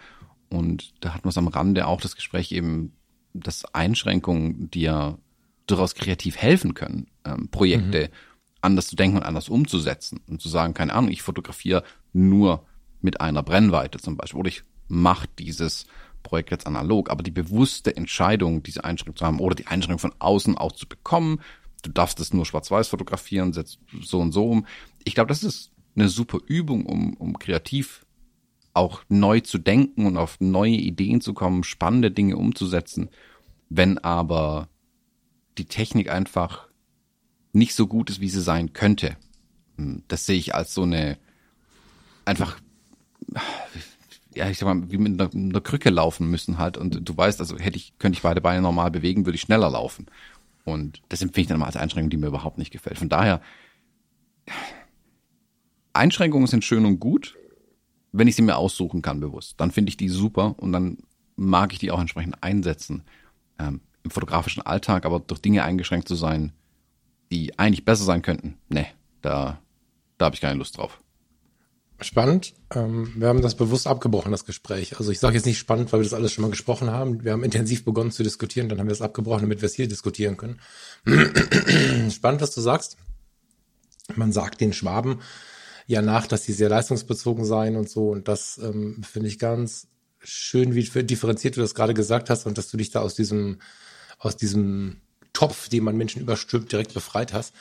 Und 0.49 0.93
da 1.01 1.13
hatten 1.13 1.25
wir 1.25 1.29
es 1.29 1.37
am 1.37 1.47
Rande 1.47 1.87
auch 1.87 2.01
das 2.01 2.15
Gespräch 2.15 2.51
eben 2.51 2.93
dass 3.35 3.65
Einschränkungen 3.73 4.69
dir 4.71 5.17
durchaus 5.67 5.95
kreativ 5.95 6.37
helfen 6.37 6.73
können, 6.73 7.07
ähm, 7.25 7.49
Projekte 7.49 8.03
mhm. 8.03 8.15
anders 8.61 8.87
zu 8.87 8.95
denken 8.95 9.17
und 9.17 9.23
anders 9.23 9.49
umzusetzen 9.49 10.21
und 10.27 10.41
zu 10.41 10.49
sagen, 10.49 10.73
keine 10.73 10.93
Ahnung, 10.93 11.11
ich 11.11 11.21
fotografiere 11.21 11.83
nur 12.13 12.65
mit 13.01 13.21
einer 13.21 13.43
Brennweite 13.43 13.99
zum 13.99 14.17
Beispiel 14.17 14.39
oder 14.39 14.49
ich 14.49 14.63
mache 14.87 15.27
dieses 15.39 15.85
Projekt 16.23 16.51
jetzt 16.51 16.67
analog, 16.67 17.09
aber 17.09 17.23
die 17.23 17.31
bewusste 17.31 17.95
Entscheidung, 17.95 18.63
diese 18.63 18.83
Einschränkung 18.83 19.15
zu 19.15 19.25
haben 19.25 19.39
oder 19.39 19.55
die 19.55 19.67
Einschränkung 19.67 19.99
von 19.99 20.15
außen 20.19 20.57
auch 20.57 20.71
zu 20.71 20.87
bekommen, 20.87 21.41
du 21.83 21.91
darfst 21.91 22.19
es 22.19 22.33
nur 22.33 22.45
schwarz-weiß 22.45 22.87
fotografieren, 22.87 23.53
setzt 23.53 23.79
so 24.01 24.19
und 24.19 24.31
so 24.31 24.49
um. 24.49 24.65
Ich 25.03 25.13
glaube, 25.13 25.27
das 25.27 25.43
ist 25.43 25.71
eine 25.95 26.09
super 26.09 26.39
Übung, 26.45 26.85
um, 26.85 27.13
um 27.13 27.39
kreativ 27.39 28.05
auch 28.73 29.03
neu 29.07 29.39
zu 29.39 29.57
denken 29.57 30.05
und 30.05 30.17
auf 30.17 30.37
neue 30.39 30.75
Ideen 30.75 31.21
zu 31.21 31.33
kommen, 31.33 31.63
spannende 31.63 32.11
Dinge 32.11 32.35
umzusetzen. 32.35 33.09
Wenn 33.69 33.97
aber 33.97 34.67
die 35.57 35.65
Technik 35.65 36.09
einfach 36.11 36.67
nicht 37.53 37.73
so 37.73 37.87
gut 37.87 38.09
ist, 38.09 38.19
wie 38.19 38.29
sie 38.29 38.41
sein 38.41 38.73
könnte, 38.73 39.15
hm, 39.77 40.03
das 40.09 40.25
sehe 40.25 40.37
ich 40.37 40.53
als 40.53 40.73
so 40.73 40.83
eine 40.83 41.17
einfach 42.25 42.59
ja, 44.35 44.49
ich 44.49 44.57
sag 44.57 44.67
mal, 44.67 44.91
wie 44.91 44.97
mit 44.97 45.19
einer, 45.19 45.33
einer, 45.33 45.61
Krücke 45.61 45.89
laufen 45.89 46.29
müssen 46.29 46.57
halt. 46.57 46.77
Und 46.77 47.07
du 47.07 47.17
weißt, 47.17 47.39
also 47.39 47.57
hätte 47.57 47.77
ich, 47.77 47.97
könnte 47.97 48.17
ich 48.17 48.21
beide 48.23 48.41
Beine 48.41 48.61
normal 48.61 48.91
bewegen, 48.91 49.25
würde 49.25 49.35
ich 49.37 49.41
schneller 49.41 49.69
laufen. 49.69 50.07
Und 50.65 51.01
das 51.09 51.21
empfinde 51.21 51.41
ich 51.41 51.47
dann 51.47 51.59
mal 51.59 51.67
als 51.67 51.77
Einschränkung, 51.77 52.09
die 52.09 52.17
mir 52.17 52.27
überhaupt 52.27 52.57
nicht 52.57 52.71
gefällt. 52.71 52.99
Von 52.99 53.07
daher, 53.07 53.41
Einschränkungen 55.95 56.47
sind 56.47 56.63
schön 56.63 56.85
und 56.85 56.99
gut, 56.99 57.35
wenn 58.11 58.27
ich 58.27 58.35
sie 58.35 58.41
mir 58.41 58.57
aussuchen 58.57 59.01
kann 59.01 59.19
bewusst. 59.19 59.55
Dann 59.57 59.71
finde 59.71 59.89
ich 59.89 59.97
die 59.97 60.09
super 60.09 60.55
und 60.57 60.71
dann 60.71 60.97
mag 61.35 61.73
ich 61.73 61.79
die 61.79 61.91
auch 61.91 61.99
entsprechend 61.99 62.41
einsetzen. 62.43 63.03
Ähm, 63.59 63.81
Im 64.03 64.11
fotografischen 64.11 64.65
Alltag, 64.65 65.05
aber 65.05 65.19
durch 65.19 65.41
Dinge 65.41 65.63
eingeschränkt 65.63 66.07
zu 66.07 66.15
sein, 66.15 66.53
die 67.31 67.57
eigentlich 67.57 67.85
besser 67.85 68.03
sein 68.03 68.21
könnten, 68.21 68.57
ne, 68.69 68.87
da, 69.21 69.59
da 70.17 70.25
habe 70.25 70.35
ich 70.35 70.41
keine 70.41 70.57
Lust 70.57 70.77
drauf. 70.77 71.01
Spannend. 72.01 72.53
Ähm, 72.73 73.13
wir 73.15 73.29
haben 73.29 73.41
das 73.41 73.55
bewusst 73.55 73.87
abgebrochen, 73.87 74.31
das 74.31 74.45
Gespräch. 74.45 74.97
Also 74.99 75.11
ich 75.11 75.19
sage 75.19 75.35
jetzt 75.35 75.45
nicht 75.45 75.57
spannend, 75.57 75.91
weil 75.93 76.01
wir 76.01 76.03
das 76.03 76.13
alles 76.13 76.33
schon 76.33 76.41
mal 76.41 76.51
gesprochen 76.51 76.91
haben. 76.91 77.23
Wir 77.23 77.31
haben 77.31 77.43
intensiv 77.43 77.85
begonnen 77.85 78.11
zu 78.11 78.21
diskutieren, 78.21 78.67
dann 78.67 78.79
haben 78.79 78.87
wir 78.87 78.93
es 78.93 79.01
abgebrochen, 79.01 79.43
damit 79.43 79.61
wir 79.61 79.67
es 79.67 79.75
hier 79.75 79.87
diskutieren 79.87 80.35
können. 80.35 80.59
spannend, 82.11 82.41
was 82.41 82.53
du 82.53 82.61
sagst. 82.61 82.97
Man 84.15 84.33
sagt 84.33 84.61
den 84.61 84.73
Schwaben 84.73 85.19
ja 85.87 86.01
nach, 86.01 86.27
dass 86.27 86.43
sie 86.43 86.53
sehr 86.53 86.69
leistungsbezogen 86.69 87.45
seien 87.45 87.75
und 87.75 87.89
so. 87.89 88.09
Und 88.09 88.27
das 88.27 88.57
ähm, 88.57 89.01
finde 89.03 89.27
ich 89.27 89.39
ganz 89.39 89.87
schön, 90.19 90.73
wie 90.73 90.83
differenziert 91.03 91.57
du 91.57 91.61
das 91.61 91.75
gerade 91.75 91.93
gesagt 91.93 92.29
hast 92.29 92.45
und 92.45 92.57
dass 92.57 92.69
du 92.69 92.77
dich 92.77 92.89
da 92.91 93.01
aus 93.01 93.15
diesem, 93.15 93.59
aus 94.17 94.37
diesem 94.37 94.97
Topf, 95.33 95.69
den 95.69 95.83
man 95.83 95.97
Menschen 95.97 96.21
überstülpt, 96.21 96.71
direkt 96.71 96.93
befreit 96.93 97.33
hast 97.33 97.53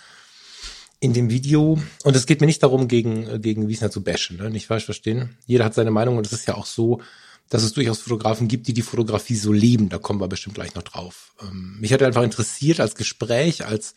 in 1.00 1.12
dem 1.12 1.28
Video, 1.28 1.78
und 2.04 2.16
es 2.16 2.24
geht 2.24 2.40
mir 2.40 2.46
nicht 2.46 2.62
darum, 2.62 2.88
gegen, 2.88 3.42
gegen 3.42 3.68
Wiesner 3.68 3.90
zu 3.90 4.02
bashen, 4.02 4.38
ne? 4.38 4.48
nicht 4.48 4.68
falsch 4.68 4.86
verstehen. 4.86 5.36
Jeder 5.44 5.66
hat 5.66 5.74
seine 5.74 5.90
Meinung 5.90 6.16
und 6.16 6.26
es 6.26 6.32
ist 6.32 6.48
ja 6.48 6.54
auch 6.54 6.64
so, 6.64 7.02
dass 7.50 7.62
es 7.62 7.74
durchaus 7.74 8.00
Fotografen 8.00 8.48
gibt, 8.48 8.68
die 8.68 8.72
die 8.72 8.80
Fotografie 8.80 9.36
so 9.36 9.52
leben. 9.52 9.90
Da 9.90 9.98
kommen 9.98 10.18
wir 10.18 10.28
bestimmt 10.28 10.54
gleich 10.54 10.74
noch 10.74 10.82
drauf. 10.82 11.34
Ähm, 11.42 11.76
mich 11.78 11.92
hat 11.92 12.02
einfach 12.02 12.22
interessiert 12.22 12.80
als 12.80 12.94
Gespräch, 12.94 13.66
als 13.66 13.94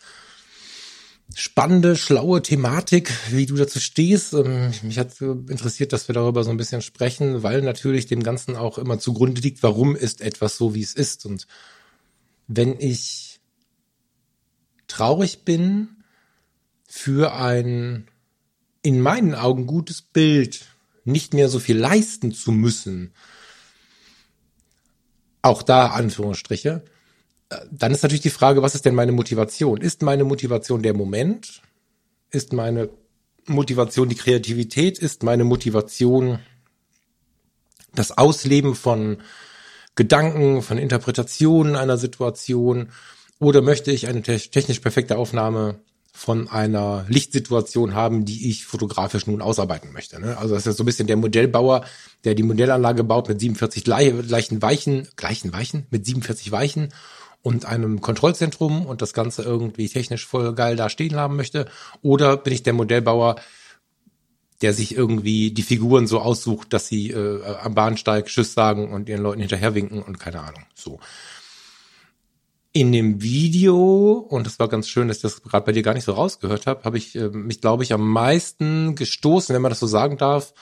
spannende, 1.36 1.96
schlaue 1.96 2.42
Thematik, 2.42 3.12
wie 3.30 3.46
du 3.46 3.56
dazu 3.56 3.80
stehst. 3.80 4.34
Ähm, 4.34 4.72
mich 4.82 4.98
hat 4.98 5.20
interessiert, 5.22 5.94
dass 5.94 6.08
wir 6.08 6.14
darüber 6.14 6.44
so 6.44 6.50
ein 6.50 6.58
bisschen 6.58 6.82
sprechen, 6.82 7.44
weil 7.44 7.62
natürlich 7.62 8.08
dem 8.08 8.24
Ganzen 8.24 8.56
auch 8.56 8.78
immer 8.78 9.00
zugrunde 9.00 9.42
liegt, 9.42 9.64
warum 9.64 9.96
ist 9.96 10.22
etwas 10.22 10.58
so, 10.58 10.74
wie 10.74 10.84
es 10.84 10.94
ist. 10.94 11.26
Und 11.26 11.48
wenn 12.48 12.80
ich 12.80 13.40
traurig 14.88 15.44
bin, 15.44 15.90
für 16.88 17.34
ein 17.34 18.08
in 18.82 19.02
meinen 19.02 19.36
Augen 19.36 19.68
gutes 19.68 20.02
Bild 20.02 20.66
nicht 21.04 21.34
mehr 21.34 21.50
so 21.50 21.60
viel 21.60 21.78
leisten 21.78 22.32
zu 22.32 22.52
müssen, 22.54 23.12
auch 25.42 25.62
da 25.62 25.88
Anführungsstriche, 25.88 26.84
dann 27.72 27.92
ist 27.92 28.04
natürlich 28.04 28.22
die 28.22 28.30
Frage, 28.30 28.62
was 28.62 28.76
ist 28.76 28.86
denn 28.86 28.96
meine 28.96 29.12
Motivation? 29.12 29.80
Ist 29.80 30.02
meine 30.02 30.24
Motivation 30.24 30.82
der 30.82 30.94
Moment? 30.94 31.62
Ist 32.30 32.54
meine 32.54 32.90
Motivation 33.46 34.10
die 34.10 34.16
Kreativität? 34.16 35.00
Ist 35.00 35.24
meine 35.24 35.46
Motivation 35.46 36.40
das 37.96 38.18
Ausleben 38.18 38.76
von 38.76 39.18
Gedanken, 39.96 40.62
von 40.62 40.78
Interpretationen 40.78 41.76
einer 41.76 41.98
Situation? 41.98 42.90
Oder 43.40 43.62
möchte 43.62 43.92
ich 43.92 44.08
eine 44.08 44.22
technisch 44.24 44.80
perfekte 44.80 45.18
Aufnahme 45.18 45.80
von 46.12 46.50
einer 46.50 47.06
Lichtsituation 47.08 47.94
haben, 47.94 48.26
die 48.26 48.50
ich 48.50 48.66
fotografisch 48.66 49.28
nun 49.28 49.40
ausarbeiten 49.40 49.94
möchte. 49.94 50.20
Ne? 50.20 50.36
Also 50.36 50.56
das 50.56 50.66
ist 50.66 50.78
so 50.78 50.82
ein 50.84 50.88
bisschen 50.88 51.06
der 51.06 51.16
Modellbauer, 51.16 51.86
der 52.24 52.34
die 52.34 52.42
Modellanlage 52.42 53.04
baut 53.04 53.30
mit 53.30 53.40
47 53.40 53.84
gleichen 53.84 54.62
Weichen, 54.64 55.08
gleichen 55.16 55.54
Weichen, 55.54 55.86
mit 55.92 56.08
47 56.08 56.52
Weichen 56.52 56.90
und 57.48 57.64
einem 57.64 58.02
Kontrollzentrum 58.02 58.86
und 58.86 59.02
das 59.02 59.14
Ganze 59.14 59.42
irgendwie 59.42 59.88
technisch 59.88 60.28
voll 60.28 60.54
geil 60.54 60.76
da 60.76 60.90
stehen 60.90 61.16
haben 61.16 61.38
möchte. 61.38 61.66
Oder 62.02 62.36
bin 62.36 62.52
ich 62.52 62.62
der 62.62 62.74
Modellbauer, 62.74 63.38
der 64.62 64.74
sich 64.74 64.94
irgendwie 64.94 65.52
die 65.52 65.64
Figuren 65.64 66.08
so 66.08 66.20
aussucht, 66.20 66.74
dass 66.74 66.88
sie 66.88 67.12
äh, 67.12 67.42
am 67.64 67.74
Bahnsteig 67.74 68.26
Tschüss 68.26 68.54
sagen 68.54 68.92
und 68.92 69.08
ihren 69.08 69.24
Leuten 69.24 69.40
hinterher 69.40 69.76
winken 69.76 70.02
und 70.02 70.20
keine 70.20 70.42
Ahnung. 70.42 70.64
So 70.76 71.00
in 72.74 72.92
dem 72.92 73.22
Video, 73.22 74.26
und 74.30 74.46
das 74.46 74.60
war 74.60 74.68
ganz 74.68 74.90
schön, 74.90 75.08
dass 75.08 75.18
ich 75.18 75.24
das 75.24 75.42
gerade 75.42 75.66
bei 75.66 75.72
dir 75.72 75.84
gar 75.84 75.94
nicht 75.94 76.04
so 76.04 76.12
rausgehört 76.12 76.68
habe, 76.68 76.84
habe 76.84 76.98
ich 76.98 77.16
äh, 77.16 77.30
mich, 77.30 77.62
glaube 77.62 77.84
ich, 77.84 77.94
am 77.94 78.08
meisten 78.08 78.96
gestoßen, 78.96 79.56
wenn 79.56 79.62
man 79.62 79.72
das 79.72 79.80
so 79.80 79.88
sagen 79.88 80.18
darf, 80.18 80.54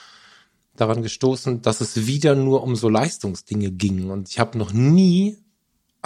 daran 0.76 1.02
gestoßen, 1.02 1.62
dass 1.62 1.80
es 1.80 2.06
wieder 2.06 2.36
nur 2.36 2.62
um 2.62 2.76
so 2.76 2.88
Leistungsdinge 2.88 3.72
ging. 3.72 4.08
Und 4.08 4.28
ich 4.28 4.38
habe 4.38 4.56
noch 4.56 4.72
nie 4.72 5.36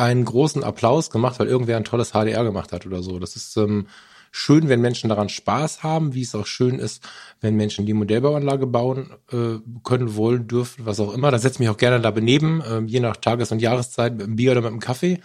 einen 0.01 0.25
großen 0.25 0.65
Applaus 0.65 1.11
gemacht, 1.11 1.39
weil 1.39 1.47
irgendwer 1.47 1.77
ein 1.77 1.85
tolles 1.85 2.13
HDR 2.13 2.43
gemacht 2.43 2.73
hat 2.73 2.87
oder 2.87 3.03
so. 3.03 3.19
Das 3.19 3.37
ist 3.37 3.57
ähm, 3.59 3.87
schön, 4.33 4.69
wenn 4.69 4.81
Menschen 4.81 5.11
daran 5.11 5.29
Spaß 5.29 5.83
haben, 5.83 6.15
wie 6.15 6.23
es 6.23 6.35
auch 6.35 6.47
schön 6.47 6.79
ist, 6.79 7.07
wenn 7.41 7.55
Menschen 7.55 7.85
die 7.85 7.93
Modellbauanlage 7.93 8.67
bauen 8.67 9.11
äh, 9.31 9.59
können, 9.85 10.17
wollen, 10.17 10.49
dürfen, 10.49 10.87
was 10.87 11.01
auch 11.01 11.13
immer. 11.13 11.31
Da 11.31 11.39
setze 11.39 11.57
ich 11.57 11.61
mich 11.61 11.69
auch 11.69 11.77
gerne 11.77 12.01
da 12.01 12.11
beneben, 12.11 12.63
äh, 12.63 12.81
je 12.87 13.01
nach 13.01 13.17
Tages- 13.17 13.53
und 13.53 13.61
Jahreszeit, 13.61 14.15
mit 14.15 14.23
einem 14.23 14.37
Bier 14.37 14.53
oder 14.53 14.63
mit 14.63 14.71
einem 14.71 14.81
Kaffee 14.81 15.21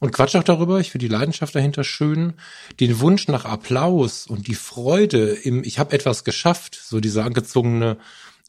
und 0.00 0.12
quatsch 0.12 0.34
auch 0.34 0.42
darüber. 0.42 0.80
Ich 0.80 0.90
finde 0.90 1.06
die 1.06 1.12
Leidenschaft 1.12 1.54
dahinter 1.54 1.84
schön. 1.84 2.32
Den 2.80 2.98
Wunsch 2.98 3.28
nach 3.28 3.44
Applaus 3.44 4.26
und 4.26 4.48
die 4.48 4.56
Freude 4.56 5.28
im 5.28 5.62
Ich 5.62 5.78
habe 5.78 5.94
etwas 5.94 6.24
geschafft, 6.24 6.74
so 6.74 6.98
dieser 6.98 7.24
angezogene 7.24 7.98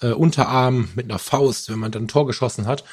äh, 0.02 0.14
Unterarm 0.14 0.90
mit 0.96 1.12
einer 1.12 1.20
Faust, 1.20 1.70
wenn 1.70 1.78
man 1.78 1.92
dann 1.92 2.06
ein 2.06 2.08
Tor 2.08 2.26
geschossen 2.26 2.66
hat, 2.66 2.84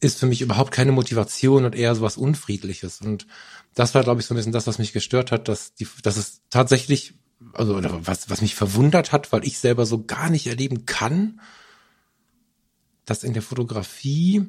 ist 0.00 0.18
für 0.18 0.26
mich 0.26 0.40
überhaupt 0.40 0.72
keine 0.72 0.92
Motivation 0.92 1.64
und 1.64 1.74
eher 1.74 1.94
sowas 1.94 2.16
Unfriedliches. 2.16 3.00
Und 3.00 3.26
das 3.74 3.94
war, 3.94 4.02
glaube 4.02 4.20
ich, 4.20 4.26
so 4.26 4.34
ein 4.34 4.36
bisschen 4.36 4.52
das, 4.52 4.66
was 4.66 4.78
mich 4.78 4.92
gestört 4.92 5.30
hat, 5.30 5.48
dass, 5.48 5.74
die, 5.74 5.86
dass 6.02 6.16
es 6.16 6.40
tatsächlich, 6.50 7.14
also 7.52 7.78
was, 8.06 8.30
was 8.30 8.40
mich 8.40 8.54
verwundert 8.54 9.12
hat, 9.12 9.30
weil 9.32 9.44
ich 9.44 9.58
selber 9.58 9.86
so 9.86 10.04
gar 10.04 10.30
nicht 10.30 10.46
erleben 10.46 10.86
kann, 10.86 11.40
dass 13.04 13.24
in 13.24 13.34
der 13.34 13.42
Fotografie 13.42 14.48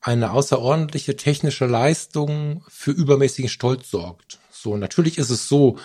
eine 0.00 0.30
außerordentliche 0.30 1.16
technische 1.16 1.66
Leistung 1.66 2.64
für 2.68 2.92
übermäßigen 2.92 3.48
Stolz 3.48 3.90
sorgt. 3.90 4.38
So, 4.52 4.76
natürlich 4.76 5.18
ist 5.18 5.30
es 5.30 5.48
so, 5.48 5.78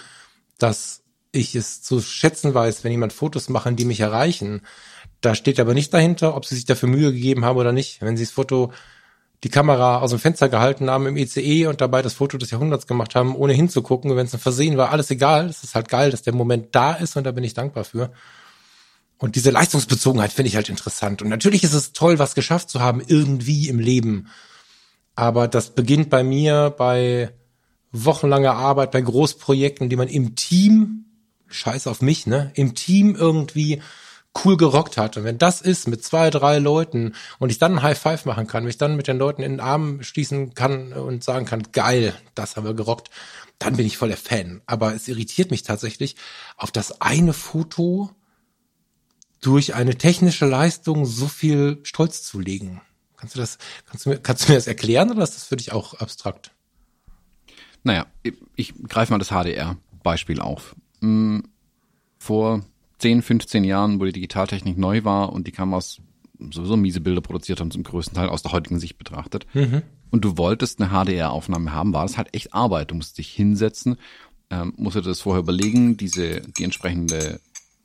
dass 0.57 1.01
ich 1.31 1.55
es 1.55 1.81
zu 1.81 2.01
schätzen 2.01 2.53
weiß, 2.53 2.83
wenn 2.83 2.91
jemand 2.91 3.13
Fotos 3.13 3.49
machen, 3.49 3.75
die 3.75 3.85
mich 3.85 3.99
erreichen. 3.99 4.61
Da 5.21 5.36
steht 5.36 5.60
aber 5.60 5.73
nicht 5.73 5.93
dahinter, 5.93 6.36
ob 6.36 6.45
sie 6.45 6.55
sich 6.55 6.65
dafür 6.65 6.89
Mühe 6.89 7.13
gegeben 7.13 7.45
haben 7.45 7.57
oder 7.57 7.71
nicht. 7.71 8.01
Wenn 8.01 8.17
sie 8.17 8.25
das 8.25 8.34
Foto, 8.34 8.73
die 9.43 9.49
Kamera 9.49 9.99
aus 9.99 10.10
dem 10.10 10.19
Fenster 10.19 10.49
gehalten 10.49 10.89
haben 10.89 11.05
im 11.05 11.17
ECE 11.17 11.67
und 11.67 11.79
dabei 11.79 12.01
das 12.01 12.13
Foto 12.13 12.38
des 12.38 12.51
Jahrhunderts 12.51 12.88
gemacht 12.88 13.15
haben, 13.15 13.36
ohne 13.36 13.53
hinzugucken, 13.53 14.15
wenn 14.15 14.25
es 14.25 14.34
ein 14.34 14.39
Versehen 14.39 14.77
war, 14.77 14.91
alles 14.91 15.12
egal. 15.12 15.45
Es 15.45 15.63
ist 15.63 15.75
halt 15.75 15.89
geil, 15.89 16.12
dass 16.12 16.23
der 16.23 16.34
Moment 16.34 16.75
da 16.75 16.93
ist 16.93 17.15
und 17.15 17.23
da 17.23 17.31
bin 17.31 17.43
ich 17.43 17.53
dankbar 17.53 17.84
für. 17.84 18.12
Und 19.19 19.36
diese 19.36 19.51
Leistungsbezogenheit 19.51 20.34
finde 20.34 20.49
ich 20.49 20.55
halt 20.55 20.69
interessant. 20.69 21.21
Und 21.21 21.29
natürlich 21.29 21.63
ist 21.63 21.73
es 21.73 21.93
toll, 21.93 22.17
was 22.17 22.34
geschafft 22.34 22.71
zu 22.71 22.79
haben, 22.79 23.03
irgendwie 23.05 23.69
im 23.69 23.77
Leben. 23.79 24.27
Aber 25.15 25.47
das 25.47 25.75
beginnt 25.75 26.10
bei 26.10 26.23
mir 26.23 26.73
bei 26.75 27.31
wochenlanger 27.91 28.53
Arbeit, 28.53 28.89
bei 28.91 29.01
Großprojekten, 29.01 29.89
die 29.89 29.95
man 29.95 30.07
im 30.07 30.36
Team, 30.36 31.05
scheiß 31.47 31.86
auf 31.86 32.01
mich, 32.01 32.25
ne, 32.25 32.51
im 32.55 32.73
Team 32.73 33.15
irgendwie 33.15 33.81
cool 34.43 34.57
gerockt 34.57 34.97
hat. 34.97 35.17
Und 35.17 35.23
wenn 35.23 35.37
das 35.37 35.61
ist 35.61 35.87
mit 35.87 36.03
zwei, 36.03 36.29
drei 36.29 36.59
Leuten 36.59 37.13
und 37.39 37.51
ich 37.51 37.57
dann 37.57 37.73
ein 37.73 37.81
High 37.81 37.99
Five 37.99 38.25
machen 38.25 38.47
kann, 38.47 38.65
mich 38.65 38.77
dann 38.77 38.95
mit 38.95 39.07
den 39.07 39.17
Leuten 39.17 39.43
in 39.43 39.53
den 39.53 39.59
Arm 39.59 40.03
schließen 40.03 40.53
kann 40.53 40.93
und 40.93 41.23
sagen 41.23 41.45
kann, 41.45 41.63
geil, 41.71 42.13
das 42.35 42.55
haben 42.55 42.65
wir 42.65 42.73
gerockt, 42.73 43.09
dann 43.59 43.75
bin 43.75 43.85
ich 43.85 43.97
voll 43.97 44.09
der 44.09 44.17
Fan. 44.17 44.61
Aber 44.65 44.95
es 44.95 45.07
irritiert 45.07 45.51
mich 45.51 45.63
tatsächlich 45.63 46.15
auf 46.57 46.71
das 46.71 47.01
eine 47.01 47.33
Foto, 47.33 48.11
durch 49.41 49.73
eine 49.73 49.97
technische 49.97 50.45
Leistung 50.45 51.05
so 51.05 51.27
viel 51.27 51.79
Stolz 51.83 52.23
zu 52.23 52.39
legen. 52.39 52.81
Kannst 53.17 53.35
du 53.35 53.39
das, 53.39 53.57
kannst 53.89 54.05
du 54.05 54.11
mir, 54.11 54.19
kannst 54.19 54.47
du 54.47 54.51
mir 54.51 54.57
das 54.57 54.67
erklären 54.67 55.11
oder 55.11 55.23
ist 55.23 55.35
das 55.35 55.43
für 55.43 55.57
dich 55.57 55.71
auch 55.71 55.95
abstrakt? 55.95 56.51
Naja, 57.83 58.05
ich, 58.23 58.35
ich 58.55 58.73
greife 58.87 59.11
mal 59.11 59.19
das 59.19 59.29
HDR-Beispiel 59.29 60.39
auf. 60.39 60.75
Hm, 61.01 61.43
vor 62.19 62.63
10, 63.01 63.23
15 63.23 63.63
Jahren, 63.63 63.99
wo 63.99 64.05
die 64.05 64.11
Digitaltechnik 64.11 64.77
neu 64.77 65.03
war 65.03 65.33
und 65.33 65.47
die 65.47 65.51
Kameras 65.51 66.01
sowieso 66.39 66.77
miese 66.77 67.01
Bilder 67.01 67.21
produziert 67.21 67.59
haben, 67.59 67.71
zum 67.71 67.83
größten 67.83 68.15
Teil 68.15 68.29
aus 68.29 68.43
der 68.43 68.51
heutigen 68.51 68.79
Sicht 68.79 68.97
betrachtet. 68.97 69.45
Mhm. 69.53 69.81
Und 70.11 70.23
du 70.23 70.37
wolltest 70.37 70.81
eine 70.81 70.91
HDR-Aufnahme 70.91 71.71
haben, 71.71 71.93
war 71.93 72.03
das 72.03 72.17
halt 72.17 72.33
echt 72.35 72.53
Arbeit. 72.53 72.91
Du 72.91 72.95
musst 72.95 73.17
dich 73.17 73.29
hinsetzen, 73.29 73.97
ähm, 74.49 74.73
musst 74.77 74.97
dir 74.97 75.01
das 75.01 75.21
vorher 75.21 75.41
überlegen, 75.41 75.97
diese, 75.97 76.41
die 76.41 76.63
entsprechende 76.63 77.39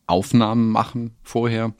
Aufnahmen 0.06 0.70
machen 0.70 1.12
vorher, 1.22 1.72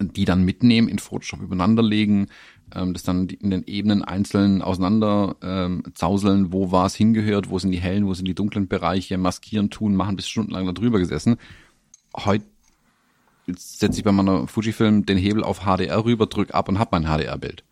die 0.00 0.24
dann 0.24 0.44
mitnehmen, 0.44 0.88
in 0.88 0.98
Photoshop 0.98 1.40
übereinander 1.40 1.82
legen, 1.82 2.28
ähm, 2.72 2.92
das 2.92 3.02
dann 3.02 3.28
in 3.28 3.50
den 3.50 3.64
Ebenen 3.64 4.02
einzeln 4.02 4.62
auseinander 4.62 5.36
ähm, 5.42 5.82
zauseln, 5.94 6.52
wo 6.52 6.70
was 6.70 6.94
hingehört, 6.94 7.50
wo 7.50 7.58
sind 7.58 7.72
die 7.72 7.80
hellen, 7.80 8.06
wo 8.06 8.14
sind 8.14 8.26
die 8.26 8.34
dunklen 8.34 8.68
Bereiche, 8.68 9.18
maskieren, 9.18 9.70
tun, 9.70 9.96
machen, 9.96 10.16
bis 10.16 10.28
stundenlang 10.28 10.66
da 10.66 10.72
drüber 10.72 10.98
gesessen. 10.98 11.36
Heute 12.16 12.44
setze 13.56 13.98
ich 13.98 14.04
bei 14.04 14.12
meiner 14.12 14.46
Fujifilm 14.46 15.04
den 15.04 15.18
Hebel 15.18 15.44
auf 15.44 15.60
HDR 15.60 16.04
rüber, 16.04 16.26
drück 16.26 16.54
ab 16.54 16.68
und 16.68 16.78
hab 16.78 16.92
mein 16.92 17.04
HDR-Bild. 17.04 17.64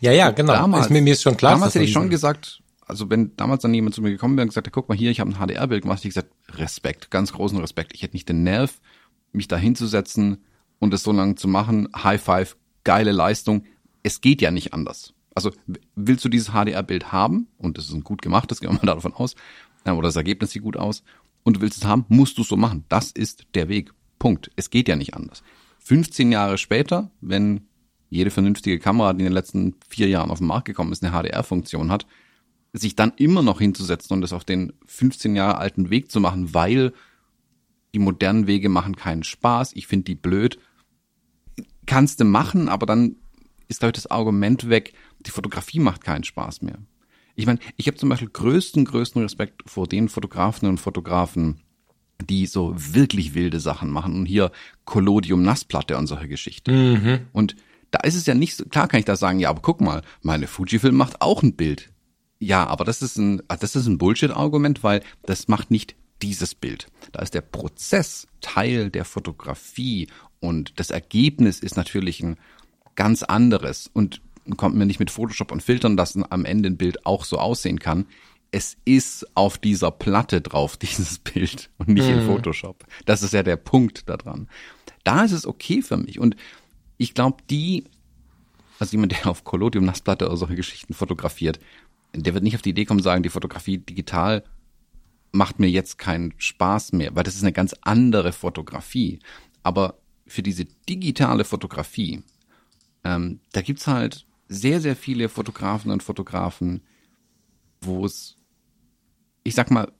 Ja, 0.00 0.12
ja, 0.12 0.30
genau. 0.30 0.52
Damals, 0.52 0.86
ist 0.86 0.90
mir, 0.90 1.02
mir 1.02 1.14
ist 1.14 1.22
schon 1.22 1.36
klar. 1.36 1.52
Damals 1.52 1.74
hätte 1.74 1.84
ich 1.84 1.92
schon 1.92 2.10
gesagt, 2.10 2.62
also 2.86 3.10
wenn 3.10 3.34
damals 3.36 3.62
dann 3.62 3.74
jemand 3.74 3.94
zu 3.94 4.02
mir 4.02 4.10
gekommen 4.10 4.36
wäre 4.36 4.44
und 4.44 4.50
gesagt, 4.50 4.70
guck 4.70 4.88
mal 4.88 4.96
hier, 4.96 5.10
ich 5.10 5.20
habe 5.20 5.30
ein 5.30 5.36
HDR-Bild 5.36 5.82
gemacht, 5.82 6.04
ich 6.04 6.14
gesagt, 6.14 6.30
Respekt, 6.50 7.10
ganz 7.10 7.32
großen 7.32 7.58
Respekt. 7.58 7.92
Ich 7.94 8.02
hätte 8.02 8.14
nicht 8.14 8.28
den 8.28 8.44
Nerv, 8.44 8.80
mich 9.32 9.48
da 9.48 9.56
hinzusetzen 9.56 10.44
und 10.78 10.94
es 10.94 11.02
so 11.02 11.12
lange 11.12 11.34
zu 11.34 11.48
machen. 11.48 11.88
High 11.96 12.22
Five, 12.22 12.56
geile 12.84 13.12
Leistung. 13.12 13.64
Es 14.02 14.20
geht 14.20 14.42
ja 14.42 14.50
nicht 14.50 14.72
anders. 14.72 15.14
Also 15.34 15.50
willst 15.96 16.24
du 16.24 16.28
dieses 16.28 16.52
HDR-Bild 16.52 17.10
haben, 17.10 17.48
und 17.58 17.78
das 17.78 17.86
ist 17.86 17.94
ein 17.94 18.04
gut 18.04 18.22
gemachtes, 18.22 18.60
gehen 18.60 18.70
wir 18.70 18.86
mal 18.86 18.94
davon 18.94 19.14
aus, 19.14 19.34
oder 19.84 20.02
das 20.02 20.16
Ergebnis 20.16 20.52
sieht 20.52 20.62
gut 20.62 20.76
aus, 20.76 21.02
und 21.44 21.56
du 21.56 21.60
willst 21.60 21.78
es 21.78 21.84
haben, 21.84 22.04
musst 22.08 22.38
du 22.38 22.42
es 22.42 22.48
so 22.48 22.56
machen. 22.56 22.84
Das 22.88 23.12
ist 23.12 23.46
der 23.54 23.68
Weg. 23.68 23.92
Punkt. 24.18 24.50
Es 24.56 24.70
geht 24.70 24.88
ja 24.88 24.96
nicht 24.96 25.14
anders. 25.14 25.42
15 25.80 26.32
Jahre 26.32 26.58
später, 26.58 27.10
wenn 27.20 27.68
jede 28.08 28.30
vernünftige 28.30 28.78
Kamera, 28.78 29.12
die 29.12 29.20
in 29.20 29.26
den 29.26 29.32
letzten 29.34 29.74
vier 29.88 30.08
Jahren 30.08 30.30
auf 30.30 30.38
den 30.38 30.46
Markt 30.46 30.66
gekommen 30.66 30.92
ist, 30.92 31.04
eine 31.04 31.12
HDR-Funktion 31.12 31.90
hat, 31.90 32.06
sich 32.72 32.96
dann 32.96 33.12
immer 33.16 33.42
noch 33.42 33.60
hinzusetzen 33.60 34.14
und 34.14 34.20
das 34.20 34.32
auf 34.32 34.44
den 34.44 34.72
15 34.86 35.36
Jahre 35.36 35.58
alten 35.58 35.90
Weg 35.90 36.10
zu 36.10 36.20
machen, 36.20 36.54
weil 36.54 36.92
die 37.92 37.98
modernen 37.98 38.46
Wege 38.46 38.68
machen 38.68 38.96
keinen 38.96 39.22
Spaß, 39.22 39.72
ich 39.74 39.86
finde 39.86 40.04
die 40.04 40.14
blöd, 40.16 40.58
kannst 41.86 42.18
du 42.20 42.24
machen, 42.24 42.68
aber 42.68 42.86
dann 42.86 43.16
ist 43.68 43.80
glaube 43.80 43.92
das 43.92 44.06
Argument 44.06 44.68
weg, 44.68 44.94
die 45.20 45.30
Fotografie 45.30 45.78
macht 45.78 46.02
keinen 46.02 46.24
Spaß 46.24 46.62
mehr. 46.62 46.78
Ich 47.34 47.46
meine, 47.46 47.58
ich 47.76 47.86
habe 47.86 47.96
zum 47.96 48.08
Beispiel 48.08 48.30
größten, 48.30 48.84
größten 48.84 49.22
Respekt 49.22 49.62
vor 49.66 49.86
den 49.86 50.08
Fotografen 50.08 50.68
und 50.68 50.78
Fotografen, 50.78 51.60
die 52.22 52.46
so 52.46 52.74
wirklich 52.76 53.34
wilde 53.34 53.60
Sachen 53.60 53.90
machen 53.90 54.14
und 54.14 54.26
hier 54.26 54.52
Collodium 54.84 55.42
Nassplatte 55.42 55.96
und 55.96 56.06
solche 56.06 56.28
Geschichten. 56.28 56.92
Mhm. 56.92 57.20
Und 57.32 57.56
da 57.90 58.00
ist 58.00 58.14
es 58.14 58.26
ja 58.26 58.34
nicht 58.34 58.56
so, 58.56 58.64
klar 58.64 58.88
kann 58.88 59.00
ich 59.00 59.06
da 59.06 59.16
sagen, 59.16 59.40
ja, 59.40 59.50
aber 59.50 59.62
guck 59.62 59.80
mal, 59.80 60.02
meine 60.22 60.46
Fujifilm 60.46 60.96
macht 60.96 61.20
auch 61.20 61.42
ein 61.42 61.54
Bild. 61.54 61.92
Ja, 62.38 62.66
aber 62.66 62.84
das 62.84 63.02
ist 63.02 63.16
ein, 63.16 63.42
das 63.48 63.76
ist 63.76 63.86
ein 63.86 63.98
Bullshit-Argument, 63.98 64.82
weil 64.82 65.02
das 65.22 65.48
macht 65.48 65.70
nicht 65.70 65.96
dieses 66.22 66.54
Bild. 66.54 66.88
Da 67.12 67.22
ist 67.22 67.34
der 67.34 67.40
Prozess 67.40 68.26
Teil 68.40 68.90
der 68.90 69.04
Fotografie 69.04 70.08
und 70.40 70.78
das 70.78 70.90
Ergebnis 70.90 71.60
ist 71.60 71.76
natürlich 71.76 72.22
ein 72.22 72.36
ganz 72.96 73.22
anderes 73.22 73.90
und 73.92 74.20
kommt 74.56 74.76
mir 74.76 74.86
nicht 74.86 75.00
mit 75.00 75.10
Photoshop 75.10 75.52
und 75.52 75.62
Filtern, 75.62 75.96
dass 75.96 76.16
am 76.16 76.44
Ende 76.44 76.68
ein 76.70 76.76
Bild 76.76 77.06
auch 77.06 77.24
so 77.24 77.38
aussehen 77.38 77.78
kann. 77.78 78.06
Es 78.50 78.76
ist 78.84 79.26
auf 79.34 79.58
dieser 79.58 79.90
Platte 79.90 80.40
drauf, 80.40 80.76
dieses 80.78 81.18
Bild 81.18 81.70
und 81.78 81.88
nicht 81.88 82.08
mhm. 82.08 82.20
in 82.20 82.26
Photoshop. 82.26 82.84
Das 83.06 83.22
ist 83.22 83.32
ja 83.32 83.42
der 83.42 83.56
Punkt 83.56 84.08
daran. 84.08 84.48
Da 85.02 85.24
ist 85.24 85.32
es 85.32 85.46
okay 85.46 85.82
für 85.82 85.96
mich 85.96 86.18
und 86.18 86.36
ich 86.96 87.14
glaube, 87.14 87.38
die, 87.50 87.84
also 88.78 88.92
jemand, 88.92 89.12
der 89.12 89.26
auf 89.26 89.44
Collodium 89.44 89.84
Nassplatte 89.84 90.26
oder 90.26 90.36
solche 90.36 90.56
Geschichten 90.56 90.94
fotografiert, 90.94 91.58
der 92.14 92.32
wird 92.34 92.44
nicht 92.44 92.54
auf 92.54 92.62
die 92.62 92.70
Idee 92.70 92.84
kommen, 92.84 93.02
sagen, 93.02 93.22
die 93.22 93.28
Fotografie 93.28 93.78
digital 93.78 94.44
macht 95.32 95.58
mir 95.58 95.68
jetzt 95.68 95.98
keinen 95.98 96.32
Spaß 96.38 96.92
mehr, 96.92 97.14
weil 97.14 97.24
das 97.24 97.34
ist 97.34 97.42
eine 97.42 97.52
ganz 97.52 97.74
andere 97.82 98.32
Fotografie. 98.32 99.18
Aber 99.64 99.98
für 100.26 100.42
diese 100.42 100.64
digitale 100.88 101.44
Fotografie, 101.44 102.22
ähm, 103.02 103.40
da 103.52 103.60
gibt's 103.60 103.86
halt 103.86 104.26
sehr, 104.54 104.80
sehr 104.80 104.96
viele 104.96 105.28
Fotografen 105.28 105.90
und 105.90 106.02
Fotografen, 106.02 106.82
wo 107.80 108.04
es, 108.06 108.36
ich 109.42 109.54
sag 109.54 109.70
mal, 109.70 109.92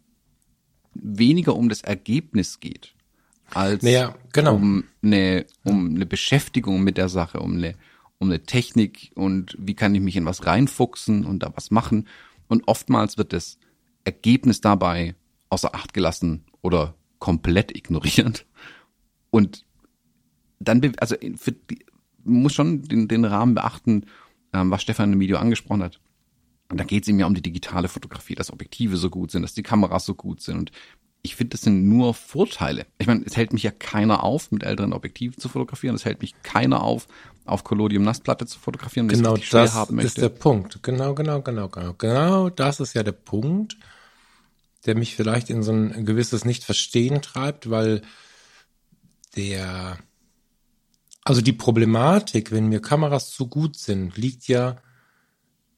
weniger 0.95 1.57
um 1.57 1.69
das 1.69 1.83
Ergebnis 1.83 2.61
geht, 2.61 2.95
als 3.51 3.83
naja, 3.83 4.17
genau. 4.33 4.55
um, 4.55 4.85
eine, 5.03 5.47
um 5.65 5.95
eine 5.95 6.07
Beschäftigung 6.07 6.83
mit 6.83 6.97
der 6.97 7.09
Sache, 7.09 7.41
um 7.41 7.57
eine, 7.57 7.75
um 8.19 8.29
eine 8.29 8.45
Technik 8.45 9.11
und 9.15 9.57
wie 9.59 9.75
kann 9.75 9.95
ich 9.95 10.01
mich 10.01 10.17
in 10.17 10.25
was 10.25 10.47
reinfuchsen 10.47 11.25
und 11.25 11.43
da 11.43 11.53
was 11.55 11.71
machen. 11.71 12.09
Und 12.49 12.69
oftmals 12.69 13.19
wird 13.19 13.33
das 13.33 13.59
Ergebnis 14.05 14.61
dabei 14.61 15.15
außer 15.49 15.75
Acht 15.75 15.95
gelassen 15.95 16.45
oder 16.63 16.95
komplett 17.19 17.77
ignoriert. 17.77 18.47
Und 19.31 19.65
dann, 20.61 20.81
also 20.99 21.17
für 21.37 21.53
die, 21.53 21.85
muss 22.25 22.55
schon 22.55 22.83
den, 22.83 23.09
den 23.09 23.25
Rahmen 23.25 23.55
beachten, 23.55 24.07
ähm, 24.55 24.71
was 24.71 24.83
Stefan 24.83 25.13
im 25.13 25.21
Video 25.21 25.37
angesprochen 25.37 25.83
hat. 25.83 26.01
Und 26.71 26.79
da 26.79 26.85
geht 26.85 27.03
es 27.03 27.09
ihm 27.09 27.19
ja 27.19 27.27
um 27.27 27.35
die 27.35 27.43
digitale 27.43 27.89
Fotografie, 27.89 28.35
dass 28.35 28.53
Objektive 28.53 28.97
so 28.97 29.11
gut 29.11 29.31
sind, 29.31 29.43
dass 29.43 29.53
die 29.53 29.63
Kameras 29.63 30.07
so 30.07 30.15
gut 30.15 30.41
sind. 30.41 30.57
Und 30.57 30.73
ich 31.23 31.37
finde, 31.37 31.51
das 31.51 31.63
sind 31.63 31.89
nur 31.89 32.15
Vorteile. 32.15 32.87
Ich 32.99 33.07
meine, 33.07 33.23
es 33.25 33.37
hält 33.37 33.53
mich 33.53 33.63
ja 33.63 33.71
keiner 33.71 34.23
auf, 34.23 34.51
mit 34.51 34.63
älteren 34.63 34.93
Objektiven 34.93 35.39
zu 35.39 35.49
fotografieren. 35.49 35.95
Es 35.95 36.05
hält 36.05 36.21
mich 36.21 36.35
keiner 36.43 36.83
auf, 36.83 37.07
auf 37.45 37.65
Collodium 37.65 38.03
Nassplatte 38.03 38.47
zu 38.47 38.59
fotografieren. 38.59 39.09
Genau, 39.09 39.37
das 39.51 39.75
ist 39.91 40.19
der 40.19 40.29
Punkt. 40.29 40.83
Genau, 40.83 41.15
genau, 41.15 41.41
genau, 41.43 41.69
genau. 41.69 41.95
Genau, 41.95 42.51
das 42.51 42.81
ist 42.81 42.95
ja 42.95 43.03
der 43.03 43.13
Punkt, 43.13 43.77
der 44.87 44.97
mich 44.97 45.17
vielleicht 45.17 45.51
in 45.51 45.63
so 45.63 45.73
ein 45.73 46.05
gewisses 46.05 46.45
Nicht-Verstehen 46.45 47.23
treibt, 47.23 47.71
weil 47.71 48.03
der, 49.37 49.99
also 51.25 51.41
die 51.41 51.53
Problematik, 51.53 52.53
wenn 52.53 52.69
mir 52.69 52.81
Kameras 52.81 53.31
zu 53.31 53.49
gut 53.49 53.77
sind, 53.77 54.17
liegt 54.17 54.47
ja 54.47 54.77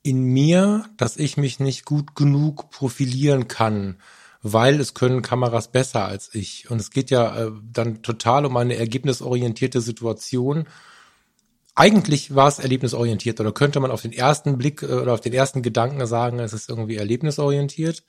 in 0.02 0.22
mir, 0.22 0.84
dass 0.96 1.16
ich 1.16 1.36
mich 1.36 1.60
nicht 1.60 1.84
gut 1.84 2.14
genug 2.14 2.70
profilieren 2.70 3.48
kann 3.48 3.96
weil 4.52 4.80
es 4.80 4.94
können 4.94 5.22
Kameras 5.22 5.68
besser 5.68 6.06
als 6.06 6.34
ich. 6.34 6.70
Und 6.70 6.80
es 6.80 6.90
geht 6.90 7.10
ja 7.10 7.46
äh, 7.46 7.52
dann 7.72 8.02
total 8.02 8.46
um 8.46 8.56
eine 8.56 8.76
ergebnisorientierte 8.76 9.80
Situation. 9.80 10.68
Eigentlich 11.74 12.34
war 12.34 12.48
es 12.48 12.58
erlebnisorientiert 12.58 13.40
oder 13.40 13.52
könnte 13.52 13.80
man 13.80 13.90
auf 13.90 14.02
den 14.02 14.12
ersten 14.12 14.56
Blick 14.56 14.82
äh, 14.82 14.86
oder 14.86 15.14
auf 15.14 15.20
den 15.20 15.32
ersten 15.32 15.62
Gedanken 15.62 16.06
sagen, 16.06 16.38
es 16.38 16.52
ist 16.52 16.68
irgendwie 16.68 16.96
erlebnisorientiert. 16.96 18.04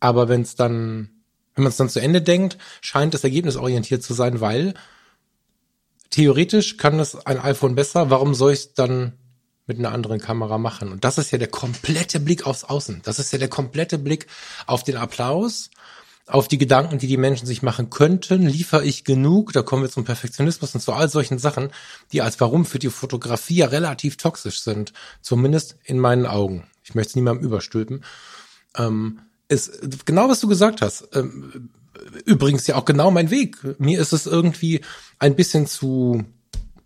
Aber 0.00 0.28
wenn 0.28 0.42
es 0.42 0.54
dann, 0.54 1.10
wenn 1.54 1.64
man 1.64 1.70
es 1.70 1.76
dann 1.76 1.90
zu 1.90 2.00
Ende 2.00 2.22
denkt, 2.22 2.56
scheint 2.80 3.14
es 3.14 3.24
ergebnisorientiert 3.24 4.02
zu 4.02 4.14
sein, 4.14 4.40
weil 4.40 4.74
theoretisch 6.10 6.76
kann 6.76 6.98
es 7.00 7.14
ein 7.26 7.40
iPhone 7.40 7.74
besser. 7.74 8.10
Warum 8.10 8.34
soll 8.34 8.52
ich 8.52 8.60
es 8.60 8.74
dann 8.74 9.14
mit 9.70 9.78
einer 9.78 9.92
anderen 9.92 10.20
Kamera 10.20 10.58
machen. 10.58 10.90
Und 10.90 11.04
das 11.04 11.16
ist 11.16 11.30
ja 11.30 11.38
der 11.38 11.46
komplette 11.46 12.18
Blick 12.18 12.44
aufs 12.44 12.64
Außen. 12.64 13.02
Das 13.04 13.20
ist 13.20 13.32
ja 13.32 13.38
der 13.38 13.48
komplette 13.48 13.98
Blick 13.98 14.26
auf 14.66 14.82
den 14.82 14.96
Applaus, 14.96 15.70
auf 16.26 16.48
die 16.48 16.58
Gedanken, 16.58 16.98
die 16.98 17.06
die 17.06 17.16
Menschen 17.16 17.46
sich 17.46 17.62
machen 17.62 17.88
könnten. 17.88 18.48
Liefere 18.48 18.84
ich 18.84 19.04
genug? 19.04 19.52
Da 19.52 19.62
kommen 19.62 19.82
wir 19.82 19.90
zum 19.90 20.04
Perfektionismus 20.04 20.74
und 20.74 20.80
zu 20.80 20.92
all 20.92 21.08
solchen 21.08 21.38
Sachen, 21.38 21.70
die 22.10 22.20
als 22.20 22.40
Warum 22.40 22.64
für 22.64 22.80
die 22.80 22.90
Fotografie 22.90 23.58
ja 23.58 23.66
relativ 23.66 24.16
toxisch 24.16 24.60
sind. 24.60 24.92
Zumindest 25.20 25.76
in 25.84 26.00
meinen 26.00 26.26
Augen. 26.26 26.66
Ich 26.82 26.96
möchte 26.96 27.10
es 27.10 27.16
niemandem 27.16 27.46
überstülpen. 27.46 28.04
Ähm, 28.76 29.20
ist 29.46 30.04
genau, 30.04 30.28
was 30.28 30.40
du 30.40 30.48
gesagt 30.48 30.82
hast. 30.82 31.08
Ähm, 31.14 31.70
übrigens 32.24 32.66
ja 32.66 32.76
auch 32.76 32.84
genau 32.84 33.10
mein 33.10 33.30
Weg. 33.30 33.56
Mir 33.78 34.00
ist 34.00 34.12
es 34.12 34.26
irgendwie 34.26 34.80
ein 35.18 35.36
bisschen 35.36 35.66
zu, 35.66 36.24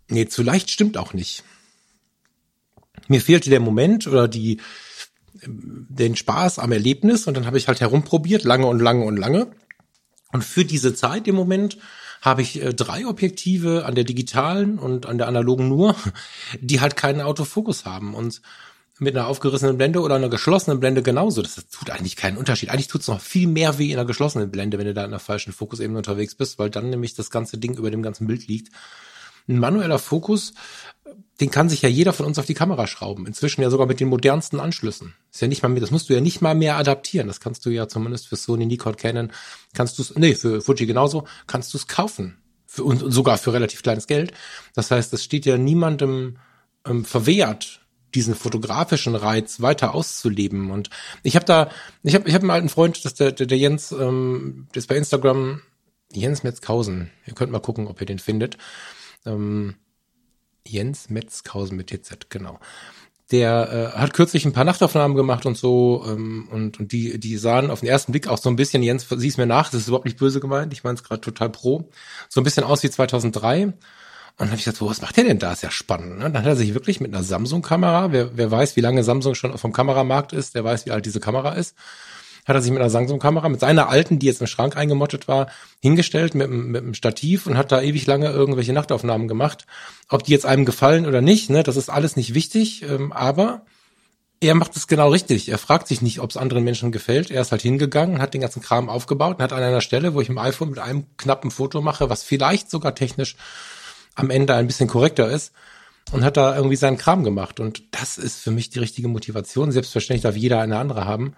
nee, 0.09 0.27
zu 0.27 0.43
leicht 0.43 0.69
stimmt 0.71 0.97
auch 0.97 1.13
nicht 1.13 1.43
mir 3.07 3.21
fehlte 3.21 3.49
der 3.49 3.59
Moment 3.59 4.07
oder 4.07 4.27
die 4.27 4.59
den 5.43 6.15
Spaß 6.15 6.59
am 6.59 6.71
Erlebnis 6.71 7.27
und 7.27 7.35
dann 7.35 7.45
habe 7.45 7.57
ich 7.57 7.67
halt 7.67 7.81
herumprobiert, 7.81 8.43
lange 8.43 8.67
und 8.67 8.79
lange 8.79 9.03
und 9.03 9.17
lange. 9.17 9.47
Und 10.31 10.43
für 10.43 10.63
diese 10.63 10.95
Zeit 10.95 11.27
im 11.27 11.35
Moment 11.35 11.77
habe 12.21 12.41
ich 12.41 12.61
äh, 12.61 12.73
drei 12.73 13.05
Objektive 13.05 13.85
an 13.85 13.95
der 13.95 14.05
digitalen 14.05 14.79
und 14.79 15.05
an 15.05 15.17
der 15.17 15.27
analogen 15.27 15.67
nur, 15.67 15.95
die 16.61 16.79
halt 16.79 16.95
keinen 16.95 17.21
Autofokus 17.21 17.85
haben 17.85 18.15
und 18.15 18.41
mit 18.99 19.15
einer 19.15 19.27
aufgerissenen 19.27 19.77
Blende 19.77 20.01
oder 20.01 20.15
einer 20.15 20.29
geschlossenen 20.29 20.79
Blende 20.79 21.03
genauso. 21.03 21.41
Das 21.41 21.55
tut 21.55 21.89
eigentlich 21.89 22.15
keinen 22.15 22.37
Unterschied. 22.37 22.69
Eigentlich 22.69 22.87
tut 22.87 23.01
es 23.01 23.07
noch 23.07 23.21
viel 23.21 23.47
mehr 23.47 23.77
weh 23.77 23.91
in 23.91 23.97
einer 23.97 24.07
geschlossenen 24.07 24.49
Blende, 24.49 24.77
wenn 24.77 24.85
du 24.85 24.93
da 24.93 25.03
in 25.03 25.11
der 25.11 25.19
falschen 25.19 25.53
Fokusebene 25.53 25.97
unterwegs 25.97 26.35
bist, 26.35 26.59
weil 26.59 26.69
dann 26.69 26.89
nämlich 26.89 27.13
das 27.13 27.29
ganze 27.29 27.57
Ding 27.57 27.77
über 27.77 27.91
dem 27.91 28.03
ganzen 28.03 28.27
Bild 28.27 28.47
liegt. 28.47 28.71
Ein 29.47 29.59
manueller 29.59 29.99
Fokus 29.99 30.53
den 31.39 31.51
kann 31.51 31.67
sich 31.67 31.81
ja 31.81 31.89
jeder 31.89 32.13
von 32.13 32.25
uns 32.25 32.39
auf 32.39 32.45
die 32.45 32.53
Kamera 32.53 32.87
schrauben. 32.87 33.27
Inzwischen 33.27 33.61
ja 33.61 33.69
sogar 33.69 33.87
mit 33.87 33.99
den 33.99 34.07
modernsten 34.07 34.59
Anschlüssen. 34.59 35.13
Ist 35.31 35.41
ja 35.41 35.47
nicht 35.47 35.63
mal 35.63 35.69
mehr, 35.69 35.81
das 35.81 35.91
musst 35.91 36.09
du 36.09 36.13
ja 36.13 36.21
nicht 36.21 36.41
mal 36.41 36.55
mehr 36.55 36.77
adaptieren. 36.77 37.27
Das 37.27 37.41
kannst 37.41 37.65
du 37.65 37.69
ja 37.69 37.87
zumindest 37.87 38.27
für 38.27 38.37
Sony, 38.37 38.65
Nikon, 38.65 38.95
Canon, 38.95 39.31
kannst 39.73 39.97
du 39.97 40.01
es, 40.01 40.15
nee, 40.15 40.35
für 40.35 40.61
Fuji 40.61 40.85
genauso, 40.85 41.25
kannst 41.47 41.73
du 41.73 41.77
es 41.77 41.87
kaufen. 41.87 42.37
für, 42.65 42.83
und 42.85 43.11
sogar 43.11 43.37
für 43.37 43.53
relativ 43.53 43.83
kleines 43.83 44.07
Geld. 44.07 44.31
Das 44.73 44.91
heißt, 44.91 45.13
es 45.13 45.23
steht 45.23 45.45
ja 45.45 45.57
niemandem 45.57 46.37
ähm, 46.85 47.03
verwehrt, 47.03 47.84
diesen 48.15 48.35
fotografischen 48.35 49.15
Reiz 49.15 49.61
weiter 49.61 49.93
auszuleben. 49.93 50.71
Und 50.71 50.89
ich 51.21 51.35
habe 51.35 51.45
da, 51.45 51.69
ich 52.03 52.15
habe 52.15 52.27
ich 52.27 52.33
hab 52.33 52.41
einen 52.41 52.51
alten 52.51 52.69
Freund, 52.69 53.03
das 53.05 53.13
der, 53.13 53.31
der, 53.31 53.45
der 53.45 53.57
Jens, 53.57 53.91
ähm, 53.91 54.67
der 54.73 54.79
ist 54.79 54.87
bei 54.87 54.95
Instagram, 54.95 55.61
Jens 56.11 56.43
Metzkausen. 56.43 57.11
Ihr 57.27 57.33
könnt 57.33 57.51
mal 57.51 57.59
gucken, 57.59 57.87
ob 57.87 57.99
ihr 57.99 58.07
den 58.07 58.19
findet. 58.19 58.57
Ähm, 59.25 59.75
Jens 60.65 61.09
Metzkausen 61.09 61.77
mit 61.77 61.87
TZ, 61.87 62.29
genau. 62.29 62.59
Der 63.31 63.93
äh, 63.95 63.97
hat 63.97 64.13
kürzlich 64.13 64.45
ein 64.45 64.53
paar 64.53 64.65
Nachtaufnahmen 64.65 65.17
gemacht 65.17 65.45
und 65.45 65.57
so 65.57 66.05
ähm, 66.07 66.47
und, 66.51 66.79
und 66.79 66.91
die, 66.91 67.19
die 67.19 67.37
sahen 67.37 67.71
auf 67.71 67.79
den 67.79 67.89
ersten 67.89 68.11
Blick 68.11 68.27
auch 68.27 68.37
so 68.37 68.49
ein 68.49 68.55
bisschen, 68.55 68.83
Jens, 68.83 69.07
sieh's 69.09 69.37
mir 69.37 69.47
nach, 69.47 69.69
das 69.69 69.81
ist 69.81 69.87
überhaupt 69.87 70.05
nicht 70.05 70.19
böse 70.19 70.39
gemeint, 70.39 70.73
ich 70.73 70.83
meine 70.83 70.95
es 70.95 71.03
gerade 71.03 71.21
total 71.21 71.49
pro, 71.49 71.89
so 72.29 72.39
ein 72.39 72.43
bisschen 72.43 72.63
aus 72.63 72.83
wie 72.83 72.89
2003 72.89 73.73
und 74.37 74.47
dann 74.47 74.51
habe 74.51 74.59
ich 74.59 74.65
so, 74.65 74.89
was 74.89 75.01
macht 75.01 75.15
der 75.15 75.23
denn 75.23 75.39
da? 75.39 75.53
Ist 75.53 75.63
ja 75.63 75.71
spannend. 75.71 76.17
Ne? 76.17 76.29
Dann 76.29 76.41
hat 76.41 76.45
er 76.45 76.55
sich 76.57 76.73
wirklich 76.73 76.99
mit 76.99 77.13
einer 77.13 77.23
Samsung-Kamera, 77.23 78.11
wer, 78.11 78.37
wer 78.37 78.51
weiß, 78.51 78.75
wie 78.75 78.81
lange 78.81 79.01
Samsung 79.01 79.33
schon 79.33 79.57
vom 79.57 79.71
Kameramarkt 79.71 80.33
ist, 80.33 80.55
der 80.55 80.65
weiß, 80.65 80.85
wie 80.85 80.91
alt 80.91 81.05
diese 81.05 81.21
Kamera 81.21 81.53
ist, 81.53 81.73
hat 82.45 82.53
er 82.53 82.61
sich 82.61 82.71
mit 82.71 82.81
einer 82.81 82.89
Samsung-Kamera, 82.89 83.47
mit 83.47 83.61
seiner 83.61 83.87
alten, 83.87 84.19
die 84.19 84.25
jetzt 84.25 84.41
im 84.41 84.47
Schrank 84.47 84.75
eingemottet 84.75 85.29
war, 85.29 85.47
hingestellt 85.79 86.35
mit, 86.35 86.49
mit 86.49 86.83
einem 86.83 86.93
Stativ 86.93 87.47
und 87.47 87.57
hat 87.57 87.71
da 87.71 87.81
ewig 87.81 88.05
lange 88.07 88.29
irgendwelche 88.29 88.73
Nachtaufnahmen 88.73 89.29
gemacht. 89.29 89.65
Ob 90.09 90.23
die 90.25 90.33
jetzt 90.33 90.45
einem 90.45 90.65
gefallen 90.65 91.05
oder 91.05 91.21
nicht, 91.21 91.49
ne, 91.49 91.63
das 91.63 91.77
ist 91.77 91.89
alles 91.89 92.17
nicht 92.17 92.33
wichtig, 92.33 92.83
ähm, 92.83 93.13
aber 93.13 93.61
er 94.41 94.53
macht 94.53 94.75
es 94.75 94.87
genau 94.87 95.11
richtig. 95.11 95.47
Er 95.47 95.57
fragt 95.57 95.87
sich 95.87 96.01
nicht, 96.01 96.19
ob 96.19 96.29
es 96.29 96.35
anderen 96.35 96.65
Menschen 96.65 96.91
gefällt. 96.91 97.31
Er 97.31 97.41
ist 97.41 97.53
halt 97.53 97.61
hingegangen, 97.61 98.19
hat 98.19 98.33
den 98.33 98.41
ganzen 98.41 98.61
Kram 98.61 98.89
aufgebaut 98.89 99.37
und 99.37 99.43
hat 99.43 99.53
an 99.53 99.63
einer 99.63 99.79
Stelle, 99.79 100.13
wo 100.13 100.19
ich 100.19 100.27
im 100.27 100.37
iPhone 100.37 100.71
mit 100.71 100.79
einem 100.79 101.05
knappen 101.15 101.51
Foto 101.51 101.81
mache, 101.81 102.09
was 102.09 102.21
vielleicht 102.21 102.69
sogar 102.69 102.95
technisch 102.95 103.37
am 104.15 104.29
Ende 104.29 104.55
ein 104.55 104.67
bisschen 104.67 104.87
korrekter 104.87 105.29
ist 105.29 105.53
und 106.11 106.23
hat 106.23 106.37
da 106.37 106.55
irgendwie 106.55 106.75
seinen 106.75 106.97
Kram 106.97 107.23
gemacht. 107.23 107.59
Und 107.59 107.83
das 107.91 108.17
ist 108.17 108.39
für 108.39 108.51
mich 108.51 108.69
die 108.69 108.79
richtige 108.79 109.07
Motivation. 109.07 109.71
Selbstverständlich 109.71 110.23
darf 110.23 110.35
jeder 110.35 110.61
eine 110.61 110.77
andere 110.77 111.05
haben. 111.05 111.35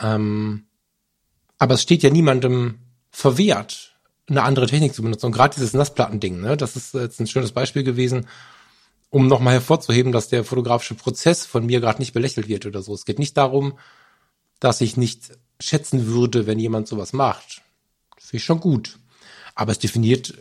Ähm, 0.00 0.64
aber 1.58 1.74
es 1.74 1.82
steht 1.82 2.02
ja 2.02 2.10
niemandem 2.10 2.78
verwehrt, 3.10 3.94
eine 4.28 4.42
andere 4.42 4.66
Technik 4.66 4.94
zu 4.94 5.02
benutzen. 5.02 5.26
Und 5.26 5.32
gerade 5.32 5.54
dieses 5.54 5.74
Nassplattending, 5.74 6.40
ne, 6.40 6.56
das 6.56 6.76
ist 6.76 6.94
jetzt 6.94 7.20
ein 7.20 7.26
schönes 7.26 7.52
Beispiel 7.52 7.82
gewesen, 7.82 8.26
um 9.10 9.26
nochmal 9.26 9.54
hervorzuheben, 9.54 10.12
dass 10.12 10.28
der 10.28 10.44
fotografische 10.44 10.94
Prozess 10.94 11.44
von 11.44 11.66
mir 11.66 11.80
gerade 11.80 11.98
nicht 11.98 12.12
belächelt 12.12 12.48
wird 12.48 12.64
oder 12.64 12.80
so. 12.80 12.94
Es 12.94 13.04
geht 13.04 13.18
nicht 13.18 13.36
darum, 13.36 13.78
dass 14.60 14.80
ich 14.80 14.96
nicht 14.96 15.32
schätzen 15.60 16.06
würde, 16.06 16.46
wenn 16.46 16.58
jemand 16.58 16.86
sowas 16.86 17.12
macht. 17.12 17.62
Das 18.16 18.26
finde 18.26 18.36
ich 18.36 18.44
schon 18.44 18.60
gut. 18.60 18.98
Aber 19.54 19.72
es 19.72 19.78
definiert 19.78 20.34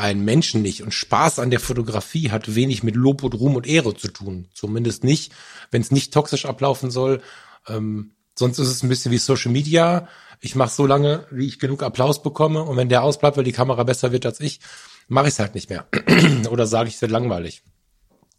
einen 0.00 0.24
Menschen 0.24 0.62
nicht. 0.62 0.82
Und 0.82 0.92
Spaß 0.92 1.38
an 1.38 1.50
der 1.50 1.60
Fotografie 1.60 2.30
hat 2.30 2.54
wenig 2.54 2.82
mit 2.82 2.96
Lob 2.96 3.22
und 3.22 3.34
Ruhm 3.34 3.56
und 3.56 3.66
Ehre 3.66 3.94
zu 3.94 4.08
tun. 4.08 4.48
Zumindest 4.54 5.04
nicht, 5.04 5.32
wenn 5.70 5.82
es 5.82 5.90
nicht 5.90 6.12
toxisch 6.12 6.46
ablaufen 6.46 6.90
soll. 6.90 7.22
Ähm, 7.68 8.12
sonst 8.36 8.58
ist 8.58 8.68
es 8.68 8.82
ein 8.82 8.88
bisschen 8.88 9.12
wie 9.12 9.18
Social 9.18 9.52
Media. 9.52 10.08
Ich 10.40 10.54
mache 10.54 10.74
so 10.74 10.86
lange, 10.86 11.26
wie 11.30 11.46
ich 11.46 11.58
genug 11.58 11.82
Applaus 11.82 12.22
bekomme. 12.22 12.62
Und 12.62 12.76
wenn 12.76 12.88
der 12.88 13.02
ausbleibt, 13.02 13.36
weil 13.36 13.44
die 13.44 13.52
Kamera 13.52 13.84
besser 13.84 14.10
wird 14.10 14.26
als 14.26 14.40
ich, 14.40 14.60
mache 15.08 15.28
ich 15.28 15.34
es 15.34 15.38
halt 15.38 15.54
nicht 15.54 15.70
mehr. 15.70 15.86
Oder 16.50 16.66
sage 16.66 16.88
ich, 16.88 16.94
es 16.96 17.02
wird 17.02 17.12
langweilig. 17.12 17.62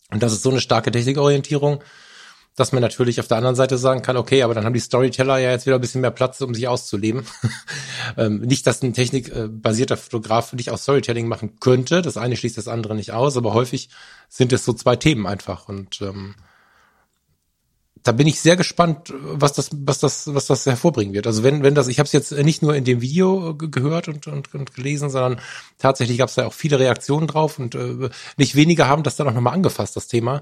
Und 0.10 0.24
das 0.24 0.34
ist 0.34 0.44
so 0.44 0.50
eine 0.50 0.62
starke 0.62 0.92
Technikorientierung 0.92 1.84
dass 2.56 2.74
man 2.74 2.82
natürlich 2.82 3.20
auf 3.20 3.28
der 3.28 3.38
anderen 3.38 3.56
Seite 3.56 3.78
sagen 3.78 4.02
kann, 4.02 4.18
okay, 4.18 4.44
aber 4.44 4.54
dann 4.54 4.66
haben 4.66 4.74
die 4.74 4.80
Storyteller 4.80 5.38
ja 5.38 5.52
jetzt 5.52 5.66
wieder 5.66 5.76
ein 5.76 5.82
bisschen 5.82 6.02
mehr 6.02 6.12
Platz, 6.12 6.42
um 6.42 6.54
sich 6.54 6.68
auszuleben. 6.68 7.26
ähm, 8.18 8.42
nicht, 8.42 8.68
dass 8.68 8.84
ein 8.84 8.94
technikbasierter 8.94 9.98
Fotograf 9.98 10.52
nicht 10.54 10.70
auch 10.70 10.78
Storytelling 10.78 11.28
machen 11.28 11.60
könnte. 11.60 12.02
Das 12.02 12.18
eine 12.18 12.36
schließt 12.36 12.58
das 12.58 12.68
andere 12.68 12.96
nicht 12.96 13.14
aus, 13.14 13.38
aber 13.38 13.54
häufig 13.54 13.90
sind 14.28 14.52
es 14.52 14.66
so 14.66 14.74
zwei 14.74 14.98
Themen 14.98 15.28
einfach. 15.28 15.70
Und 15.70 16.02
ähm, 16.02 16.36
da 18.04 18.12
bin 18.12 18.28
ich 18.28 18.42
sehr 18.42 18.58
gespannt, 18.58 19.14
was 19.22 19.54
das, 19.54 19.70
was 19.74 20.00
das, 20.00 20.34
was 20.34 20.48
das 20.48 20.66
hervorbringen 20.66 21.14
wird. 21.14 21.28
Also 21.28 21.44
wenn, 21.44 21.64
wenn 21.64 21.76
das, 21.76 21.88
ich 21.88 22.00
habe 22.00 22.08
es 22.08 22.14
jetzt 22.14 22.32
nicht 22.32 22.62
nur 22.62 22.76
in 22.76 22.84
dem 22.84 23.00
Video 23.00 23.56
gehört 23.56 24.10
und, 24.10 24.28
und, 24.28 24.54
und 24.54 24.74
gelesen, 24.74 25.10
sondern 25.10 25.40
tatsächlich 25.78 26.18
gab 26.18 26.28
es 26.28 26.36
da 26.36 26.48
auch 26.48 26.54
viele 26.54 26.80
Reaktionen 26.80 27.28
drauf 27.28 27.60
und 27.60 27.76
äh, 27.76 28.10
nicht 28.36 28.56
wenige 28.56 28.88
haben 28.88 29.04
das 29.04 29.16
dann 29.16 29.30
auch 29.30 29.34
nochmal 29.34 29.54
angefasst, 29.54 29.96
das 29.96 30.08
Thema 30.08 30.42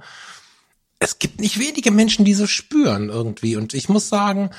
es 0.99 1.17
gibt 1.17 1.39
nicht 1.39 1.59
wenige 1.59 1.91
Menschen, 1.91 2.25
die 2.25 2.33
so 2.33 2.45
spüren 2.45 3.09
irgendwie. 3.09 3.55
Und 3.55 3.73
ich 3.73 3.89
muss 3.89 4.09
sagen, 4.09 4.51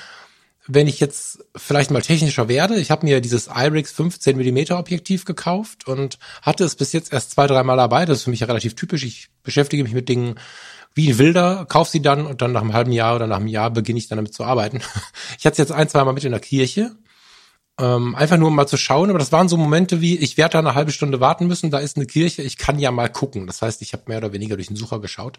wenn 0.66 0.86
ich 0.86 1.00
jetzt 1.00 1.44
vielleicht 1.54 1.90
mal 1.90 2.02
technischer 2.02 2.48
werde, 2.48 2.78
ich 2.78 2.90
habe 2.90 3.06
mir 3.06 3.20
dieses 3.20 3.48
IRIX 3.48 3.90
15 3.92 4.36
Millimeter 4.36 4.78
Objektiv 4.78 5.24
gekauft 5.24 5.86
und 5.86 6.18
hatte 6.42 6.64
es 6.64 6.76
bis 6.76 6.92
jetzt 6.92 7.12
erst 7.12 7.32
zwei, 7.32 7.46
dreimal 7.46 7.76
dabei. 7.76 8.06
Das 8.06 8.18
ist 8.18 8.24
für 8.24 8.30
mich 8.30 8.40
ja 8.40 8.46
relativ 8.46 8.74
typisch. 8.74 9.04
Ich 9.04 9.28
beschäftige 9.42 9.82
mich 9.82 9.92
mit 9.92 10.08
Dingen 10.08 10.36
wie 10.94 11.10
ein 11.10 11.18
Wilder, 11.18 11.66
kauf 11.68 11.88
sie 11.88 12.02
dann 12.02 12.26
und 12.26 12.42
dann 12.42 12.52
nach 12.52 12.62
einem 12.62 12.72
halben 12.72 12.92
Jahr 12.92 13.16
oder 13.16 13.26
nach 13.26 13.36
einem 13.36 13.46
Jahr 13.46 13.70
beginne 13.70 13.98
ich 13.98 14.08
dann 14.08 14.16
damit 14.16 14.34
zu 14.34 14.44
arbeiten. 14.44 14.80
Ich 15.38 15.46
hatte 15.46 15.52
es 15.52 15.58
jetzt 15.68 15.72
ein, 15.72 15.88
zwei 15.88 16.04
Mal 16.04 16.12
mit 16.12 16.24
in 16.24 16.32
der 16.32 16.40
Kirche. 16.40 16.96
Ähm, 17.78 18.14
einfach 18.14 18.36
nur 18.36 18.48
um 18.48 18.54
mal 18.54 18.66
zu 18.66 18.76
schauen, 18.76 19.08
aber 19.08 19.18
das 19.18 19.32
waren 19.32 19.48
so 19.48 19.56
Momente 19.56 20.02
wie, 20.02 20.18
ich 20.18 20.36
werde 20.36 20.54
da 20.54 20.58
eine 20.58 20.74
halbe 20.74 20.92
Stunde 20.92 21.20
warten 21.20 21.46
müssen, 21.46 21.70
da 21.70 21.78
ist 21.78 21.96
eine 21.96 22.04
Kirche, 22.04 22.42
ich 22.42 22.58
kann 22.58 22.78
ja 22.78 22.90
mal 22.90 23.08
gucken. 23.08 23.46
Das 23.46 23.62
heißt, 23.62 23.80
ich 23.80 23.94
habe 23.94 24.02
mehr 24.08 24.18
oder 24.18 24.34
weniger 24.34 24.56
durch 24.56 24.66
den 24.66 24.76
Sucher 24.76 25.00
geschaut 25.00 25.38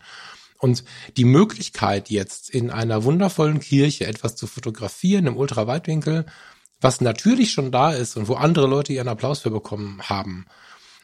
und 0.61 0.83
die 1.17 1.25
Möglichkeit 1.25 2.09
jetzt 2.09 2.49
in 2.51 2.69
einer 2.69 3.03
wundervollen 3.03 3.59
Kirche 3.59 4.05
etwas 4.05 4.35
zu 4.35 4.45
fotografieren 4.45 5.25
im 5.25 5.35
Ultraweitwinkel, 5.35 6.27
was 6.79 7.01
natürlich 7.01 7.51
schon 7.51 7.71
da 7.71 7.91
ist 7.91 8.15
und 8.15 8.27
wo 8.27 8.35
andere 8.35 8.67
Leute 8.67 8.93
ihren 8.93 9.07
Applaus 9.07 9.39
für 9.39 9.49
bekommen 9.49 10.01
haben. 10.03 10.45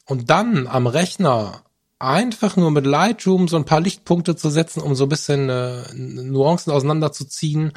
Und 0.06 0.30
dann 0.30 0.68
am 0.68 0.86
Rechner 0.86 1.64
einfach 1.98 2.56
nur 2.56 2.70
mit 2.70 2.86
Lightroom 2.86 3.48
so 3.48 3.58
ein 3.58 3.66
paar 3.66 3.82
Lichtpunkte 3.82 4.36
zu 4.36 4.52
setzen, 4.52 4.82
um 4.82 4.94
so 4.94 5.06
ein 5.06 5.10
bisschen 5.10 5.50
äh, 5.50 5.92
Nuancen 5.96 6.72
auseinanderzuziehen 6.72 7.74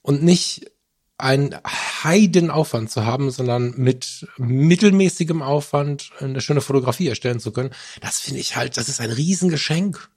und 0.00 0.22
nicht 0.22 0.70
einen 1.18 1.54
Heidenaufwand 2.02 2.90
zu 2.90 3.04
haben, 3.04 3.30
sondern 3.30 3.74
mit 3.76 4.26
mittelmäßigem 4.38 5.42
Aufwand 5.42 6.12
eine 6.18 6.40
schöne 6.40 6.62
Fotografie 6.62 7.08
erstellen 7.08 7.40
zu 7.40 7.52
können. 7.52 7.74
Das 8.00 8.20
finde 8.20 8.40
ich 8.40 8.56
halt, 8.56 8.78
das 8.78 8.88
ist 8.88 9.02
ein 9.02 9.10
Riesengeschenk 9.10 10.08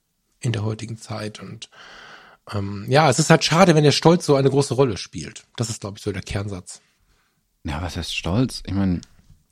in 0.43 0.51
der 0.51 0.63
heutigen 0.63 0.97
Zeit. 0.97 1.39
Und 1.39 1.69
ähm, 2.53 2.85
ja, 2.87 3.09
es 3.09 3.17
ist 3.17 3.31
halt 3.31 3.43
schade, 3.43 3.73
wenn 3.73 3.83
der 3.83 3.91
Stolz 3.91 4.25
so 4.25 4.35
eine 4.35 4.49
große 4.49 4.75
Rolle 4.75 4.97
spielt. 4.97 5.45
Das 5.55 5.69
ist, 5.69 5.81
glaube 5.81 5.97
ich, 5.97 6.03
so 6.03 6.11
der 6.11 6.21
Kernsatz. 6.21 6.81
Ja, 7.63 7.81
was 7.81 7.97
heißt 7.97 8.15
Stolz? 8.15 8.61
Ich 8.65 8.73
meine, 8.73 9.01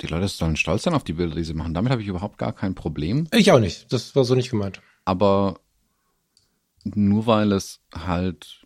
die 0.01 0.07
Leute 0.07 0.27
sollen 0.27 0.57
stolz 0.57 0.83
sein 0.83 0.93
auf 0.93 1.03
die 1.03 1.13
Bilder, 1.13 1.35
die 1.35 1.43
sie 1.43 1.53
machen. 1.53 1.73
Damit 1.73 1.91
habe 1.91 2.01
ich 2.01 2.07
überhaupt 2.07 2.37
gar 2.37 2.53
kein 2.53 2.75
Problem. 2.75 3.27
Ich 3.31 3.51
auch 3.51 3.59
nicht. 3.59 3.91
Das 3.93 4.15
war 4.15 4.25
so 4.25 4.35
nicht 4.35 4.51
gemeint. 4.51 4.81
Aber 5.05 5.59
nur 6.83 7.25
weil 7.25 7.51
es 7.53 7.79
halt 7.93 8.65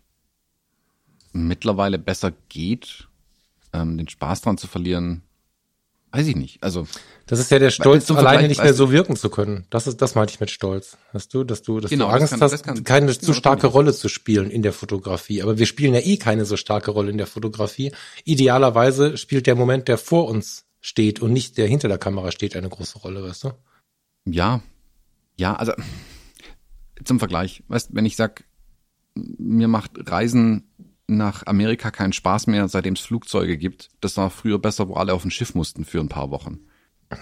mittlerweile 1.32 1.98
besser 1.98 2.32
geht, 2.48 3.08
ähm, 3.72 3.98
den 3.98 4.08
Spaß 4.08 4.40
dran 4.40 4.58
zu 4.58 4.66
verlieren, 4.66 5.22
weiß 6.12 6.26
ich 6.26 6.36
nicht. 6.36 6.62
Also 6.62 6.86
das 7.26 7.40
ist 7.40 7.50
ja 7.50 7.58
der 7.58 7.70
Stolz, 7.70 8.10
alleine 8.10 8.48
nicht 8.48 8.62
mehr 8.62 8.74
so 8.74 8.92
wirken 8.92 9.16
zu 9.16 9.30
können. 9.30 9.66
Das 9.70 9.86
ist, 9.86 10.00
das 10.00 10.14
meinte 10.14 10.32
ich 10.32 10.40
mit 10.40 10.50
Stolz. 10.50 10.96
Hast 11.12 11.34
du, 11.34 11.44
dass 11.44 11.62
du, 11.62 11.80
dass 11.80 11.90
genau, 11.90 12.08
du 12.08 12.14
Angst 12.14 12.30
kann, 12.30 12.40
hast, 12.40 12.62
kann, 12.62 12.84
keine 12.84 13.18
zu 13.18 13.34
starke 13.34 13.66
Rolle 13.66 13.92
zu 13.92 14.08
spielen 14.08 14.50
in 14.50 14.62
der 14.62 14.72
Fotografie. 14.72 15.42
Aber 15.42 15.58
wir 15.58 15.66
spielen 15.66 15.94
ja 15.94 16.00
eh 16.00 16.16
keine 16.16 16.44
so 16.44 16.56
starke 16.56 16.92
Rolle 16.92 17.10
in 17.10 17.18
der 17.18 17.26
Fotografie. 17.26 17.92
Idealerweise 18.24 19.16
spielt 19.16 19.46
der 19.46 19.56
Moment, 19.56 19.88
der 19.88 19.98
vor 19.98 20.28
uns 20.28 20.66
steht 20.80 21.20
und 21.20 21.32
nicht 21.32 21.58
der 21.58 21.66
hinter 21.66 21.88
der 21.88 21.98
Kamera 21.98 22.30
steht, 22.30 22.54
eine 22.54 22.68
große 22.68 22.98
Rolle, 22.98 23.24
weißt 23.24 23.44
du? 23.44 23.52
Ja. 24.24 24.62
Ja, 25.36 25.56
also 25.56 25.72
zum 27.04 27.18
Vergleich, 27.18 27.62
weißt, 27.68 27.90
wenn 27.92 28.06
ich 28.06 28.16
sag, 28.16 28.44
mir 29.14 29.68
macht 29.68 29.92
Reisen 30.10 30.70
nach 31.08 31.46
Amerika 31.46 31.90
keinen 31.90 32.12
Spaß 32.12 32.48
mehr, 32.48 32.68
seitdem 32.68 32.94
es 32.94 33.00
Flugzeuge 33.00 33.56
gibt. 33.56 33.90
Das 34.00 34.16
war 34.16 34.30
früher 34.30 34.58
besser, 34.58 34.88
wo 34.88 34.94
alle 34.94 35.14
auf 35.14 35.24
ein 35.24 35.30
Schiff 35.30 35.54
mussten 35.54 35.84
für 35.84 36.00
ein 36.00 36.08
paar 36.08 36.30
Wochen. 36.30 36.60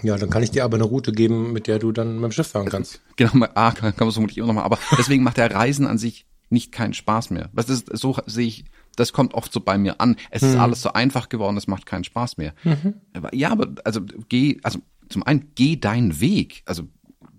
Ja, 0.01 0.17
dann 0.17 0.31
kann 0.31 0.41
ich 0.41 0.51
dir 0.51 0.63
aber 0.63 0.75
eine 0.75 0.85
Route 0.85 1.11
geben, 1.11 1.53
mit 1.53 1.67
der 1.67 1.77
du 1.77 1.91
dann 1.91 2.15
mit 2.15 2.23
dem 2.23 2.31
Schiff 2.31 2.47
fahren 2.47 2.69
kannst. 2.69 3.01
Genau, 3.17 3.45
ah, 3.53 3.71
kann, 3.71 3.91
kann 3.91 3.99
man 3.99 4.09
es 4.09 4.15
vermutlich 4.15 4.37
immer 4.39 4.47
noch 4.47 4.55
mal. 4.55 4.63
Aber 4.63 4.79
deswegen 4.97 5.23
macht 5.23 5.37
der 5.37 5.53
Reisen 5.53 5.85
an 5.85 5.97
sich 5.97 6.25
nicht 6.49 6.71
keinen 6.71 6.93
Spaß 6.93 7.29
mehr. 7.29 7.49
Was 7.53 7.69
ist, 7.69 7.89
so 7.95 8.17
sehe 8.25 8.47
ich, 8.47 8.65
das 8.95 9.13
kommt 9.13 9.33
oft 9.33 9.51
so 9.51 9.59
bei 9.59 9.77
mir 9.77 10.01
an. 10.01 10.15
Es 10.31 10.41
hm. 10.41 10.49
ist 10.49 10.55
alles 10.55 10.81
so 10.81 10.93
einfach 10.93 11.29
geworden, 11.29 11.57
es 11.57 11.67
macht 11.67 11.85
keinen 11.85 12.03
Spaß 12.03 12.37
mehr. 12.37 12.53
Mhm. 12.63 12.95
Ja, 13.33 13.51
aber 13.51 13.75
also 13.83 14.01
geh, 14.29 14.59
also 14.63 14.79
zum 15.09 15.23
einen 15.23 15.51
geh 15.55 15.75
deinen 15.75 16.19
Weg. 16.19 16.63
Also 16.65 16.83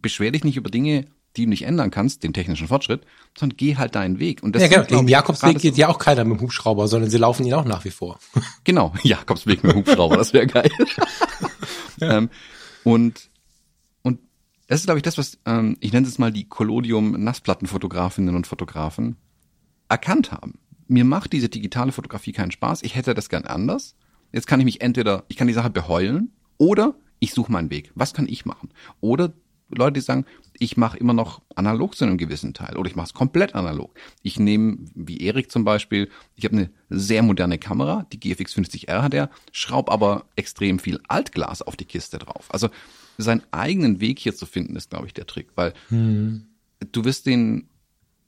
beschwer 0.02 0.30
dich 0.30 0.44
nicht 0.44 0.56
über 0.56 0.70
Dinge, 0.70 1.06
die 1.36 1.44
du 1.44 1.50
nicht 1.50 1.62
ändern 1.64 1.90
kannst, 1.90 2.22
den 2.22 2.32
technischen 2.32 2.68
Fortschritt, 2.68 3.02
sondern 3.36 3.56
geh 3.56 3.76
halt 3.76 3.94
deinen 3.94 4.18
Weg. 4.18 4.42
Und 4.42 4.54
das 4.54 4.62
ja, 4.62 4.82
genau. 4.82 5.00
Im 5.00 5.08
Jakobsweg 5.08 5.58
geht 5.58 5.76
ja 5.76 5.88
auch 5.88 5.98
keiner 5.98 6.24
mit 6.24 6.38
dem 6.38 6.42
Hubschrauber, 6.42 6.88
sondern 6.88 7.10
sie 7.10 7.18
laufen 7.18 7.44
ihn 7.46 7.54
auch 7.54 7.64
nach 7.64 7.84
wie 7.84 7.90
vor. 7.90 8.18
Genau, 8.64 8.92
Jakobsweg 9.02 9.62
mit 9.62 9.72
dem 9.72 9.78
Hubschrauber, 9.78 10.16
das 10.16 10.32
wäre 10.32 10.46
geil. 10.46 10.70
ja. 12.00 12.18
ähm, 12.18 12.30
und 12.82 13.30
und 14.02 14.20
das 14.66 14.80
ist, 14.80 14.86
glaube 14.86 14.98
ich, 14.98 15.02
das, 15.02 15.18
was 15.18 15.38
ähm, 15.46 15.76
ich 15.80 15.92
nenne 15.92 16.06
es 16.06 16.18
mal 16.18 16.32
die 16.32 16.48
Collodium-Nassplattenfotografinnen 16.48 18.34
und 18.34 18.46
Fotografen 18.46 19.16
erkannt 19.88 20.32
haben. 20.32 20.58
Mir 20.88 21.04
macht 21.04 21.32
diese 21.32 21.48
digitale 21.48 21.92
Fotografie 21.92 22.32
keinen 22.32 22.50
Spaß. 22.50 22.82
Ich 22.82 22.94
hätte 22.94 23.14
das 23.14 23.28
gern 23.28 23.44
anders. 23.44 23.94
Jetzt 24.32 24.46
kann 24.46 24.60
ich 24.60 24.64
mich 24.64 24.80
entweder, 24.80 25.24
ich 25.28 25.36
kann 25.36 25.46
die 25.46 25.52
Sache 25.52 25.70
beheulen 25.70 26.32
oder 26.58 26.94
ich 27.20 27.32
suche 27.32 27.52
meinen 27.52 27.70
Weg. 27.70 27.92
Was 27.94 28.14
kann 28.14 28.28
ich 28.28 28.44
machen? 28.44 28.70
Oder 29.00 29.32
Leute, 29.68 29.94
die 29.94 30.00
sagen, 30.00 30.26
ich 30.58 30.76
mache 30.76 30.96
immer 30.96 31.12
noch 31.12 31.42
analog 31.54 31.96
zu 31.96 32.04
einem 32.04 32.18
gewissen 32.18 32.54
Teil 32.54 32.76
oder 32.76 32.88
ich 32.88 32.96
mache 32.96 33.06
es 33.06 33.14
komplett 33.14 33.54
analog. 33.54 33.94
Ich 34.22 34.38
nehme, 34.38 34.78
wie 34.94 35.18
Erik 35.18 35.50
zum 35.50 35.64
Beispiel, 35.64 36.08
ich 36.34 36.44
habe 36.44 36.56
eine 36.56 36.70
sehr 36.88 37.22
moderne 37.22 37.58
Kamera, 37.58 38.06
die 38.12 38.20
GFX 38.20 38.54
50R 38.54 39.02
hat 39.02 39.14
er, 39.14 39.30
schraub 39.52 39.90
aber 39.90 40.26
extrem 40.36 40.78
viel 40.78 41.00
Altglas 41.08 41.62
auf 41.62 41.76
die 41.76 41.84
Kiste 41.84 42.18
drauf. 42.18 42.46
Also 42.50 42.70
seinen 43.18 43.42
eigenen 43.50 44.00
Weg 44.00 44.18
hier 44.18 44.34
zu 44.34 44.46
finden, 44.46 44.76
ist, 44.76 44.90
glaube 44.90 45.06
ich, 45.06 45.14
der 45.14 45.26
Trick, 45.26 45.48
weil 45.54 45.72
hm. 45.88 46.46
du 46.92 47.04
wirst 47.04 47.26
den, 47.26 47.68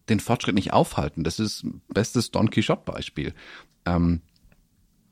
den 0.09 0.21
Fortschritt 0.21 0.55
nicht 0.55 0.73
aufhalten. 0.73 1.25
Das 1.25 1.39
ist 1.39 1.67
bestes 1.89 2.31
Don 2.31 2.51
Quixote-Beispiel. 2.51 3.35
Ähm, 3.85 4.23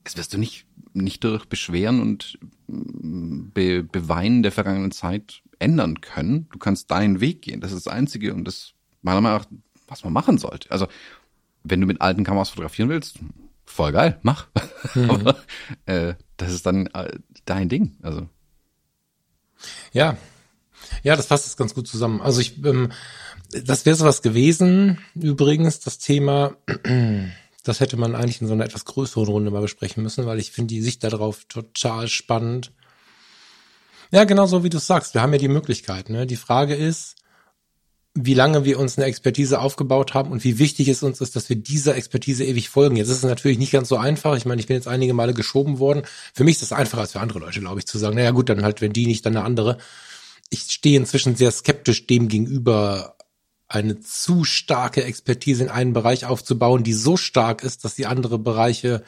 das 0.05 0.16
wirst 0.16 0.35
du 0.35 0.38
nicht, 0.38 0.66
nicht 0.92 1.24
durch 1.24 1.46
Beschweren 1.46 2.00
und 2.00 2.38
mm, 2.68 3.48
Be 3.52 3.83
Beweinen 3.83 4.42
der 4.42 4.52
vergangenen 4.52 4.92
Zeit 4.92 5.42
ändern 5.59 6.01
können. 6.01 6.49
Du 6.53 6.59
kannst 6.59 6.90
deinen 6.90 7.21
Weg 7.21 7.42
gehen. 7.42 7.61
Das 7.61 7.73
ist 7.73 7.87
das 7.87 7.92
Einzige 7.92 8.35
und 8.35 8.45
das 8.45 8.73
meiner 9.03 9.21
Meinung 9.21 9.40
nach, 9.40 9.47
was 9.88 10.05
man 10.05 10.12
machen 10.12 10.38
sollte. 10.38 10.71
Also, 10.71 10.88
wenn 11.64 11.81
du 11.81 11.87
mit 11.87 12.01
alten 12.01 12.25
Kameras 12.25 12.51
fotografieren 12.51 12.88
willst, 12.88 13.19
voll 13.64 13.92
geil, 13.92 14.19
mach. 14.23 14.49
Mhm. 14.95 15.11
Aber 15.11 15.37
äh, 15.87 16.14
das 16.37 16.53
ist 16.53 16.64
dann 16.64 16.87
äh, 16.87 17.19
dein 17.45 17.69
Ding. 17.69 17.97
Also. 18.03 18.29
Ja. 19.92 20.16
Ja, 21.03 21.16
das 21.16 21.27
fasst 21.27 21.47
es 21.47 21.57
ganz 21.57 21.75
gut 21.75 21.88
zusammen. 21.88 22.21
Also 22.21 22.40
ich, 22.40 22.64
ähm, 22.64 22.92
das 23.51 23.85
wäre 23.85 23.97
sowas 23.97 24.23
gewesen, 24.23 24.99
übrigens, 25.14 25.81
das 25.81 25.99
Thema 25.99 26.57
das 27.66 27.81
hätte 27.81 27.97
man 27.97 28.14
eigentlich 28.14 28.40
in 28.40 28.47
so 28.47 28.53
einer 28.53 28.64
etwas 28.64 28.85
größeren 28.85 29.27
Runde 29.27 29.51
mal 29.51 29.61
besprechen 29.61 30.03
müssen, 30.03 30.25
weil 30.27 30.38
ich 30.38 30.53
finde 30.53 30.75
die 30.75 30.83
Sicht 30.83 31.03
darauf 31.03 31.45
total 31.47 32.07
spannend. 32.09 32.73
Ja, 34.11 34.25
genau 34.25 34.47
so 34.47 34.64
wie 34.64 34.71
du 34.71 34.79
sagst. 34.79 35.14
Wir 35.14 35.23
haben 35.23 35.33
ja 35.33 35.38
die 35.38 35.49
Möglichkeit. 35.49 36.11
Ne? 36.11 36.27
Die 36.27 36.37
Frage 36.37 36.75
ist, 36.75 37.16
wie 38.14 38.35
lange 38.35 38.64
wir 38.64 38.79
uns 38.79 38.97
eine 38.97 39.07
Expertise 39.07 39.61
aufgebaut 39.61 40.14
haben 40.14 40.31
und 40.31 40.42
wie 40.42 40.59
wichtig 40.59 40.88
es 40.88 41.03
uns 41.03 41.21
ist, 41.21 41.37
dass 41.37 41.49
wir 41.51 41.57
dieser 41.57 41.97
Expertise 41.97 42.45
ewig 42.45 42.71
folgen. 42.71 42.97
Jetzt 42.97 43.09
ist 43.09 43.19
es 43.19 43.25
natürlich 43.25 43.59
nicht 43.59 43.73
ganz 43.73 43.88
so 43.88 43.99
einfach. 43.99 44.37
Ich 44.37 44.47
meine, 44.47 44.61
ich 44.61 44.66
bin 44.66 44.77
jetzt 44.77 44.88
einige 44.88 45.12
Male 45.12 45.35
geschoben 45.35 45.79
worden. 45.79 46.03
Für 46.33 46.45
mich 46.45 46.57
ist 46.57 46.62
es 46.62 46.73
einfacher 46.73 47.03
als 47.03 47.12
für 47.12 47.21
andere 47.21 47.40
Leute, 47.40 47.61
glaube 47.61 47.79
ich, 47.79 47.87
zu 47.87 47.99
sagen, 47.99 48.16
naja 48.16 48.31
gut, 48.31 48.49
dann 48.49 48.62
halt, 48.62 48.81
wenn 48.81 48.95
die 48.95 49.07
nicht, 49.07 49.27
dann 49.27 49.37
eine 49.37 49.45
andere. 49.45 49.77
Ich 50.49 50.62
stehe 50.62 50.97
inzwischen 50.97 51.37
sehr 51.37 51.51
skeptisch 51.51 52.07
dem 52.07 52.29
gegenüber, 52.29 53.16
eine 53.69 54.01
zu 54.01 54.45
starke 54.45 55.05
Expertise 55.05 55.64
in 55.64 55.69
einen 55.69 55.92
Bereich 55.92 56.25
aufzubauen, 56.25 56.85
die 56.85 56.95
so 56.95 57.16
stark 57.16 57.62
ist, 57.64 57.85
dass 57.85 57.97
die 57.97 58.07
andere 58.07 58.38
Bereiche 58.38 59.03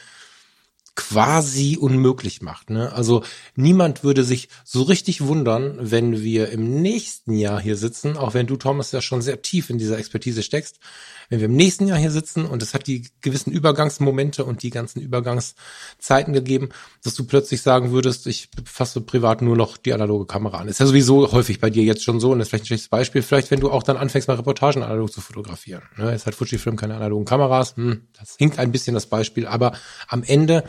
quasi 0.99 1.79
unmöglich 1.81 2.43
macht. 2.43 2.71
Ne? 2.71 2.93
Also 2.93 3.23
niemand 3.55 4.03
würde 4.03 4.25
sich 4.25 4.49
so 4.65 4.83
richtig 4.83 5.21
wundern, 5.21 5.79
wenn 5.81 6.23
wir 6.25 6.49
im 6.51 6.83
nächsten 6.83 7.35
Jahr 7.35 7.61
hier 7.61 7.77
sitzen, 7.77 8.17
auch 8.17 8.35
wenn 8.35 8.49
du, 8.49 8.57
Thomas, 8.57 8.91
ja 8.91 9.01
schon 9.01 9.23
sehr 9.23 9.41
tief 9.41 9.71
in 9.71 9.79
dieser 9.79 9.97
Expertise 9.97 10.43
steckst, 10.43 10.81
wenn 11.29 11.39
wir 11.39 11.47
im 11.47 11.55
nächsten 11.55 11.87
Jahr 11.87 11.99
hier 11.99 12.11
sitzen 12.11 12.45
und 12.47 12.65
es 12.65 12.75
hat 12.75 12.89
die 12.89 13.07
gewissen 13.21 13.53
Übergangsmomente 13.53 14.45
und 14.45 14.65
die 14.65 14.71
ganzen 14.71 15.01
Übergangszeiten 15.01 16.33
gegeben, 16.33 16.71
dass 17.05 17.15
du 17.15 17.25
plötzlich 17.25 17.63
sagen 17.63 17.93
würdest, 17.93 18.27
ich 18.27 18.49
fasse 18.65 19.01
privat 19.01 19.41
nur 19.41 19.57
noch 19.57 19.77
die 19.77 19.93
analoge 19.93 20.27
Kamera 20.27 20.59
an. 20.59 20.67
Ist 20.67 20.81
ja 20.81 20.87
sowieso 20.87 21.31
häufig 21.31 21.61
bei 21.61 21.71
dir 21.71 21.85
jetzt 21.85 22.03
schon 22.03 22.19
so 22.19 22.33
und 22.33 22.41
das 22.41 22.47
ist 22.47 22.51
vielleicht 22.51 22.65
ein 22.65 22.67
schlechtes 22.67 22.89
Beispiel. 22.89 23.23
Vielleicht, 23.23 23.53
wenn 23.53 23.61
du 23.61 23.71
auch 23.71 23.85
dann 23.85 23.97
anfängst, 23.97 24.27
mal 24.27 24.35
Reportagen 24.35 24.83
analog 24.83 25.13
zu 25.13 25.21
fotografieren. 25.21 25.83
Ne? 25.97 26.11
Jetzt 26.11 26.27
hat 26.27 26.35
Fujifilm 26.35 26.75
keine 26.75 26.97
analogen 26.97 27.25
Kameras. 27.25 27.77
Hm, 27.77 28.09
das 28.19 28.35
hinkt 28.37 28.59
ein 28.59 28.73
bisschen 28.73 28.95
das 28.95 29.07
Beispiel, 29.07 29.47
aber 29.47 29.79
am 30.09 30.25
Ende 30.25 30.65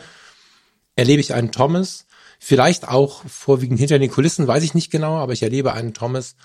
erlebe 1.00 1.20
ich 1.20 1.32
einen 1.32 1.50
Thomas, 1.50 2.04
vielleicht 2.38 2.86
auch 2.86 3.24
vorwiegend 3.26 3.80
hinter 3.80 3.98
den 3.98 4.10
Kulissen, 4.10 4.46
weiß 4.46 4.62
ich 4.62 4.74
nicht 4.74 4.90
genau, 4.90 5.16
aber 5.16 5.32
ich 5.32 5.42
erlebe 5.42 5.72
einen 5.72 5.94
Thomas, 5.94 6.36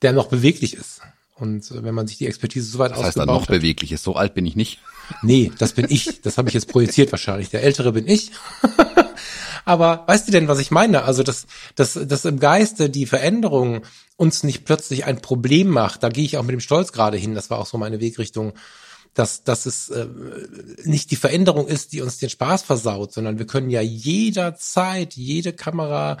der 0.00 0.12
noch 0.12 0.28
beweglich 0.28 0.74
ist. 0.74 1.00
Und 1.34 1.68
äh, 1.72 1.82
wenn 1.82 1.94
man 1.94 2.06
sich 2.06 2.18
die 2.18 2.28
Expertise 2.28 2.70
so 2.70 2.78
weit 2.78 2.92
das 2.92 3.02
heißt 3.02 3.16
dann 3.16 3.26
noch 3.26 3.42
hat, 3.42 3.48
beweglich 3.48 3.90
ist. 3.90 4.04
So 4.04 4.14
alt 4.14 4.34
bin 4.34 4.46
ich 4.46 4.54
nicht. 4.54 4.78
Nee, 5.22 5.50
das 5.58 5.72
bin 5.72 5.86
ich. 5.88 6.20
Das 6.22 6.38
habe 6.38 6.48
ich 6.48 6.54
jetzt 6.54 6.68
projiziert 6.68 7.10
wahrscheinlich. 7.10 7.50
Der 7.50 7.64
Ältere 7.64 7.90
bin 7.90 8.06
ich. 8.06 8.30
Aber 9.64 10.04
weißt 10.06 10.28
du 10.28 10.32
denn, 10.32 10.46
was 10.46 10.60
ich 10.60 10.70
meine? 10.70 11.02
Also, 11.02 11.24
dass, 11.24 11.46
dass, 11.74 11.94
dass 11.94 12.24
im 12.24 12.38
Geiste 12.38 12.90
die 12.90 13.06
Veränderung 13.06 13.82
uns 14.16 14.44
nicht 14.44 14.64
plötzlich 14.64 15.04
ein 15.04 15.20
Problem 15.20 15.68
macht. 15.68 16.04
Da 16.04 16.10
gehe 16.10 16.24
ich 16.24 16.36
auch 16.36 16.44
mit 16.44 16.52
dem 16.52 16.60
Stolz 16.60 16.92
gerade 16.92 17.16
hin. 17.16 17.34
Das 17.34 17.50
war 17.50 17.58
auch 17.58 17.66
so 17.66 17.76
meine 17.76 18.00
Wegrichtung. 18.00 18.52
Dass, 19.14 19.44
dass 19.44 19.64
es 19.66 19.90
äh, 19.90 20.08
nicht 20.82 21.12
die 21.12 21.16
Veränderung 21.16 21.68
ist, 21.68 21.92
die 21.92 22.02
uns 22.02 22.18
den 22.18 22.30
Spaß 22.30 22.62
versaut, 22.62 23.12
sondern 23.12 23.38
wir 23.38 23.46
können 23.46 23.70
ja 23.70 23.80
jederzeit 23.80 25.14
jede 25.14 25.52
Kamera 25.52 26.18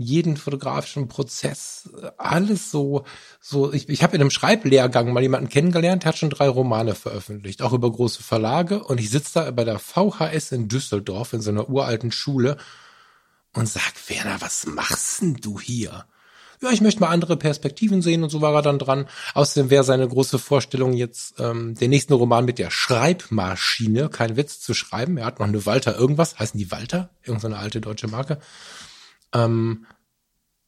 jeden 0.00 0.36
fotografischen 0.36 1.08
Prozess, 1.08 1.90
alles 2.16 2.70
so, 2.70 3.04
so, 3.40 3.72
ich, 3.72 3.88
ich 3.88 4.04
habe 4.04 4.14
in 4.14 4.20
einem 4.20 4.30
Schreiblehrgang 4.30 5.12
mal 5.12 5.22
jemanden 5.22 5.48
kennengelernt, 5.48 6.04
der 6.04 6.10
hat 6.10 6.18
schon 6.18 6.30
drei 6.30 6.48
Romane 6.48 6.94
veröffentlicht, 6.94 7.62
auch 7.62 7.72
über 7.72 7.90
große 7.90 8.22
Verlage. 8.22 8.84
Und 8.84 9.00
ich 9.00 9.10
sitze 9.10 9.32
da 9.34 9.50
bei 9.50 9.64
der 9.64 9.80
VHS 9.80 10.52
in 10.52 10.68
Düsseldorf 10.68 11.32
in 11.32 11.40
so 11.40 11.50
einer 11.50 11.68
uralten 11.68 12.12
Schule 12.12 12.58
und 13.54 13.68
sag, 13.68 13.92
Werner, 14.06 14.40
was 14.40 14.66
machst 14.66 15.20
denn 15.20 15.34
du 15.34 15.58
hier? 15.58 16.04
Ja, 16.60 16.70
ich 16.70 16.80
möchte 16.80 17.00
mal 17.00 17.08
andere 17.08 17.36
Perspektiven 17.36 18.02
sehen 18.02 18.22
und 18.22 18.30
so 18.30 18.40
war 18.40 18.54
er 18.54 18.62
dann 18.62 18.78
dran. 18.78 19.08
Außerdem 19.34 19.70
wäre 19.70 19.84
seine 19.84 20.08
große 20.08 20.38
Vorstellung 20.38 20.92
jetzt 20.92 21.34
ähm, 21.38 21.74
den 21.74 21.90
nächsten 21.90 22.12
Roman 22.12 22.44
mit 22.44 22.58
der 22.58 22.70
Schreibmaschine, 22.70 24.08
kein 24.08 24.36
Witz 24.36 24.60
zu 24.60 24.74
schreiben. 24.74 25.18
Er 25.18 25.26
hat 25.26 25.38
noch 25.38 25.46
eine 25.46 25.66
Walter 25.66 25.96
irgendwas, 25.96 26.38
heißen 26.38 26.58
die 26.58 26.70
Walter? 26.70 27.10
Irgendeine 27.22 27.58
alte 27.58 27.80
deutsche 27.80 28.08
Marke. 28.08 28.38
Ähm, 29.32 29.86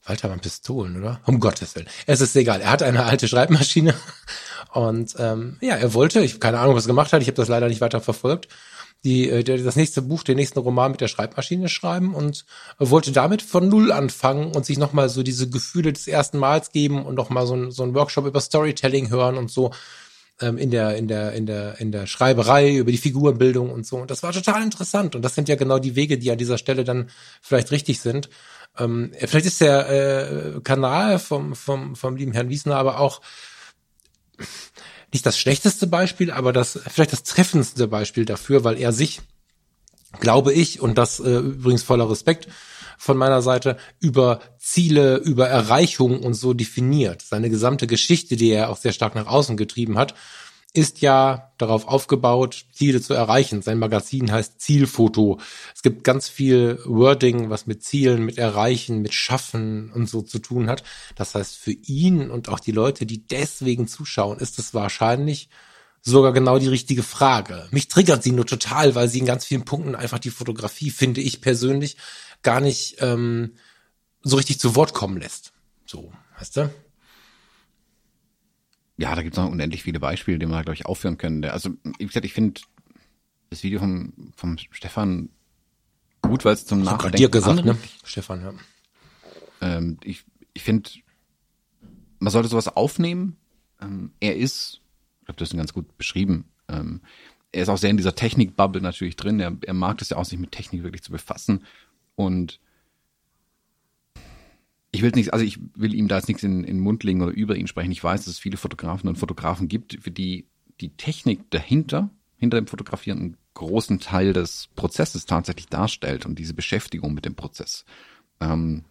Walter 0.04 0.30
waren 0.30 0.40
Pistolen, 0.40 0.96
oder? 0.96 1.20
Um 1.26 1.40
Gottes 1.40 1.74
Willen. 1.74 1.88
Es 2.06 2.20
ist 2.20 2.34
egal. 2.36 2.60
Er 2.60 2.70
hat 2.70 2.82
eine 2.82 3.04
alte 3.04 3.28
Schreibmaschine 3.28 3.94
und 4.72 5.14
ähm, 5.18 5.58
ja, 5.60 5.76
er 5.76 5.94
wollte, 5.94 6.20
ich 6.20 6.40
keine 6.40 6.58
Ahnung, 6.58 6.74
was 6.74 6.84
er 6.84 6.88
gemacht 6.88 7.12
hat, 7.12 7.22
ich 7.22 7.28
habe 7.28 7.36
das 7.36 7.48
leider 7.48 7.68
nicht 7.68 7.80
weiter 7.80 8.00
verfolgt, 8.00 8.48
die, 9.04 9.28
äh, 9.28 9.42
das 9.42 9.76
nächste 9.76 10.02
Buch, 10.02 10.22
den 10.22 10.36
nächsten 10.36 10.58
Roman 10.58 10.92
mit 10.92 11.00
der 11.00 11.08
Schreibmaschine 11.08 11.68
schreiben 11.68 12.14
und 12.14 12.44
wollte 12.78 13.12
damit 13.12 13.42
von 13.42 13.68
Null 13.68 13.92
anfangen 13.92 14.54
und 14.54 14.66
sich 14.66 14.78
nochmal 14.78 15.08
so 15.08 15.22
diese 15.22 15.48
Gefühle 15.48 15.92
des 15.92 16.06
ersten 16.06 16.38
Mals 16.38 16.72
geben 16.72 17.04
und 17.04 17.14
nochmal 17.14 17.46
so 17.46 17.54
ein, 17.54 17.70
so 17.70 17.82
ein 17.82 17.94
Workshop 17.94 18.26
über 18.26 18.40
Storytelling 18.40 19.10
hören 19.10 19.36
und 19.36 19.50
so 19.50 19.70
ähm, 20.40 20.58
in 20.58 20.70
der, 20.70 20.96
in 20.96 21.08
der, 21.08 21.32
in 21.32 21.46
der, 21.46 21.80
in 21.80 21.92
der 21.92 22.06
Schreiberei, 22.06 22.76
über 22.76 22.90
die 22.90 22.98
Figurenbildung 22.98 23.70
und 23.70 23.86
so. 23.86 23.96
Und 23.96 24.10
das 24.10 24.22
war 24.22 24.32
total 24.32 24.62
interessant. 24.62 25.14
Und 25.14 25.22
das 25.22 25.34
sind 25.34 25.48
ja 25.48 25.56
genau 25.56 25.78
die 25.78 25.96
Wege, 25.96 26.18
die 26.18 26.30
an 26.30 26.38
dieser 26.38 26.58
Stelle 26.58 26.84
dann 26.84 27.10
vielleicht 27.40 27.70
richtig 27.70 28.00
sind. 28.00 28.28
Ähm, 28.78 29.12
vielleicht 29.18 29.46
ist 29.46 29.60
der 29.60 29.88
äh, 29.88 30.60
Kanal 30.60 31.18
vom, 31.18 31.54
vom, 31.54 31.96
vom 31.96 32.16
lieben 32.16 32.32
Herrn 32.32 32.48
Wiesner 32.48 32.76
aber 32.76 33.00
auch 33.00 33.20
nicht 35.12 35.26
das 35.26 35.38
schlechteste 35.38 35.86
Beispiel, 35.86 36.30
aber 36.30 36.52
das 36.52 36.78
vielleicht 36.88 37.12
das 37.12 37.22
treffendste 37.22 37.88
Beispiel 37.88 38.24
dafür, 38.24 38.64
weil 38.64 38.78
er 38.78 38.92
sich, 38.92 39.20
glaube 40.20 40.52
ich, 40.52 40.80
und 40.80 40.98
das 40.98 41.20
äh, 41.20 41.38
übrigens 41.38 41.82
voller 41.82 42.08
Respekt 42.08 42.48
von 42.98 43.16
meiner 43.16 43.40
Seite, 43.40 43.78
über 43.98 44.40
Ziele, 44.58 45.16
über 45.16 45.48
Erreichungen 45.48 46.20
und 46.20 46.34
so 46.34 46.52
definiert. 46.52 47.22
Seine 47.22 47.48
gesamte 47.48 47.86
Geschichte, 47.86 48.36
die 48.36 48.50
er 48.50 48.68
auch 48.68 48.76
sehr 48.76 48.92
stark 48.92 49.14
nach 49.14 49.26
außen 49.26 49.56
getrieben 49.56 49.96
hat, 49.96 50.14
ist 50.72 51.00
ja 51.00 51.52
darauf 51.58 51.88
aufgebaut, 51.88 52.66
Ziele 52.72 53.00
zu 53.00 53.12
erreichen. 53.12 53.60
Sein 53.60 53.78
Magazin 53.78 54.30
heißt 54.30 54.60
Zielfoto. 54.60 55.40
Es 55.74 55.82
gibt 55.82 56.04
ganz 56.04 56.28
viel 56.28 56.78
Wording, 56.84 57.50
was 57.50 57.66
mit 57.66 57.82
Zielen, 57.82 58.24
mit 58.24 58.38
Erreichen, 58.38 59.02
mit 59.02 59.12
Schaffen 59.12 59.90
und 59.92 60.08
so 60.08 60.22
zu 60.22 60.38
tun 60.38 60.70
hat. 60.70 60.84
Das 61.16 61.34
heißt, 61.34 61.56
für 61.56 61.72
ihn 61.72 62.30
und 62.30 62.48
auch 62.48 62.60
die 62.60 62.72
Leute, 62.72 63.04
die 63.04 63.26
deswegen 63.26 63.88
zuschauen, 63.88 64.38
ist 64.38 64.58
es 64.58 64.72
wahrscheinlich 64.72 65.48
sogar 66.02 66.32
genau 66.32 66.58
die 66.58 66.68
richtige 66.68 67.02
Frage. 67.02 67.66
Mich 67.72 67.88
triggert 67.88 68.22
sie 68.22 68.32
nur 68.32 68.46
total, 68.46 68.94
weil 68.94 69.08
sie 69.08 69.18
in 69.18 69.26
ganz 69.26 69.44
vielen 69.44 69.64
Punkten 69.64 69.96
einfach 69.96 70.18
die 70.18 70.30
Fotografie, 70.30 70.90
finde 70.90 71.20
ich 71.20 71.40
persönlich, 71.40 71.96
gar 72.42 72.60
nicht 72.60 72.96
ähm, 73.00 73.54
so 74.22 74.36
richtig 74.36 74.60
zu 74.60 74.76
Wort 74.76 74.94
kommen 74.94 75.18
lässt. 75.18 75.52
So, 75.84 76.12
weißt 76.38 76.56
du? 76.56 76.70
Ja, 79.00 79.14
da 79.14 79.22
gibt 79.22 79.34
es 79.34 79.42
noch 79.42 79.50
unendlich 79.50 79.82
viele 79.82 79.98
Beispiele, 79.98 80.38
die 80.38 80.44
man, 80.44 80.62
glaube 80.62 80.74
ich, 80.74 80.84
aufführen 80.84 81.16
können. 81.16 81.42
Also, 81.46 81.70
wie 81.98 82.06
gesagt, 82.06 82.26
ich 82.26 82.34
finde 82.34 82.60
das 83.48 83.62
Video 83.62 83.80
vom, 83.80 84.12
vom 84.36 84.58
Stefan 84.58 85.30
gut, 86.20 86.44
weil 86.44 86.52
es 86.52 86.66
zum 86.66 86.82
Nachdenken... 86.82 87.14
Ich 87.14 87.20
dir 87.22 87.30
gesagt, 87.30 87.64
ne? 87.64 87.78
Stefan, 88.04 88.42
ja. 88.42 88.52
Ähm, 89.62 89.96
ich 90.04 90.24
ich 90.52 90.62
finde, 90.62 90.90
man 92.18 92.30
sollte 92.30 92.48
sowas 92.48 92.68
aufnehmen. 92.68 93.38
Ähm, 93.80 94.12
er 94.20 94.36
ist, 94.36 94.82
ich 95.20 95.26
glaube, 95.26 95.38
das 95.38 95.50
ist 95.50 95.56
ganz 95.56 95.72
gut 95.72 95.96
beschrieben, 95.96 96.44
ähm, 96.68 97.00
er 97.52 97.62
ist 97.62 97.68
auch 97.70 97.78
sehr 97.78 97.90
in 97.90 97.96
dieser 97.96 98.14
Technik-Bubble 98.14 98.82
natürlich 98.82 99.16
drin. 99.16 99.40
Er, 99.40 99.56
er 99.62 99.74
mag 99.74 99.96
das 99.98 100.10
ja 100.10 100.18
auch, 100.18 100.24
sich 100.24 100.38
mit 100.38 100.52
Technik 100.52 100.82
wirklich 100.82 101.02
zu 101.02 101.10
befassen. 101.10 101.64
Und 102.14 102.60
ich 104.92 105.02
will 105.02 105.12
nicht, 105.12 105.32
also 105.32 105.44
ich 105.44 105.58
will 105.74 105.94
ihm 105.94 106.08
da 106.08 106.16
jetzt 106.16 106.28
nichts 106.28 106.42
in, 106.42 106.64
in 106.64 106.76
den 106.76 106.80
Mund 106.80 107.04
legen 107.04 107.22
oder 107.22 107.32
über 107.32 107.56
ihn 107.56 107.66
sprechen. 107.66 107.92
Ich 107.92 108.02
weiß, 108.02 108.20
dass 108.24 108.34
es 108.34 108.38
viele 108.38 108.56
Fotografen 108.56 109.08
und 109.08 109.16
Fotografen 109.16 109.68
gibt, 109.68 109.98
für 110.00 110.10
die 110.10 110.46
die 110.80 110.96
Technik 110.96 111.50
dahinter, 111.50 112.10
hinter 112.36 112.58
dem 112.58 112.66
Fotografieren 112.66 113.18
einen 113.18 113.36
großen 113.54 114.00
Teil 114.00 114.32
des 114.32 114.68
Prozesses 114.74 115.26
tatsächlich 115.26 115.66
darstellt 115.66 116.26
und 116.26 116.38
diese 116.38 116.54
Beschäftigung 116.54 117.12
mit 117.12 117.24
dem 117.24 117.34
Prozess. 117.34 117.84
Ähm, 118.40 118.84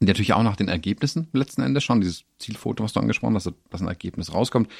natürlich 0.00 0.32
auch 0.32 0.42
nach 0.42 0.56
den 0.56 0.68
Ergebnissen 0.68 1.28
letzten 1.32 1.62
Endes 1.62 1.84
schon, 1.84 2.00
dieses 2.00 2.24
Zielfoto, 2.38 2.82
was 2.82 2.92
du 2.92 3.00
angesprochen 3.00 3.34
hast, 3.34 3.52
dass 3.70 3.82
ein 3.82 3.88
Ergebnis 3.88 4.32
rauskommt. 4.32 4.70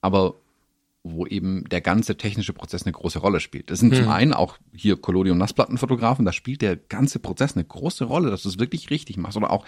Aber 0.00 0.34
wo 1.04 1.26
eben 1.26 1.64
der 1.68 1.80
ganze 1.80 2.16
technische 2.16 2.52
Prozess 2.52 2.84
eine 2.84 2.92
große 2.92 3.18
Rolle 3.18 3.40
spielt. 3.40 3.70
Das 3.70 3.80
sind 3.80 3.92
hm. 3.92 4.04
zum 4.04 4.12
einen 4.12 4.32
auch 4.32 4.58
hier 4.72 4.96
Collodium 4.96 5.36
Nassplattenfotografen, 5.36 6.24
da 6.24 6.32
spielt 6.32 6.62
der 6.62 6.76
ganze 6.76 7.18
Prozess 7.18 7.56
eine 7.56 7.64
große 7.64 8.04
Rolle, 8.04 8.30
dass 8.30 8.44
du 8.44 8.48
es 8.48 8.60
wirklich 8.60 8.90
richtig 8.90 9.16
machst. 9.16 9.36
Oder 9.36 9.50
auch, 9.50 9.66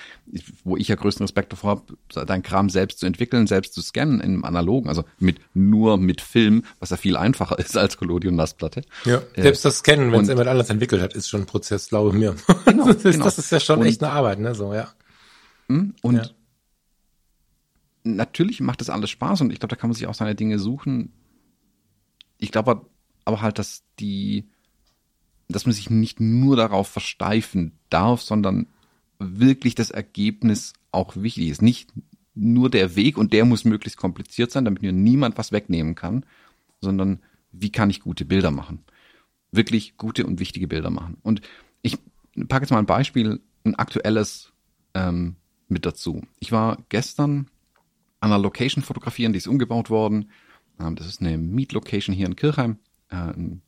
wo 0.63 0.77
ich 0.77 0.87
ja 0.87 0.95
größten 0.95 1.25
Respekt 1.25 1.53
davor 1.53 1.71
habe, 1.71 2.27
dein 2.27 2.45
Kram 2.45 2.71
selbst 2.71 3.01
zu 3.01 3.07
entwickeln, 3.07 3.49
selbst 3.49 3.75
zu 3.75 3.83
scannen 3.83 4.21
im 4.21 4.45
Analogen, 4.45 4.89
also 4.89 5.05
mit 5.19 5.41
nur 5.55 5.99
mit 5.99 6.21
Film, 6.21 6.63
was 6.79 6.91
ja 6.91 6.97
viel 6.97 7.17
einfacher 7.17 7.59
ist 7.59 7.77
als 7.77 7.97
Collodium 7.97 8.37
Nassplatte. 8.37 8.83
Ja, 9.05 9.21
äh, 9.35 9.43
selbst 9.43 9.65
das 9.65 9.79
Scannen, 9.79 10.13
wenn 10.13 10.21
es 10.21 10.29
jemand 10.29 10.49
anders 10.49 10.71
entwickelt 10.71 11.03
hat, 11.03 11.15
ist 11.15 11.29
schon 11.29 11.43
ein 11.43 11.47
Prozess, 11.47 11.89
glaube 11.89 12.11
ich 12.11 12.15
mir. 12.15 12.37
Genau, 12.65 12.87
das, 12.87 12.97
ist, 12.97 13.13
genau. 13.13 13.25
das 13.25 13.39
ist 13.39 13.51
ja 13.53 13.61
schon 13.61 13.81
und, 13.81 13.87
echt 13.87 14.03
eine 14.03 14.13
Arbeit, 14.13 14.39
ne? 14.39 14.55
So, 14.55 14.73
ja. 14.73 14.89
Hm, 15.69 15.95
und 16.03 16.17
ja. 16.17 16.25
natürlich 18.05 18.61
macht 18.61 18.81
das 18.81 18.91
alles 18.91 19.11
Spaß 19.11 19.43
und 19.43 19.53
ich 19.53 19.59
glaube, 19.59 19.75
da 19.75 19.77
kann 19.77 19.91
man 19.91 19.95
sich 19.95 20.07
auch 20.07 20.15
seine 20.15 20.35
Dinge 20.35 20.59
suchen 20.59 21.13
ich 22.45 22.53
glaube 22.53 22.87
aber 23.25 23.41
halt, 23.41 23.59
dass 23.59 23.83
die, 23.99 24.49
dass 25.49 25.67
man 25.67 25.73
sich 25.73 25.91
nicht 25.91 26.21
nur 26.21 26.57
darauf 26.57 26.89
versteifen 26.89 27.73
darf, 27.91 28.23
sondern 28.23 28.67
wirklich 29.19 29.75
das 29.75 29.91
Ergebnis 29.91 30.75
auch 30.93 31.17
wichtig 31.17 31.49
ist. 31.49 31.63
Nicht 31.63 31.93
nur 32.35 32.69
der 32.69 32.97
Weg 32.97 33.17
und 33.17 33.33
der 33.33 33.45
muss 33.45 33.65
möglichst 33.65 33.99
kompliziert 33.99 34.51
sein, 34.51 34.65
damit 34.65 34.83
mir 34.83 34.93
niemand 34.93 35.39
was 35.39 35.53
wegnehmen 35.53 35.95
kann, 35.95 36.27
sondern 36.81 37.21
wie 37.53 37.71
kann 37.71 37.91
ich 37.91 38.01
gute 38.01 38.25
Bilder 38.25 38.51
machen? 38.51 38.85
Wirklich 39.53 39.97
gute 39.97 40.27
und 40.27 40.41
wichtige 40.41 40.67
Bilder 40.67 40.91
machen. 40.91 41.17
Und 41.23 41.41
ich 41.83 41.99
packe 42.49 42.65
jetzt 42.65 42.71
mal 42.71 42.79
ein 42.79 42.87
Beispiel, 42.87 43.41
ein 43.65 43.77
aktuelles 43.77 44.53
ähm, 44.95 45.37
mit 45.69 45.87
dazu. 45.87 46.23
Ich 46.41 46.53
war 46.53 46.79
gestern 46.89 47.49
an 48.21 48.33
einer 48.33 48.39
Location 48.39 48.83
fotografieren, 48.83 49.33
die 49.33 49.39
ist 49.39 49.47
umgebaut 49.47 49.91
worden 49.91 50.31
das 50.79 51.07
ist 51.07 51.21
eine 51.21 51.39
Meet-Location 51.39 52.15
hier 52.15 52.27
in 52.27 52.37
Kirchheim, 52.37 52.79
äh, 53.11 53.17
ein 53.17 53.63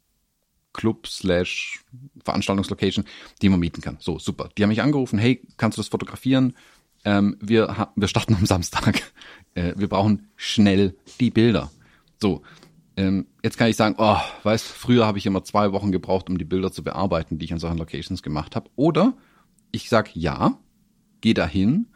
Club 0.73 1.07
slash 1.07 1.85
Veranstaltungslocation, 2.23 3.05
die 3.41 3.49
man 3.49 3.61
mieten 3.61 3.81
kann. 3.81 3.97
So, 4.01 4.19
super. 4.19 4.51
Die 4.57 4.63
haben 4.63 4.69
mich 4.69 4.83
angerufen, 4.83 5.19
hey, 5.19 5.41
kannst 5.57 5.79
du 5.79 5.81
das 5.81 5.89
fotografieren? 5.89 6.55
Ähm, 7.05 7.37
wir, 7.41 7.89
wir 7.97 8.09
starten 8.09 8.35
am 8.35 8.47
Samstag. 8.47 9.03
Äh, 9.55 9.73
wir 9.79 9.89
brauchen 9.89 10.29
schnell 10.37 10.95
die 11.19 11.31
Bilder. 11.31 11.71
So, 12.21 12.43
ähm, 12.99 13.27
jetzt 13.43 13.57
kann 13.57 13.71
ich 13.71 13.77
sagen, 13.77 13.95
oh, 13.97 14.19
weißt, 14.43 14.67
früher 14.67 15.07
habe 15.07 15.17
ich 15.17 15.25
immer 15.25 15.45
zwei 15.45 15.73
Wochen 15.73 15.93
gebraucht, 15.93 16.29
um 16.29 16.37
die 16.37 16.45
Bilder 16.45 16.71
zu 16.71 16.85
bearbeiten, 16.85 17.39
die 17.39 17.47
ich 17.47 17.55
an 17.55 17.59
solchen 17.59 17.79
Locations 17.79 18.23
gemacht 18.23 18.55
habe. 18.55 18.69
Oder 18.77 19.15
ich 19.73 19.89
sag 19.89 20.15
ja, 20.15 20.59
geh 21.23 21.33
dahin, 21.33 21.87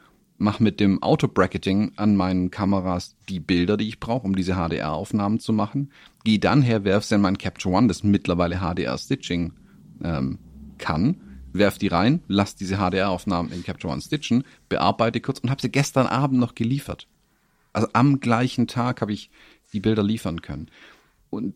mache 0.41 0.62
mit 0.62 0.80
dem 0.80 1.03
Auto-Bracketing 1.03 1.93
an 1.97 2.16
meinen 2.16 2.51
Kameras 2.51 3.14
die 3.28 3.41
Bilder, 3.41 3.76
die 3.76 3.88
ich 3.88 4.01
brauche, 4.01 4.26
um 4.26 4.34
diese 4.34 4.55
HDR-Aufnahmen 4.55 5.38
zu 5.38 5.53
machen. 5.53 5.93
Gehe 6.24 6.38
dann 6.38 6.62
her, 6.62 6.84
werf 6.84 7.05
sie 7.05 7.16
in 7.16 7.20
mein 7.20 7.38
Capture 7.38 7.74
One, 7.74 7.88
das 7.88 8.03
mittlerweile 8.03 8.61
HDR-Stitching 8.61 9.53
ähm, 10.03 10.38
kann, 10.78 11.20
werf 11.53 11.76
die 11.76 11.88
rein, 11.88 12.22
lass 12.26 12.57
diese 12.57 12.76
HDR-Aufnahmen 12.76 13.53
in 13.53 13.62
Capture 13.62 13.93
One 13.93 14.01
stitchen, 14.01 14.45
bearbeite 14.70 15.20
kurz 15.20 15.41
und 15.41 15.51
habe 15.51 15.61
sie 15.61 15.70
gestern 15.70 16.07
Abend 16.07 16.41
noch 16.41 16.55
geliefert. 16.55 17.07
Also 17.72 17.88
am 17.93 18.20
gleichen 18.20 18.66
Tag 18.66 19.03
habe 19.03 19.12
ich 19.12 19.30
die 19.74 19.80
Bilder 19.80 20.03
liefern 20.03 20.41
können. 20.41 20.70
Und 21.28 21.55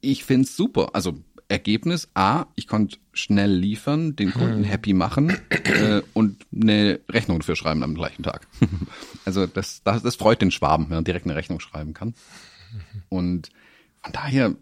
ich 0.00 0.24
find's 0.24 0.56
super. 0.56 0.94
Also 0.94 1.18
Ergebnis, 1.48 2.08
A, 2.14 2.46
ich 2.56 2.66
konnte 2.66 2.98
schnell 3.12 3.50
liefern, 3.50 4.16
den 4.16 4.32
Kunden 4.32 4.58
hm. 4.58 4.64
happy 4.64 4.92
machen 4.92 5.30
äh, 5.64 6.02
und 6.12 6.46
eine 6.54 7.00
Rechnung 7.08 7.38
dafür 7.38 7.56
schreiben 7.56 7.82
am 7.82 7.94
gleichen 7.94 8.22
Tag. 8.22 8.46
also 9.24 9.46
das, 9.46 9.82
das, 9.82 10.02
das 10.02 10.16
freut 10.16 10.42
den 10.42 10.50
Schwaben, 10.50 10.90
wenn 10.90 10.98
er 10.98 11.02
direkt 11.02 11.24
eine 11.24 11.36
Rechnung 11.36 11.58
schreiben 11.60 11.94
kann. 11.94 12.14
Und 13.08 13.50
von 14.02 14.12
daher, 14.12 14.54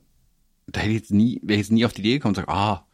da 0.68 0.80
hätte 0.80 0.92
ich 0.92 0.98
jetzt 0.98 1.10
nie, 1.10 1.40
wäre 1.42 1.54
ich 1.54 1.66
jetzt 1.66 1.72
nie 1.72 1.84
auf 1.84 1.92
die 1.92 2.02
Idee 2.02 2.14
gekommen 2.14 2.36
und 2.36 2.36
sage, 2.36 2.48
ah, 2.48 2.86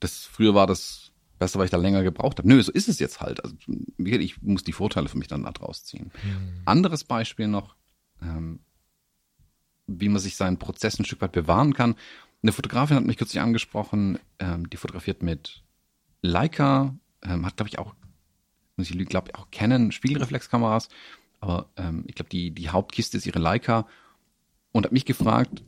das 0.00 0.24
früher 0.24 0.54
war 0.54 0.66
das 0.66 1.12
besser, 1.38 1.58
weil 1.58 1.66
ich 1.66 1.70
da 1.70 1.76
länger 1.76 2.02
gebraucht 2.02 2.38
habe. 2.38 2.48
Nö, 2.48 2.62
so 2.62 2.72
ist 2.72 2.88
es 2.88 2.98
jetzt 2.98 3.20
halt. 3.20 3.44
Also 3.44 3.56
ich 3.98 4.42
muss 4.42 4.64
die 4.64 4.72
Vorteile 4.72 5.08
für 5.08 5.18
mich 5.18 5.28
dann 5.28 5.44
da 5.44 5.52
draus 5.52 5.84
ziehen. 5.84 6.10
Mhm. 6.24 6.62
Anderes 6.64 7.04
Beispiel 7.04 7.48
noch, 7.48 7.76
ähm, 8.22 8.60
wie 9.86 10.08
man 10.08 10.20
sich 10.20 10.36
seinen 10.36 10.58
Prozess 10.58 10.98
ein 10.98 11.04
Stück 11.04 11.20
weit 11.20 11.32
bewahren 11.32 11.74
kann. 11.74 11.94
Eine 12.42 12.52
Fotografin 12.52 12.96
hat 12.96 13.04
mich 13.04 13.16
kürzlich 13.16 13.42
angesprochen, 13.42 14.18
ähm, 14.38 14.70
die 14.70 14.76
fotografiert 14.76 15.22
mit 15.22 15.62
Leica, 16.22 16.94
ähm, 17.22 17.44
hat 17.44 17.56
glaube 17.56 17.68
ich 17.68 17.78
auch, 17.78 17.94
muss 18.76 18.90
ich 18.90 19.08
glaube 19.08 19.34
auch 19.34 19.48
Canon 19.50 19.90
Spiegelreflexkameras, 19.92 20.88
aber 21.40 21.68
ähm, 21.76 22.04
ich 22.06 22.14
glaube 22.14 22.30
die 22.30 22.52
die 22.52 22.70
Hauptkiste 22.70 23.16
ist 23.16 23.26
ihre 23.26 23.40
Leica 23.40 23.86
und 24.72 24.86
hat 24.86 24.92
mich 24.92 25.04
gefragt, 25.04 25.62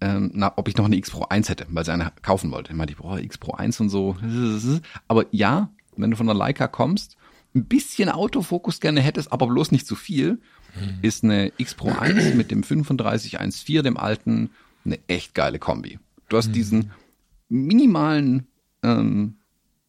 ähm, 0.00 0.30
na, 0.34 0.52
ob 0.56 0.68
ich 0.68 0.76
noch 0.76 0.84
eine 0.84 0.96
X 0.96 1.10
Pro 1.10 1.24
1 1.24 1.48
hätte, 1.48 1.66
weil 1.70 1.84
sie 1.84 1.92
eine 1.92 2.12
kaufen 2.22 2.50
wollte. 2.50 2.72
Ich 2.72 2.76
meinte, 2.76 2.94
boah, 2.94 3.18
X 3.18 3.38
Pro 3.38 3.52
1 3.52 3.80
und 3.80 3.88
so. 3.88 4.16
Aber 5.08 5.26
ja, 5.30 5.70
wenn 5.96 6.10
du 6.10 6.16
von 6.16 6.26
der 6.26 6.34
Leica 6.34 6.68
kommst, 6.68 7.16
ein 7.54 7.66
bisschen 7.66 8.08
Autofokus 8.08 8.80
gerne 8.80 9.00
hättest, 9.00 9.32
aber 9.32 9.46
bloß 9.46 9.70
nicht 9.70 9.86
zu 9.86 9.94
viel, 9.94 10.40
hm. 10.72 10.98
ist 11.02 11.22
eine 11.22 11.52
X 11.56 11.74
Pro 11.74 11.90
1 11.90 12.34
mit 12.34 12.50
dem 12.50 12.62
3514, 12.62 13.84
dem 13.84 13.96
alten, 13.96 14.50
eine 14.84 14.98
echt 15.06 15.34
geile 15.34 15.60
Kombi. 15.60 16.00
Du 16.34 16.38
hast 16.38 16.48
mhm. 16.48 16.54
diesen 16.54 16.90
minimalen 17.48 18.48
ähm, 18.82 19.36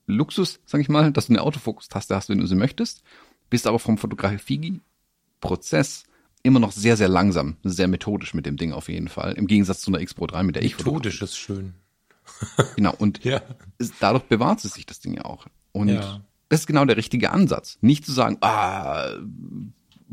Luxus, 0.06 0.60
sag 0.68 0.80
ich 0.80 0.90
mal, 0.90 1.12
dass 1.12 1.26
du 1.26 1.34
eine 1.34 1.42
Autofokus-Taste 1.42 2.16
hast, 2.16 2.30
wenn 2.30 2.38
du 2.38 2.46
sie 2.46 2.54
möchtest, 2.54 3.02
bist 3.50 3.66
aber 3.66 3.80
vom 3.80 3.98
Fotografie-Prozess 3.98 6.04
immer 6.44 6.60
noch 6.60 6.72
sehr, 6.72 6.98
sehr 6.98 7.08
langsam, 7.08 7.58
sehr 7.64 7.88
methodisch 7.88 8.36
mit 8.36 8.46
dem 8.46 8.58
Ding 8.58 8.74
auf 8.74 8.90
jeden 8.90 9.08
Fall. 9.08 9.34
Im 9.34 9.48
Gegensatz 9.48 9.82
zu 9.82 9.90
einer 9.90 10.02
X 10.02 10.14
Pro 10.14 10.28
3, 10.28 10.44
mit 10.44 10.56
der 10.56 10.62
methodisch 10.62 10.80
ich 10.80 10.86
Methodisch 10.86 11.24
ist 11.24 11.36
schön. 11.36 11.74
genau, 12.76 12.94
und 12.96 13.24
ja. 13.24 13.42
dadurch 14.00 14.26
bewahrt 14.26 14.64
es 14.64 14.76
sich 14.76 14.86
das 14.86 15.00
Ding 15.00 15.16
ja 15.16 15.26
auch. 15.26 15.48
Und 15.72 15.88
ja. 15.88 16.22
das 16.50 16.60
ist 16.60 16.68
genau 16.68 16.86
der 16.86 16.98
richtige 16.98 17.32
Ansatz. 17.32 17.80
Nicht 17.82 18.06
zu 18.06 18.12
sagen, 18.12 18.38
ah, 18.42 19.16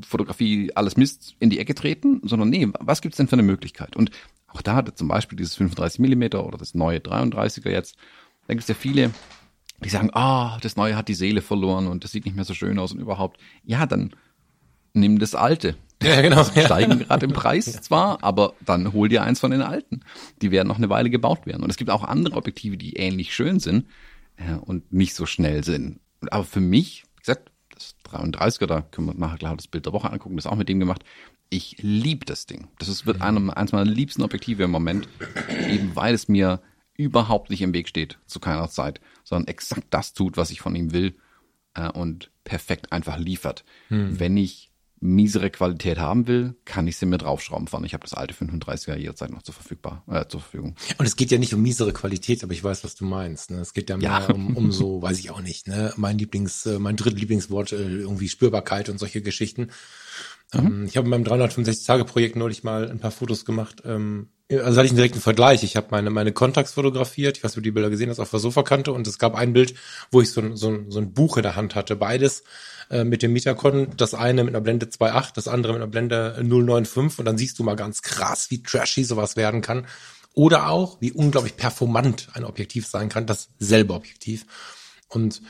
Fotografie, 0.02 0.72
alles 0.74 0.96
Mist, 0.96 1.36
in 1.40 1.50
die 1.50 1.58
Ecke 1.58 1.74
treten, 1.74 2.22
sondern 2.24 2.48
nee, 2.48 2.66
was 2.80 3.02
gibt's 3.02 3.18
denn 3.18 3.28
für 3.28 3.34
eine 3.34 3.42
Möglichkeit? 3.42 3.96
Und 3.96 4.10
auch 4.52 4.62
da 4.62 4.74
hatte 4.74 4.94
zum 4.94 5.08
Beispiel 5.08 5.36
dieses 5.36 5.56
35 5.56 6.00
Millimeter 6.00 6.46
oder 6.46 6.58
das 6.58 6.74
neue 6.74 6.98
33er 6.98 7.70
jetzt, 7.70 7.96
da 8.46 8.54
gibt 8.54 8.62
es 8.62 8.68
ja 8.68 8.74
viele, 8.74 9.10
die 9.84 9.88
sagen, 9.88 10.10
ah, 10.12 10.56
oh, 10.56 10.58
das 10.60 10.76
neue 10.76 10.96
hat 10.96 11.08
die 11.08 11.14
Seele 11.14 11.42
verloren 11.42 11.86
und 11.86 12.04
das 12.04 12.12
sieht 12.12 12.24
nicht 12.24 12.36
mehr 12.36 12.44
so 12.44 12.54
schön 12.54 12.78
aus 12.78 12.92
und 12.92 13.00
überhaupt. 13.00 13.40
Ja, 13.64 13.86
dann 13.86 14.14
nimm 14.92 15.18
das 15.18 15.34
alte. 15.34 15.76
Ja, 16.02 16.20
genau. 16.20 16.44
Die 16.44 16.60
steigen 16.60 16.98
gerade 16.98 17.26
im 17.26 17.32
Preis 17.32 17.66
ja. 17.74 17.80
zwar, 17.80 18.22
aber 18.24 18.54
dann 18.64 18.92
hol 18.92 19.08
dir 19.08 19.22
eins 19.22 19.40
von 19.40 19.50
den 19.50 19.62
alten. 19.62 20.00
Die 20.40 20.50
werden 20.50 20.68
noch 20.68 20.78
eine 20.78 20.90
Weile 20.90 21.10
gebaut 21.10 21.46
werden. 21.46 21.62
Und 21.62 21.70
es 21.70 21.76
gibt 21.76 21.90
auch 21.90 22.02
andere 22.02 22.36
Objektive, 22.36 22.76
die 22.76 22.94
ähnlich 22.94 23.34
schön 23.34 23.60
sind 23.60 23.86
äh, 24.36 24.54
und 24.54 24.92
nicht 24.92 25.14
so 25.14 25.26
schnell 25.26 25.64
sind. 25.64 26.00
Aber 26.30 26.44
für 26.44 26.60
mich, 26.60 27.04
wie 27.16 27.20
gesagt, 27.20 27.51
das 27.82 28.12
33er, 28.12 28.66
da 28.66 28.80
können 28.82 29.08
wir 29.08 29.14
nachher 29.14 29.38
klar 29.38 29.56
das 29.56 29.66
Bild 29.66 29.86
der 29.86 29.92
Woche 29.92 30.10
angucken, 30.10 30.36
das 30.36 30.46
auch 30.46 30.56
mit 30.56 30.68
dem 30.68 30.80
gemacht 30.80 31.04
ich 31.52 31.76
liebe 31.80 32.24
das 32.24 32.46
Ding. 32.46 32.68
Das 32.78 32.88
ist, 32.88 33.04
wird 33.04 33.20
einem, 33.20 33.50
eines 33.50 33.72
meiner 33.72 33.90
liebsten 33.90 34.22
Objektive 34.22 34.64
im 34.64 34.70
Moment, 34.70 35.06
eben 35.68 35.94
weil 35.94 36.14
es 36.14 36.26
mir 36.26 36.62
überhaupt 36.96 37.50
nicht 37.50 37.60
im 37.60 37.74
Weg 37.74 37.88
steht 37.88 38.18
zu 38.26 38.40
keiner 38.40 38.68
Zeit, 38.70 39.00
sondern 39.22 39.48
exakt 39.48 39.86
das 39.90 40.14
tut, 40.14 40.36
was 40.36 40.50
ich 40.50 40.60
von 40.60 40.74
ihm 40.74 40.92
will 40.92 41.14
äh, 41.74 41.90
und 41.90 42.30
perfekt 42.44 42.90
einfach 42.90 43.18
liefert. 43.18 43.64
Hm. 43.88 44.18
Wenn 44.18 44.36
ich 44.36 44.71
miesere 45.02 45.50
Qualität 45.50 45.98
haben 45.98 46.28
will, 46.28 46.54
kann 46.64 46.86
ich 46.86 46.96
sie 46.96 47.06
mir 47.06 47.18
draufschrauben 47.18 47.66
fahren. 47.66 47.84
Ich 47.84 47.92
habe 47.92 48.04
das 48.04 48.14
alte 48.14 48.34
35er 48.34 48.96
jederzeit 48.96 49.30
noch 49.30 49.42
zur, 49.42 49.52
verfügbar, 49.52 50.04
äh, 50.08 50.26
zur 50.28 50.40
Verfügung. 50.40 50.76
Und 50.96 51.06
es 51.06 51.16
geht 51.16 51.32
ja 51.32 51.38
nicht 51.38 51.52
um 51.52 51.60
miesere 51.60 51.92
Qualität, 51.92 52.44
aber 52.44 52.52
ich 52.52 52.62
weiß, 52.62 52.84
was 52.84 52.94
du 52.94 53.04
meinst. 53.04 53.50
Ne? 53.50 53.58
Es 53.58 53.74
geht 53.74 53.90
ja 53.90 53.96
mehr 53.96 54.08
ja. 54.08 54.26
Um, 54.32 54.56
um 54.56 54.72
so, 54.72 55.02
weiß 55.02 55.18
ich 55.18 55.30
auch 55.30 55.42
nicht, 55.42 55.66
ne? 55.66 55.92
mein 55.96 56.18
Lieblings, 56.18 56.66
äh, 56.66 56.78
mein 56.78 56.96
drittlieblingswort, 56.96 57.72
äh, 57.72 57.76
irgendwie 57.76 58.28
Spürbarkeit 58.28 58.88
und 58.88 58.98
solche 58.98 59.22
Geschichten. 59.22 59.70
Mhm. 60.54 60.60
Ähm, 60.60 60.84
ich 60.86 60.96
habe 60.96 61.06
in 61.06 61.10
meinem 61.10 61.24
365-Tage-Projekt 61.24 62.36
neulich 62.36 62.62
mal 62.62 62.88
ein 62.88 63.00
paar 63.00 63.10
Fotos 63.10 63.44
gemacht. 63.44 63.82
Ähm, 63.84 64.28
also 64.60 64.78
hatte 64.78 64.86
ich 64.86 64.90
einen 64.90 64.96
direkten 64.96 65.20
Vergleich. 65.20 65.62
Ich 65.62 65.76
habe 65.76 65.88
meine, 65.90 66.10
meine 66.10 66.32
Contacts 66.32 66.72
fotografiert. 66.72 67.36
Ich 67.36 67.44
weiß, 67.44 67.52
ob 67.52 67.56
du 67.56 67.60
die 67.62 67.70
Bilder 67.70 67.90
gesehen 67.90 68.10
hast, 68.10 68.20
auf 68.20 68.30
der 68.30 68.40
Sofakante. 68.40 68.92
Und 68.92 69.06
es 69.06 69.18
gab 69.18 69.34
ein 69.34 69.52
Bild, 69.52 69.74
wo 70.10 70.20
ich 70.20 70.30
so 70.30 70.40
ein, 70.40 70.56
so 70.56 70.68
ein, 70.68 70.90
so 70.90 70.98
ein 70.98 71.12
Buch 71.12 71.36
in 71.36 71.42
der 71.42 71.56
Hand 71.56 71.74
hatte. 71.74 71.96
Beides 71.96 72.44
äh, 72.90 73.04
mit 73.04 73.22
dem 73.22 73.32
Metacon. 73.32 73.88
Das 73.96 74.14
eine 74.14 74.44
mit 74.44 74.54
einer 74.54 74.62
Blende 74.62 74.86
2.8, 74.86 75.34
das 75.34 75.48
andere 75.48 75.72
mit 75.72 75.82
einer 75.82 75.90
Blende 75.90 76.36
0.95. 76.40 77.18
Und 77.18 77.24
dann 77.24 77.38
siehst 77.38 77.58
du 77.58 77.64
mal 77.64 77.76
ganz 77.76 78.02
krass, 78.02 78.50
wie 78.50 78.62
trashy 78.62 79.04
sowas 79.04 79.36
werden 79.36 79.60
kann. 79.60 79.86
Oder 80.34 80.68
auch, 80.68 81.00
wie 81.00 81.12
unglaublich 81.12 81.56
performant 81.56 82.28
ein 82.34 82.44
Objektiv 82.44 82.86
sein 82.86 83.08
kann, 83.08 83.26
dasselbe 83.26 83.94
Objektiv. 83.94 84.46
Und 85.08 85.42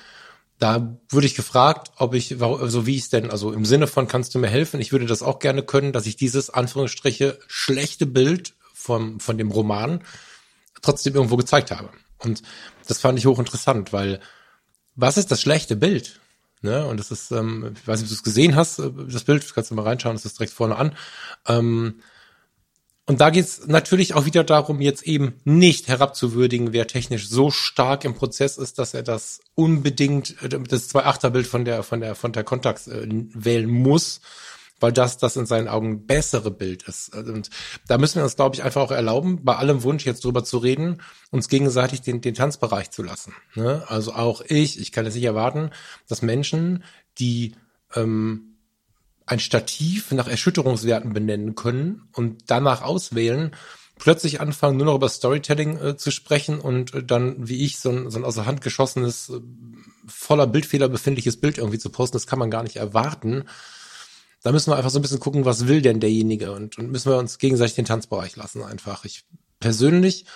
da 0.59 0.97
würde 1.09 1.27
ich 1.27 1.35
gefragt, 1.35 1.91
ob 1.97 2.15
ich, 2.15 2.41
also 2.41 2.87
wie 2.87 2.97
ich 2.97 3.03
es 3.03 3.11
denn, 3.11 3.31
also 3.31 3.53
im 3.53 3.65
Sinne 3.65 3.89
von, 3.89 4.07
kannst 4.07 4.35
du 4.35 4.39
mir 4.39 4.49
helfen? 4.49 4.81
Ich 4.81 4.93
würde 4.93 5.07
das 5.07 5.23
auch 5.23 5.41
gerne 5.41 5.65
können, 5.65 5.93
dass 5.93 6.07
ich 6.07 6.17
dieses 6.17 6.51
Anführungsstriche 6.51 7.39
schlechte 7.49 8.07
Bild 8.07 8.55
vom, 8.83 9.21
von 9.21 9.39
dem 9.39 9.51
Roman 9.51 10.03
trotzdem 10.83 11.15
irgendwo 11.15 11.37
gezeigt 11.37 11.71
habe. 11.71 11.91
Und 12.19 12.43
das 12.87 13.01
fand 13.01 13.19
ich 13.19 13.27
hochinteressant, 13.27 13.93
weil 13.93 14.21
was 14.95 15.17
ist 15.17 15.31
das 15.31 15.41
schlechte 15.41 15.77
Bild? 15.77 16.21
Ne? 16.61 16.87
Und 16.87 16.99
das 17.01 17.11
ist, 17.11 17.31
ähm, 17.33 17.75
ich 17.81 17.87
weiß 17.87 18.01
nicht, 18.01 18.07
ob 18.07 18.11
du 18.11 18.15
es 18.15 18.23
gesehen 18.23 18.55
hast, 18.55 18.79
äh, 18.79 18.91
das 19.09 19.25
Bild, 19.25 19.53
kannst 19.55 19.71
du 19.71 19.75
mal 19.75 19.83
reinschauen, 19.83 20.15
das 20.15 20.25
ist 20.25 20.39
direkt 20.39 20.53
vorne 20.53 20.77
an. 20.77 20.97
Ähm, 21.49 22.01
und 23.05 23.21
da 23.21 23.31
geht's 23.31 23.67
natürlich 23.67 24.15
auch 24.15 24.27
wieder 24.27 24.45
darum, 24.45 24.81
jetzt 24.81 25.03
eben 25.03 25.35
nicht 25.43 25.89
herabzuwürdigen, 25.89 26.73
wer 26.73 26.87
technisch 26.87 27.29
so 27.29 27.51
stark 27.51 28.05
im 28.05 28.15
Prozess 28.15 28.59
ist, 28.59 28.79
dass 28.79 28.95
er 28.95 29.03
das 29.03 29.41
unbedingt, 29.55 30.41
äh, 30.43 30.49
das 30.49 30.95
2.8er-Bild 30.95 31.47
von 31.47 31.65
der, 31.65 31.83
von 31.83 32.01
der, 32.01 32.15
von 32.15 32.33
der 32.33 32.45
Kontax 32.45 32.87
äh, 32.87 33.07
wählen 33.09 33.69
muss, 33.69 34.21
weil 34.83 34.93
das 34.93 35.19
das 35.19 35.37
in 35.37 35.47
seinen 35.47 35.69
Augen 35.69 36.07
bessere 36.07 36.51
Bild 36.51 36.83
ist. 36.85 37.15
Und 37.15 37.51
da 37.87 37.99
müssen 37.99 38.17
wir 38.17 38.25
uns, 38.25 38.37
glaube 38.37 38.57
ich, 38.57 38.63
einfach 38.63 38.83
auch 38.83 38.91
erlauben, 38.91 39.45
bei 39.45 39.57
allem 39.57 39.83
Wunsch 39.83 40.05
jetzt 40.05 40.25
drüber 40.25 40.45
zu 40.45 40.59
reden, 40.59 41.01
uns 41.31 41.49
gegenseitig 41.49 42.03
den, 42.03 42.21
den 42.21 42.35
Tanzbereich 42.35 42.91
zu 42.91 43.03
lassen. 43.03 43.33
Ne? 43.55 43.85
Also 43.89 44.13
auch 44.15 44.43
ich, 44.47 44.81
ich 44.81 44.93
kann 44.93 45.07
es 45.07 45.15
nicht 45.15 45.25
erwarten, 45.25 45.71
dass 46.09 46.23
Menschen, 46.23 46.85
die 47.19 47.55
ähm, 47.95 48.57
ein 49.27 49.41
Stativ 49.41 50.11
nach 50.13 50.29
Erschütterungswerten 50.29 51.13
benennen 51.13 51.55
können 51.55 52.09
und 52.13 52.45
danach 52.49 52.83
auswählen, 52.83 53.55
plötzlich 53.99 54.41
anfangen, 54.41 54.79
nur 54.79 54.87
noch 54.87 54.97
über 54.97 55.09
Storytelling 55.09 55.79
äh, 55.79 55.97
zu 55.97 56.11
sprechen 56.11 56.59
und 56.59 56.93
äh, 56.93 57.05
dann, 57.05 57.49
wie 57.49 57.65
ich, 57.65 57.79
so 57.79 57.91
ein, 57.91 58.11
so 58.11 58.19
ein 58.19 58.25
aus 58.25 58.35
der 58.35 58.47
Hand 58.47 58.61
geschossenes, 58.61 59.31
äh, 59.31 59.41
voller 60.07 60.49
Bildfehler 60.49 60.89
befindliches 60.89 61.37
Bild 61.37 61.59
irgendwie 61.59 61.79
zu 61.79 61.91
posten, 61.91 62.17
das 62.17 62.27
kann 62.27 62.41
man 62.41 62.51
gar 62.51 62.65
nicht 62.65 62.77
erwarten 62.77 63.45
da 64.43 64.53
müssen 64.53 64.71
wir 64.71 64.77
einfach 64.77 64.91
so 64.91 64.99
ein 64.99 65.03
bisschen 65.03 65.21
gucken, 65.21 65.45
was 65.45 65.69
will 65.69 65.83
denn 65.83 66.01
derjenige 66.01 66.53
und, 66.53 66.79
und 66.79 66.91
müssen 66.91 67.11
wir 67.11 67.19
uns 67.19 67.39
gegenseitig 67.39 67.75
den 67.75 67.85
Tanzbereich 67.85 68.37
lassen 68.37 68.63
einfach. 68.63 69.05
Ich 69.05 69.25
persönlich 69.61 70.27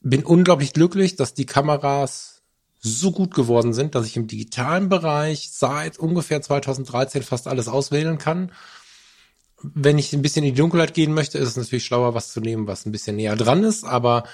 bin 0.00 0.24
unglaublich 0.24 0.72
glücklich, 0.72 1.16
dass 1.16 1.34
die 1.34 1.46
Kameras 1.46 2.42
so 2.80 3.10
gut 3.10 3.34
geworden 3.34 3.72
sind, 3.72 3.94
dass 3.94 4.06
ich 4.06 4.16
im 4.16 4.28
digitalen 4.28 4.88
Bereich 4.88 5.50
seit 5.52 5.98
ungefähr 5.98 6.40
2013 6.40 7.22
fast 7.22 7.48
alles 7.48 7.66
auswählen 7.66 8.18
kann. 8.18 8.52
Wenn 9.62 9.98
ich 9.98 10.12
ein 10.12 10.22
bisschen 10.22 10.44
in 10.44 10.54
die 10.54 10.60
Dunkelheit 10.60 10.94
gehen 10.94 11.12
möchte, 11.12 11.38
ist 11.38 11.48
es 11.48 11.56
natürlich 11.56 11.84
schlauer, 11.84 12.14
was 12.14 12.32
zu 12.32 12.40
nehmen, 12.40 12.68
was 12.68 12.86
ein 12.86 12.92
bisschen 12.92 13.16
näher 13.16 13.34
dran 13.34 13.64
ist. 13.64 13.84
Aber 13.84 14.24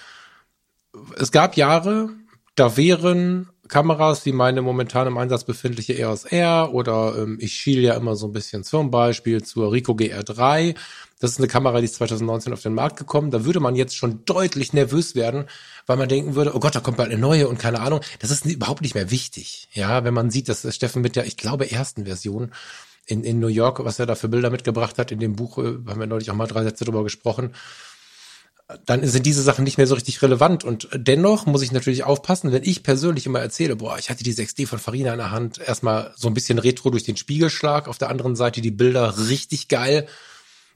es 1.16 1.32
gab 1.32 1.56
Jahre, 1.56 2.10
da 2.54 2.76
wären 2.76 3.48
Kameras 3.68 4.26
wie 4.26 4.32
meine 4.32 4.60
momentan 4.60 5.06
im 5.06 5.16
Einsatz 5.18 5.44
befindliche 5.44 5.98
EOS 5.98 6.24
R 6.24 6.74
oder 6.74 7.14
ähm, 7.16 7.38
ich 7.40 7.52
schiele 7.52 7.82
ja 7.82 7.94
immer 7.94 8.16
so 8.16 8.26
ein 8.26 8.32
bisschen 8.32 8.64
zum 8.64 8.90
Beispiel 8.90 9.42
zur 9.42 9.72
Rico 9.72 9.92
GR3. 9.92 10.74
Das 11.20 11.30
ist 11.30 11.38
eine 11.38 11.46
Kamera, 11.46 11.78
die 11.78 11.84
ist 11.84 11.94
2019 11.94 12.52
auf 12.52 12.62
den 12.62 12.74
Markt 12.74 12.98
gekommen. 12.98 13.30
Da 13.30 13.44
würde 13.44 13.60
man 13.60 13.76
jetzt 13.76 13.96
schon 13.96 14.24
deutlich 14.24 14.72
nervös 14.72 15.14
werden, 15.14 15.44
weil 15.86 15.96
man 15.96 16.08
denken 16.08 16.34
würde, 16.34 16.54
oh 16.56 16.58
Gott, 16.58 16.74
da 16.74 16.80
kommt 16.80 16.96
bald 16.96 17.10
eine 17.12 17.20
neue 17.20 17.46
und 17.46 17.60
keine 17.60 17.80
Ahnung. 17.80 18.00
Das 18.18 18.32
ist 18.32 18.44
überhaupt 18.44 18.82
nicht 18.82 18.96
mehr 18.96 19.12
wichtig. 19.12 19.68
Ja, 19.72 20.02
wenn 20.02 20.14
man 20.14 20.30
sieht, 20.30 20.48
dass 20.48 20.74
Steffen 20.74 21.00
mit 21.00 21.14
der, 21.14 21.24
ich 21.26 21.36
glaube, 21.36 21.70
ersten 21.70 22.06
Version 22.06 22.50
in, 23.06 23.22
in 23.22 23.38
New 23.38 23.46
York, 23.46 23.84
was 23.84 24.00
er 24.00 24.06
da 24.06 24.16
für 24.16 24.28
Bilder 24.28 24.50
mitgebracht 24.50 24.98
hat, 24.98 25.12
in 25.12 25.20
dem 25.20 25.36
Buch, 25.36 25.58
äh, 25.58 25.78
haben 25.86 26.00
wir 26.00 26.06
neulich 26.06 26.30
auch 26.30 26.34
mal 26.34 26.46
drei 26.46 26.64
Sätze 26.64 26.84
drüber 26.84 27.04
gesprochen, 27.04 27.52
dann 28.86 29.06
sind 29.06 29.26
diese 29.26 29.42
Sachen 29.42 29.64
nicht 29.64 29.78
mehr 29.78 29.86
so 29.86 29.94
richtig 29.94 30.22
relevant. 30.22 30.64
Und 30.64 30.88
dennoch 30.94 31.46
muss 31.46 31.62
ich 31.62 31.72
natürlich 31.72 32.04
aufpassen, 32.04 32.52
wenn 32.52 32.62
ich 32.62 32.82
persönlich 32.82 33.26
immer 33.26 33.40
erzähle, 33.40 33.76
boah, 33.76 33.98
ich 33.98 34.10
hatte 34.10 34.24
die 34.24 34.34
6D 34.34 34.66
von 34.66 34.78
Farina 34.78 35.12
in 35.12 35.18
der 35.18 35.30
Hand, 35.30 35.58
erstmal 35.58 36.12
so 36.16 36.28
ein 36.28 36.34
bisschen 36.34 36.58
retro 36.58 36.90
durch 36.90 37.04
den 37.04 37.16
Spiegelschlag, 37.16 37.88
auf 37.88 37.98
der 37.98 38.10
anderen 38.10 38.36
Seite 38.36 38.60
die 38.60 38.70
Bilder 38.70 39.28
richtig 39.28 39.68
geil, 39.68 40.06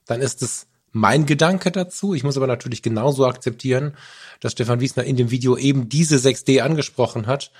dann 0.06 0.20
ist 0.20 0.42
es 0.42 0.66
mein 0.92 1.26
Gedanke 1.26 1.70
dazu. 1.70 2.14
Ich 2.14 2.24
muss 2.24 2.36
aber 2.36 2.46
natürlich 2.46 2.82
genauso 2.82 3.26
akzeptieren, 3.26 3.96
dass 4.40 4.52
Stefan 4.52 4.80
Wiesner 4.80 5.04
in 5.04 5.16
dem 5.16 5.30
Video 5.30 5.56
eben 5.56 5.88
diese 5.88 6.16
6D 6.16 6.60
angesprochen 6.60 7.26
hat. 7.26 7.50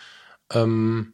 Ähm, 0.52 1.12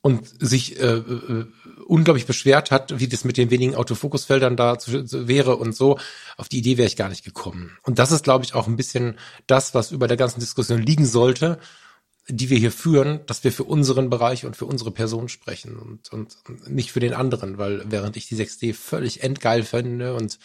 und 0.00 0.28
sich 0.40 0.80
äh, 0.80 0.96
äh, 0.96 1.46
unglaublich 1.88 2.26
beschwert 2.26 2.70
hat, 2.70 2.98
wie 3.00 3.08
das 3.08 3.24
mit 3.24 3.36
den 3.36 3.50
wenigen 3.50 3.74
Autofokusfeldern 3.74 4.56
da 4.56 4.78
zu, 4.78 5.04
zu, 5.04 5.26
wäre 5.26 5.56
und 5.56 5.74
so. 5.74 5.98
Auf 6.36 6.48
die 6.48 6.58
Idee 6.58 6.76
wäre 6.76 6.86
ich 6.86 6.96
gar 6.96 7.08
nicht 7.08 7.24
gekommen. 7.24 7.76
Und 7.82 7.98
das 7.98 8.12
ist, 8.12 8.24
glaube 8.24 8.44
ich, 8.44 8.54
auch 8.54 8.66
ein 8.66 8.76
bisschen 8.76 9.18
das, 9.46 9.74
was 9.74 9.90
über 9.90 10.06
der 10.06 10.18
ganzen 10.18 10.40
Diskussion 10.40 10.82
liegen 10.82 11.06
sollte, 11.06 11.58
die 12.28 12.50
wir 12.50 12.58
hier 12.58 12.72
führen, 12.72 13.20
dass 13.26 13.42
wir 13.42 13.52
für 13.52 13.64
unseren 13.64 14.10
Bereich 14.10 14.44
und 14.44 14.54
für 14.54 14.66
unsere 14.66 14.90
Person 14.90 15.30
sprechen 15.30 15.76
und, 15.76 16.12
und, 16.12 16.36
nicht 16.68 16.92
für 16.92 17.00
den 17.00 17.14
anderen, 17.14 17.56
weil 17.56 17.82
während 17.86 18.18
ich 18.18 18.28
die 18.28 18.36
6D 18.36 18.74
völlig 18.74 19.22
endgeil 19.22 19.62
finde 19.62 20.14
und 20.14 20.38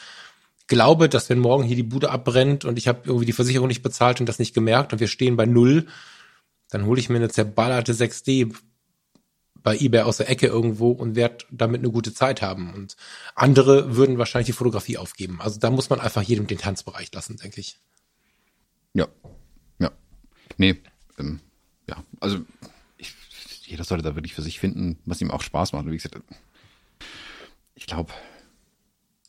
glaube, 0.67 1.09
dass 1.09 1.29
wenn 1.29 1.39
morgen 1.39 1.63
hier 1.63 1.75
die 1.75 1.83
Bude 1.83 2.09
abbrennt 2.09 2.63
und 2.63 2.77
ich 2.77 2.87
habe 2.87 3.01
irgendwie 3.03 3.25
die 3.25 3.33
Versicherung 3.33 3.67
nicht 3.67 3.83
bezahlt 3.83 4.21
und 4.21 4.29
das 4.29 4.39
nicht 4.39 4.53
gemerkt 4.53 4.93
und 4.93 4.99
wir 4.99 5.07
stehen 5.07 5.35
bei 5.35 5.45
null, 5.45 5.87
dann 6.69 6.85
hole 6.85 7.01
ich 7.01 7.09
mir 7.09 7.17
eine 7.17 7.29
zerballerte 7.29 7.93
6D 7.93 8.55
bei 9.63 9.77
eBay 9.77 10.01
aus 10.01 10.17
der 10.17 10.29
Ecke 10.29 10.47
irgendwo 10.47 10.91
und 10.91 11.15
werde 11.15 11.45
damit 11.49 11.79
eine 11.79 11.89
gute 11.89 12.13
Zeit 12.13 12.41
haben. 12.41 12.73
Und 12.73 12.97
andere 13.33 13.95
würden 13.95 14.17
wahrscheinlich 14.17 14.47
die 14.47 14.53
Fotografie 14.53 14.97
aufgeben. 14.97 15.41
Also 15.41 15.59
da 15.59 15.69
muss 15.69 15.89
man 15.89 15.99
einfach 16.01 16.21
jedem 16.21 16.47
den 16.47 16.57
Tanzbereich 16.57 17.11
lassen, 17.13 17.37
denke 17.37 17.61
ich. 17.61 17.79
Ja. 18.93 19.07
Ja. 19.79 19.91
Nee, 20.57 20.75
ähm, 21.17 21.39
ja, 21.87 22.03
also 22.19 22.39
ich, 22.97 23.15
jeder 23.65 23.85
sollte 23.85 24.03
da 24.03 24.15
wirklich 24.15 24.33
für 24.33 24.41
sich 24.41 24.59
finden, 24.59 24.99
was 25.05 25.21
ihm 25.21 25.31
auch 25.31 25.41
Spaß 25.41 25.71
macht. 25.73 25.85
Und 25.85 25.91
wie 25.91 25.97
gesagt, 25.97 26.19
ich 27.75 27.85
glaube, 27.85 28.11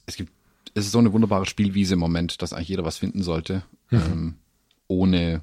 es 0.06 0.16
gibt, 0.16 0.32
es 0.74 0.86
ist 0.86 0.92
so 0.92 0.98
eine 0.98 1.12
wunderbare 1.12 1.46
Spielwiese 1.46 1.94
im 1.94 2.00
Moment, 2.00 2.42
dass 2.42 2.52
eigentlich 2.52 2.68
jeder 2.68 2.84
was 2.84 2.98
finden 2.98 3.22
sollte, 3.22 3.62
mhm. 3.90 3.98
ähm, 3.98 4.34
ohne 4.88 5.42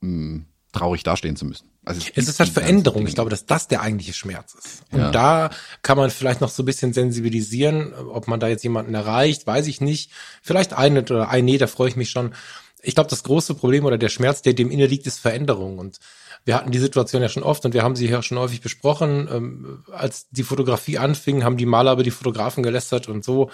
mh, 0.00 0.08
mm, 0.08 0.46
traurig 0.74 1.02
dastehen 1.02 1.36
zu 1.36 1.46
müssen. 1.46 1.70
Also 1.84 2.00
es, 2.00 2.12
es 2.14 2.28
ist 2.28 2.40
halt 2.40 2.50
Veränderung. 2.50 3.06
Ich 3.06 3.14
glaube, 3.14 3.30
dass 3.30 3.46
das 3.46 3.68
der 3.68 3.80
eigentliche 3.80 4.12
Schmerz 4.12 4.54
ist. 4.54 4.82
Und 4.90 5.00
ja. 5.00 5.10
da 5.10 5.50
kann 5.82 5.96
man 5.96 6.10
vielleicht 6.10 6.40
noch 6.40 6.50
so 6.50 6.62
ein 6.62 6.66
bisschen 6.66 6.92
sensibilisieren, 6.92 7.94
ob 7.94 8.28
man 8.28 8.40
da 8.40 8.48
jetzt 8.48 8.64
jemanden 8.64 8.94
erreicht, 8.94 9.46
weiß 9.46 9.66
ich 9.66 9.80
nicht. 9.80 10.10
Vielleicht 10.42 10.72
eine 10.72 11.00
oder 11.00 11.28
ein, 11.28 11.44
nee, 11.44 11.58
da 11.58 11.66
freue 11.66 11.88
ich 11.88 11.96
mich 11.96 12.10
schon. 12.10 12.34
Ich 12.82 12.94
glaube, 12.94 13.08
das 13.08 13.22
große 13.22 13.54
Problem 13.54 13.86
oder 13.86 13.96
der 13.96 14.10
Schmerz, 14.10 14.42
der 14.42 14.52
dem 14.52 14.70
inne 14.70 14.86
liegt, 14.86 15.06
ist 15.06 15.18
Veränderung. 15.18 15.78
Und 15.78 15.98
wir 16.44 16.54
hatten 16.56 16.70
die 16.70 16.78
Situation 16.78 17.22
ja 17.22 17.30
schon 17.30 17.42
oft 17.42 17.64
und 17.64 17.72
wir 17.72 17.82
haben 17.82 17.96
sie 17.96 18.06
hier 18.06 18.22
schon 18.22 18.38
häufig 18.38 18.60
besprochen. 18.60 19.28
Ähm, 19.32 19.84
als 19.90 20.28
die 20.30 20.42
Fotografie 20.42 20.98
anfing, 20.98 21.44
haben 21.44 21.56
die 21.56 21.66
Maler 21.66 21.92
über 21.92 22.02
die 22.02 22.10
Fotografen 22.10 22.62
gelästert 22.62 23.08
und 23.08 23.24
so. 23.24 23.50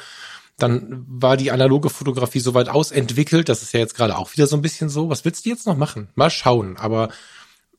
Dann 0.61 1.05
war 1.09 1.37
die 1.37 1.51
analoge 1.51 1.91
Fotografie 1.91 2.41
so 2.41 2.55
weit 2.55 2.69
ausentwickelt. 2.69 3.49
Das 3.49 3.63
ist 3.63 3.73
ja 3.73 3.81
jetzt 3.81 3.95
gerade 3.95 4.17
auch 4.17 4.33
wieder 4.33 4.47
so 4.47 4.57
ein 4.57 4.63
bisschen 4.63 4.89
so. 4.89 5.11
Was 5.11 5.25
willst 5.25 5.45
du 5.45 5.51
jetzt 5.51 5.67
noch 5.67 5.77
machen? 5.77 6.09
Mal 6.15 6.31
schauen. 6.31 6.77
Aber 6.77 7.09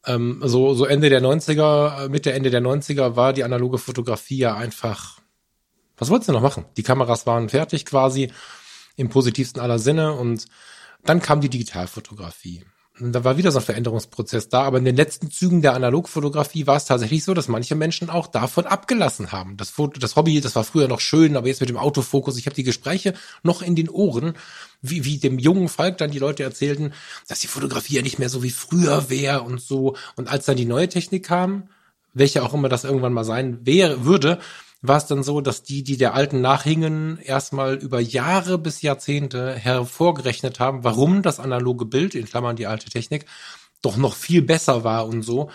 ähm, 0.06 0.42
so, 0.44 0.74
so 0.74 0.86
Ende 0.86 1.10
der 1.10 1.22
90er, 1.22 2.06
äh, 2.06 2.10
Mitte, 2.10 2.34
Ende 2.34 2.50
der 2.50 2.62
90er 2.62 3.16
war 3.16 3.34
die 3.34 3.44
analoge 3.44 3.78
Fotografie 3.78 4.40
ja 4.40 4.56
einfach, 4.56 5.20
was 5.98 6.10
wolltest 6.10 6.30
du 6.30 6.34
noch 6.34 6.42
machen? 6.42 6.66
Die 6.78 6.84
Kameras 6.84 7.26
waren 7.26 7.50
fertig 7.50 7.86
quasi, 7.86 8.32
im 8.96 9.10
positivsten 9.10 9.62
aller 9.62 9.80
Sinne 9.80 10.14
und 10.14 10.46
dann 11.04 11.22
kam 11.22 11.42
die 11.42 11.50
Digitalfotografie. 11.50 12.66
Da 13.04 13.24
war 13.24 13.38
wieder 13.38 13.52
so 13.52 13.58
ein 13.58 13.66
Veränderungsprozess 13.66 14.50
da, 14.50 14.62
aber 14.62 14.78
in 14.78 14.86
den 14.86 14.96
letzten 14.96 15.32
Zügen 15.32 15.64
der 15.64 15.74
Analogfotografie 15.74 16.68
war 16.68 16.78
es 16.78 16.86
tatsächlich 16.86 17.24
so, 17.24 17.34
dass 17.34 17.48
manche 17.48 17.74
Menschen 17.74 18.12
auch 18.12 18.28
davon 18.28 18.68
abgelassen 18.68 19.32
haben. 19.32 19.58
Das 19.58 19.72
Foto, 19.72 20.00
das 20.00 20.16
Hobby, 20.16 20.40
das 20.40 20.56
war 20.56 20.64
früher 20.64 20.88
noch 20.88 21.00
schön, 21.00 21.36
aber 21.36 21.48
jetzt 21.48 21.62
mit 21.62 21.70
dem 21.70 21.78
Autofokus, 21.78 22.38
ich 22.38 22.46
habe 22.46 22.56
die 22.56 22.64
Gespräche 22.64 23.16
noch 23.42 23.64
in 23.64 23.76
den 23.76 23.90
Ohren, 23.90 24.36
wie, 24.84 25.04
wie 25.04 25.18
dem 25.18 25.40
jungen 25.40 25.68
Falk 25.68 25.98
dann 25.98 26.12
die 26.12 26.20
Leute 26.20 26.44
erzählten, 26.44 26.94
dass 27.28 27.40
die 27.40 27.48
Fotografie 27.48 27.96
ja 27.96 28.02
nicht 28.04 28.20
mehr 28.20 28.30
so 28.30 28.44
wie 28.44 28.52
früher 28.52 29.10
wäre 29.10 29.42
und 29.42 29.60
so. 29.60 29.96
Und 30.16 30.30
als 30.30 30.46
dann 30.46 30.58
die 30.58 30.66
neue 30.66 30.88
Technik 30.88 31.26
kam, 31.26 31.70
welche 32.14 32.44
auch 32.44 32.54
immer 32.54 32.70
das 32.70 32.84
irgendwann 32.84 33.14
mal 33.14 33.24
sein 33.24 33.66
wäre, 33.66 34.06
würde, 34.06 34.38
war 34.82 34.98
es 34.98 35.06
dann 35.06 35.24
so, 35.24 35.42
dass 35.42 35.64
die, 35.64 35.84
die 35.84 35.98
der 35.98 36.16
alten 36.16 36.42
nachhingen, 36.42 37.20
erstmal 37.20 37.76
über 37.76 38.00
Jahre 38.00 38.58
bis 38.58 38.82
Jahrzehnte 38.82 39.54
hervorgerechnet 39.54 40.60
haben, 40.60 40.84
warum 40.84 41.22
das 41.22 41.40
analoge 41.40 41.86
Bild, 41.86 42.16
in 42.16 42.26
Klammern 42.26 42.56
die 42.56 42.68
alte 42.68 42.90
Technik, 42.90 43.26
doch 43.82 43.98
noch 43.98 44.16
viel 44.16 44.42
besser 44.42 44.84
war 44.84 45.08
und 45.08 45.22
so. 45.22 45.50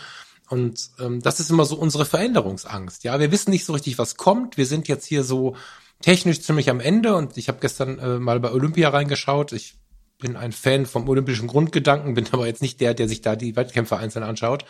Und 0.49 0.91
ähm, 1.01 1.20
das 1.22 1.41
ist 1.41 1.51
immer 1.51 1.64
so 1.64 1.77
unsere 1.77 2.05
Veränderungsangst. 2.05 3.03
Ja, 3.03 3.18
wir 3.18 3.33
wissen 3.33 3.51
nicht 3.51 3.64
so 3.64 3.72
richtig, 3.72 3.99
was 3.99 4.16
kommt. 4.16 4.57
Wir 4.57 4.66
sind 4.66 4.87
jetzt 4.87 5.07
hier 5.07 5.24
so 5.24 5.57
technisch 6.01 6.43
ziemlich 6.43 6.70
am 6.70 6.79
Ende 6.79 7.16
und 7.16 7.37
ich 7.37 7.49
habe 7.49 7.59
gestern 7.61 7.99
äh, 7.99 8.18
mal 8.18 8.39
bei 8.39 8.53
Olympia 8.53 8.91
reingeschaut. 8.91 9.53
Ich 9.53 9.77
bin 10.18 10.37
ein 10.37 10.53
Fan 10.53 10.87
vom 10.87 11.09
olympischen 11.09 11.49
Grundgedanken, 11.49 12.14
bin 12.14 12.29
aber 12.33 12.47
jetzt 12.47 12.62
nicht 12.62 12.81
der, 12.81 12.95
der 12.95 13.09
sich 13.09 13.22
da 13.22 13.35
die 13.35 13.57
Wettkämpfe 13.57 13.97
einzeln 13.97 14.22
anschaut. 14.22 14.64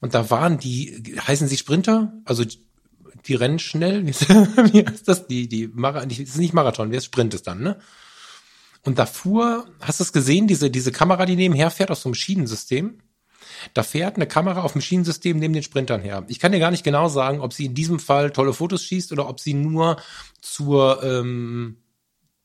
Und 0.00 0.14
da 0.14 0.30
waren 0.30 0.58
die, 0.58 1.14
heißen 1.26 1.46
sie 1.46 1.58
Sprinter? 1.58 2.12
Also 2.24 2.44
die 3.26 3.34
rennen 3.34 3.58
schnell. 3.58 4.06
Wie 4.06 4.86
heißt 4.86 5.08
das? 5.08 5.26
Die, 5.26 5.48
die, 5.48 5.68
Mara, 5.68 6.04
das 6.04 6.18
ist 6.18 6.38
nicht 6.38 6.54
Marathon, 6.54 6.90
wer 6.90 7.00
Sprint 7.00 7.34
ist 7.34 7.46
dann, 7.46 7.62
ne? 7.62 7.78
Und 8.84 8.98
da 8.98 9.06
fuhr, 9.06 9.66
hast 9.80 10.00
du 10.00 10.04
es 10.04 10.12
gesehen, 10.12 10.48
diese, 10.48 10.70
diese 10.70 10.90
Kamera, 10.90 11.24
die 11.24 11.36
nebenher 11.36 11.70
fährt 11.70 11.90
aus 11.90 12.02
so 12.02 12.08
einem 12.08 12.14
Schienensystem? 12.14 12.98
Da 13.74 13.84
fährt 13.84 14.16
eine 14.16 14.26
Kamera 14.26 14.62
auf 14.62 14.72
dem 14.72 14.80
Schienensystem 14.80 15.38
neben 15.38 15.54
den 15.54 15.62
Sprintern 15.62 16.00
her. 16.00 16.24
Ich 16.26 16.40
kann 16.40 16.50
dir 16.50 16.58
gar 16.58 16.72
nicht 16.72 16.82
genau 16.82 17.08
sagen, 17.08 17.40
ob 17.40 17.52
sie 17.52 17.66
in 17.66 17.74
diesem 17.74 18.00
Fall 18.00 18.32
tolle 18.32 18.52
Fotos 18.52 18.82
schießt 18.82 19.12
oder 19.12 19.28
ob 19.28 19.38
sie 19.38 19.54
nur 19.54 19.98
zur 20.40 21.02
ähm, 21.04 21.76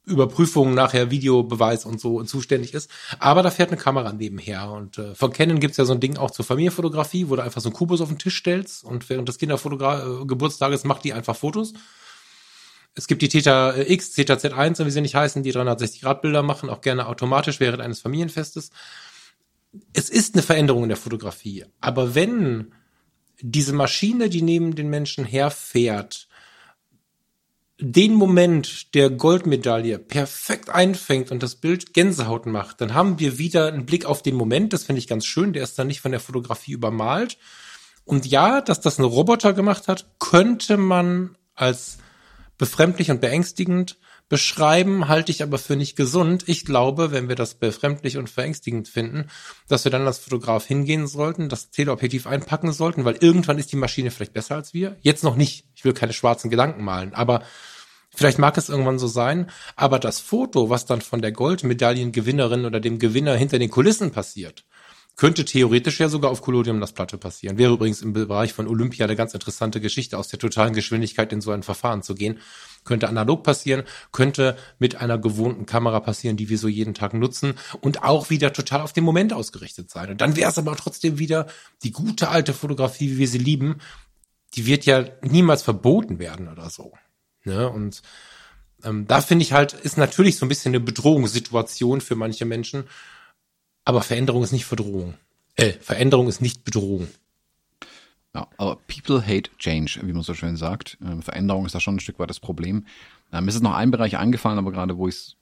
Überprüfung 0.07 0.73
nachher 0.73 1.11
Videobeweis 1.11 1.85
und 1.85 1.99
so 1.99 2.23
zuständig 2.23 2.73
ist. 2.73 2.89
Aber 3.19 3.43
da 3.43 3.51
fährt 3.51 3.69
eine 3.69 3.79
Kamera 3.79 4.13
nebenher. 4.13 4.71
Und 4.71 4.97
äh, 4.97 5.13
von 5.13 5.31
Canon 5.31 5.59
gibt's 5.59 5.77
ja 5.77 5.85
so 5.85 5.93
ein 5.93 5.99
Ding 5.99 6.17
auch 6.17 6.31
zur 6.31 6.45
Familienfotografie, 6.45 7.29
wo 7.29 7.35
du 7.35 7.43
einfach 7.43 7.61
so 7.61 7.69
einen 7.69 7.75
Kubus 7.75 8.01
auf 8.01 8.09
den 8.09 8.17
Tisch 8.17 8.37
stellst 8.37 8.83
und 8.83 9.09
während 9.09 9.27
des 9.27 9.37
Kindergeburtstages 9.37 10.85
macht 10.85 11.03
die 11.03 11.13
einfach 11.13 11.35
Fotos. 11.35 11.73
Es 12.95 13.07
gibt 13.07 13.21
die 13.21 13.29
Theta 13.29 13.75
X, 13.77 14.11
Theta 14.11 14.35
Z1, 14.35 14.83
wie 14.83 14.89
sie 14.89 15.01
nicht 15.01 15.13
heißen, 15.13 15.43
die 15.43 15.53
360-Grad-Bilder 15.53 16.41
machen, 16.41 16.69
auch 16.69 16.81
gerne 16.81 17.07
automatisch 17.07 17.59
während 17.59 17.81
eines 17.81 18.01
Familienfestes. 18.01 18.71
Es 19.93 20.09
ist 20.09 20.33
eine 20.33 20.41
Veränderung 20.41 20.83
in 20.83 20.89
der 20.89 20.97
Fotografie. 20.97 21.65
Aber 21.79 22.15
wenn 22.15 22.73
diese 23.39 23.73
Maschine, 23.73 24.29
die 24.29 24.41
neben 24.41 24.73
den 24.73 24.89
Menschen 24.89 25.25
herfährt, 25.25 26.26
den 27.79 28.13
Moment 28.15 28.95
der 28.95 29.09
Goldmedaille 29.09 29.99
perfekt 29.99 30.69
einfängt 30.69 31.31
und 31.31 31.43
das 31.43 31.55
Bild 31.55 31.93
Gänsehaut 31.93 32.47
macht, 32.47 32.81
dann 32.81 32.93
haben 32.93 33.19
wir 33.19 33.37
wieder 33.37 33.67
einen 33.67 33.85
Blick 33.85 34.05
auf 34.05 34.23
den 34.23 34.35
Moment. 34.35 34.73
Das 34.73 34.83
finde 34.83 34.99
ich 34.99 35.07
ganz 35.07 35.25
schön. 35.25 35.53
Der 35.53 35.63
ist 35.63 35.77
dann 35.77 35.87
nicht 35.87 36.01
von 36.01 36.11
der 36.11 36.19
Fotografie 36.19 36.71
übermalt. 36.71 37.37
Und 38.03 38.25
ja, 38.25 38.61
dass 38.61 38.81
das 38.81 38.97
ein 38.97 39.03
Roboter 39.03 39.53
gemacht 39.53 39.87
hat, 39.87 40.07
könnte 40.17 40.77
man 40.77 41.37
als 41.53 41.97
befremdlich 42.57 43.11
und 43.11 43.21
beängstigend 43.21 43.97
beschreiben, 44.29 45.07
halte 45.07 45.31
ich 45.31 45.43
aber 45.43 45.57
für 45.57 45.75
nicht 45.75 45.95
gesund. 45.95 46.43
Ich 46.47 46.65
glaube, 46.65 47.11
wenn 47.11 47.29
wir 47.29 47.35
das 47.35 47.55
befremdlich 47.55 48.17
und 48.17 48.29
verängstigend 48.29 48.87
finden, 48.87 49.29
dass 49.67 49.85
wir 49.85 49.91
dann 49.91 50.05
als 50.05 50.19
Fotograf 50.19 50.65
hingehen 50.65 51.07
sollten, 51.07 51.49
das 51.49 51.69
Teleobjektiv 51.71 52.27
einpacken 52.27 52.71
sollten, 52.73 53.05
weil 53.05 53.17
irgendwann 53.21 53.57
ist 53.57 53.71
die 53.71 53.77
Maschine 53.77 54.11
vielleicht 54.11 54.33
besser 54.33 54.55
als 54.55 54.73
wir. 54.73 54.97
Jetzt 55.01 55.23
noch 55.23 55.35
nicht. 55.35 55.65
Ich 55.75 55.85
will 55.85 55.93
keine 55.93 56.13
schwarzen 56.13 56.49
Gedanken 56.49 56.83
malen, 56.83 57.13
aber 57.13 57.43
Vielleicht 58.09 58.39
mag 58.39 58.57
es 58.57 58.69
irgendwann 58.69 58.97
so 58.97 59.05
sein, 59.05 59.51
aber 59.75 59.99
das 59.99 60.19
Foto, 60.19 60.71
was 60.71 60.85
dann 60.85 61.01
von 61.01 61.21
der 61.21 61.31
Goldmedaillengewinnerin 61.31 62.65
oder 62.65 62.79
dem 62.79 62.97
Gewinner 62.97 63.35
hinter 63.35 63.59
den 63.59 63.69
Kulissen 63.69 64.11
passiert, 64.11 64.65
könnte 65.17 65.45
theoretisch 65.45 65.99
ja 65.99 66.09
sogar 66.09 66.29
auf 66.29 66.41
Collodium 66.41 66.79
das 66.79 66.93
Platte 66.93 67.17
passieren. 67.17 67.57
Wäre 67.57 67.73
übrigens 67.73 68.03
im 68.03 68.13
Bereich 68.13 68.53
von 68.53 68.67
Olympia 68.67 69.05
eine 69.05 69.15
ganz 69.15 69.33
interessante 69.33 69.81
Geschichte, 69.81 70.17
aus 70.17 70.27
der 70.27 70.37
totalen 70.37 70.73
Geschwindigkeit 70.73 71.33
in 71.33 71.41
so 71.41 71.51
ein 71.51 71.63
Verfahren 71.63 72.03
zu 72.03 72.13
gehen. 72.13 72.37
Könnte 72.83 73.09
analog 73.09 73.43
passieren, 73.43 73.83
könnte 74.11 74.55
mit 74.77 74.95
einer 74.95 75.17
gewohnten 75.17 75.65
Kamera 75.65 75.99
passieren, 75.99 76.37
die 76.37 76.49
wir 76.49 76.59
so 76.59 76.67
jeden 76.67 76.93
Tag 76.93 77.15
nutzen 77.15 77.55
und 77.81 78.03
auch 78.03 78.29
wieder 78.29 78.53
total 78.53 78.81
auf 78.81 78.93
den 78.93 79.03
Moment 79.03 79.33
ausgerichtet 79.33 79.89
sein. 79.89 80.11
Und 80.11 80.21
dann 80.21 80.35
wäre 80.35 80.51
es 80.51 80.59
aber 80.59 80.75
trotzdem 80.75 81.17
wieder 81.17 81.47
die 81.81 81.91
gute 81.91 82.29
alte 82.29 82.53
Fotografie, 82.53 83.11
wie 83.11 83.17
wir 83.17 83.27
sie 83.27 83.39
lieben. 83.39 83.79
Die 84.53 84.67
wird 84.67 84.85
ja 84.85 85.03
niemals 85.23 85.63
verboten 85.63 86.19
werden 86.19 86.47
oder 86.47 86.69
so. 86.69 86.93
Ne? 87.43 87.67
Und 87.67 88.03
ähm, 88.83 89.07
da 89.07 89.21
finde 89.21 89.41
ich 89.41 89.51
halt, 89.51 89.73
ist 89.73 89.97
natürlich 89.97 90.37
so 90.37 90.45
ein 90.45 90.49
bisschen 90.49 90.75
eine 90.75 90.79
Bedrohungssituation 90.79 92.01
für 92.01 92.15
manche 92.15 92.45
Menschen, 92.45 92.83
aber 93.87 94.01
Veränderung 94.01 94.43
ist 94.43 94.51
nicht 94.51 94.65
Verdrohung. 94.65 95.13
Äh, 95.55 95.71
Veränderung 95.71 96.27
ist 96.27 96.41
nicht 96.41 96.65
Bedrohung. 96.65 97.07
Ja, 98.35 98.49
aber 98.57 98.75
people 98.87 99.25
hate 99.25 99.49
change, 99.57 100.01
wie 100.03 100.11
man 100.11 100.23
so 100.23 100.33
schön 100.33 100.57
sagt. 100.57 100.97
Ähm, 101.01 101.21
Veränderung 101.21 101.65
ist 101.65 101.73
da 101.73 101.79
schon 101.79 101.95
ein 101.95 101.99
Stück 102.01 102.19
weit 102.19 102.29
das 102.29 102.41
Problem. 102.41 102.85
Ähm, 103.31 103.45
mir 103.45 103.49
ist 103.49 103.63
noch 103.63 103.73
ein 103.73 103.89
Bereich 103.89 104.17
eingefallen, 104.17 104.59
aber 104.59 104.73
gerade 104.73 104.97
wo 104.97 105.07
ich 105.07 105.37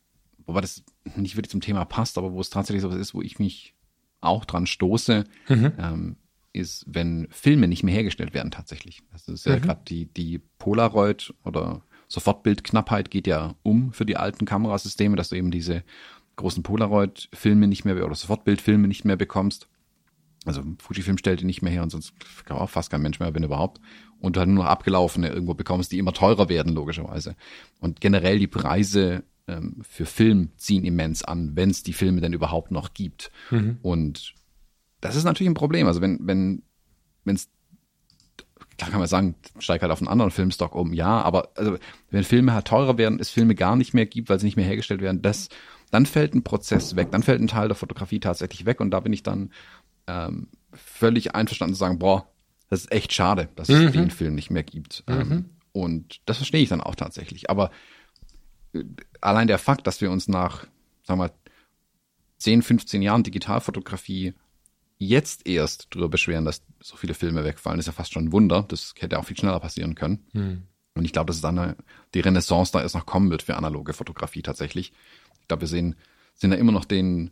wobei 0.46 0.62
das 0.62 0.84
nicht 1.16 1.36
wirklich 1.36 1.50
zum 1.50 1.62
Thema 1.62 1.86
passt, 1.86 2.20
aber 2.20 2.34
wo 2.34 2.40
es 2.40 2.52
tatsächlich 2.52 2.84
so 2.84 2.92
was 2.92 2.98
ist, 2.98 3.16
wo 3.16 3.24
ich 3.24 3.40
mich 3.40 3.74
auch 4.22 4.46
dran 4.46 4.68
stoße, 4.68 5.24
mhm. 5.50 5.72
ähm, 5.80 6.16
ist, 6.54 6.86
wenn 6.88 7.28
Filme 7.32 7.68
nicht 7.68 7.82
mehr 7.82 7.96
hergestellt 7.96 8.36
werden 8.36 8.52
tatsächlich. 8.52 9.02
Das 9.12 9.28
ist 9.28 9.48
ja 9.48 9.56
mhm. 9.56 9.62
gerade 9.62 9.82
die, 9.88 10.06
die 10.06 10.40
Polaroid 10.60 11.34
oder 11.44 11.82
Sofortbildknappheit 12.10 13.10
geht 13.10 13.26
ja 13.26 13.56
um 13.64 13.92
für 13.92 14.06
die 14.06 14.18
alten 14.18 14.46
Kamerasysteme, 14.46 15.16
dass 15.16 15.30
du 15.30 15.36
eben 15.36 15.50
diese 15.50 15.84
großen 16.36 16.64
Polaroid-Filme 16.64 17.68
nicht 17.68 17.86
mehr 17.86 18.04
oder 18.06 18.16
Sofortbildfilme 18.16 18.88
nicht 18.88 19.06
mehr 19.06 19.16
bekommst. 19.16 19.68
Also 20.46 20.62
Fujifilm 20.80 21.18
stellt 21.18 21.42
die 21.42 21.46
nicht 21.46 21.62
mehr 21.62 21.72
her 21.72 21.84
und 21.84 21.90
sonst 21.90 22.14
kann 22.46 22.58
auch 22.58 22.70
fast 22.70 22.92
kein 22.92 23.02
Mensch 23.02 23.20
mehr, 23.20 23.34
wenn 23.34 23.44
überhaupt. 23.44 23.82
Und 24.20 24.36
du 24.36 24.40
halt 24.40 24.50
nur 24.50 24.64
noch 24.64 24.70
abgelaufene 24.70 25.30
irgendwo 25.30 25.56
bekommst, 25.56 25.92
die 25.92 25.98
immer 25.98 26.14
teurer 26.14 26.50
werden, 26.50 26.74
logischerweise. 26.74 27.36
Und 27.80 28.00
generell 28.00 28.40
die 28.40 28.48
Preise 28.48 29.24
ähm, 29.48 29.82
für 29.82 30.06
Film 30.06 30.52
ziehen 30.58 30.86
immens 30.86 31.24
an, 31.24 31.56
wenn 31.56 31.72
es 31.72 31.84
die 31.84 31.94
Filme 31.94 32.22
denn 32.22 32.34
überhaupt 32.34 32.72
noch 32.72 32.94
gibt. 32.94 33.32
Mhm. 33.50 33.78
Und 33.82 34.34
das 35.02 35.16
ist 35.16 35.24
natürlich 35.24 35.50
ein 35.50 35.56
Problem. 35.56 35.88
Also 35.88 36.02
wenn, 36.02 36.20
wenn, 36.22 36.64
wenn 37.24 37.36
es 37.36 37.50
klar 38.78 38.92
kann 38.92 39.00
man 39.00 39.08
sagen, 39.08 39.36
steigt 39.60 39.82
halt 39.82 39.92
auf 39.92 40.02
einen 40.02 40.08
anderen 40.08 40.32
Filmstock 40.32 40.76
um, 40.76 40.94
ja, 40.94 41.22
aber 41.22 41.50
also 41.56 41.78
wenn 42.10 42.24
Filme 42.24 42.54
halt 42.54 42.68
teurer 42.68 42.98
werden, 42.98 43.20
es 43.20 43.30
Filme 43.30 43.56
gar 43.56 43.76
nicht 43.76 43.94
mehr 43.94 44.06
gibt, 44.06 44.30
weil 44.30 44.40
sie 44.40 44.46
nicht 44.46 44.58
mehr 44.58 44.66
hergestellt 44.66 45.02
werden, 45.02 45.22
das 45.22 45.50
dann 45.92 46.06
fällt 46.06 46.34
ein 46.34 46.44
Prozess 46.44 46.96
weg, 46.96 47.12
dann 47.12 47.24
fällt 47.24 47.42
ein 47.42 47.48
Teil 47.48 47.68
der 47.68 47.76
Fotografie 47.76 48.20
tatsächlich 48.20 48.66
weg 48.66 48.80
und 48.80 48.92
da 48.92 49.00
bin 49.00 49.14
ich 49.14 49.24
dann 49.24 49.52
ähm, 50.08 50.48
völlig 50.74 51.36
einverstanden 51.36 51.76
zu 51.76 51.80
sagen, 51.80 52.00
boah, 52.00 52.28
das 52.70 52.82
ist 52.82 52.92
echt 52.92 53.14
schade, 53.14 53.50
dass 53.56 53.70
es 53.70 53.80
mhm. 53.80 53.92
den 53.92 54.12
Film 54.12 54.36
nicht 54.36 54.50
mehr 54.50 54.64
gibt. 54.64 55.04
Ähm, 55.08 55.18
mhm. 55.18 55.32
Ähm, 55.32 55.50
und 55.72 56.22
das 56.26 56.38
verstehe 56.38 56.62
ich 56.62 56.70
dann 56.70 56.82
auch 56.82 56.96
tatsächlich. 56.96 57.50
Aber 57.50 57.72
äh, 58.74 58.84
allein 59.22 59.48
der 59.48 59.60
Fakt, 59.60 59.88
dass 59.88 60.02
wir 60.02 60.12
uns 60.12 60.28
nach, 60.28 60.66
sagen 61.04 61.20
wir 61.20 61.28
mal, 61.28 61.34
10, 62.38 62.62
15 62.62 63.02
Jahren 63.02 63.24
Digitalfotografie 63.24 64.34
jetzt 64.98 65.48
erst 65.48 65.94
drüber 65.94 66.10
beschweren, 66.10 66.46
dass 66.46 66.64
so 66.80 66.96
viele 66.96 67.14
Filme 67.14 67.44
wegfallen, 67.44 67.80
ist 67.80 67.88
ja 67.88 67.92
fast 67.92 68.14
schon 68.14 68.26
ein 68.26 68.32
Wunder. 68.32 68.66
Das 68.68 68.94
hätte 68.98 69.20
auch 69.20 69.26
viel 69.26 69.38
schneller 69.38 69.60
passieren 69.60 69.96
können. 69.96 70.26
Mhm. 70.34 70.64
Und 70.96 71.04
ich 71.04 71.12
glaube, 71.12 71.28
dass 71.28 71.38
es 71.38 71.42
dann 71.42 71.60
eine, 71.60 71.76
die 72.14 72.22
Renaissance 72.22 72.72
da 72.72 72.82
erst 72.82 72.96
noch 72.96 73.06
kommen 73.06 73.30
wird 73.30 73.44
für 73.44 73.58
analoge 73.58 73.94
Fotografie 73.94 74.42
tatsächlich. 74.42 74.94
Ich 75.46 75.48
glaube, 75.48 75.62
wir 75.62 75.68
sehen, 75.68 75.96
sind 76.34 76.50
da 76.50 76.58
immer 76.58 76.72
noch 76.72 76.86
den, 76.86 77.30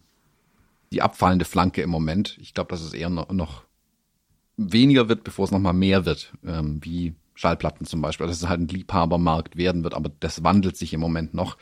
die 0.91 1.01
abfallende 1.01 1.45
Flanke 1.45 1.81
im 1.81 1.89
Moment. 1.89 2.37
Ich 2.39 2.53
glaube, 2.53 2.69
dass 2.69 2.81
es 2.81 2.93
eher 2.93 3.09
noch, 3.09 3.31
noch 3.31 3.63
weniger 4.55 5.09
wird, 5.09 5.23
bevor 5.23 5.45
es 5.45 5.51
noch 5.51 5.57
mal 5.57 5.73
mehr 5.73 6.05
wird, 6.05 6.31
ähm, 6.45 6.79
wie 6.83 7.15
Schallplatten 7.33 7.87
zum 7.87 8.03
Beispiel. 8.03 8.27
Dass 8.27 8.37
es 8.37 8.47
halt 8.47 8.61
ein 8.61 8.67
Liebhabermarkt 8.67 9.57
werden 9.57 9.83
wird, 9.83 9.95
aber 9.95 10.11
das 10.19 10.43
wandelt 10.43 10.77
sich 10.77 10.93
im 10.93 10.99
Moment 10.99 11.33
noch. 11.33 11.57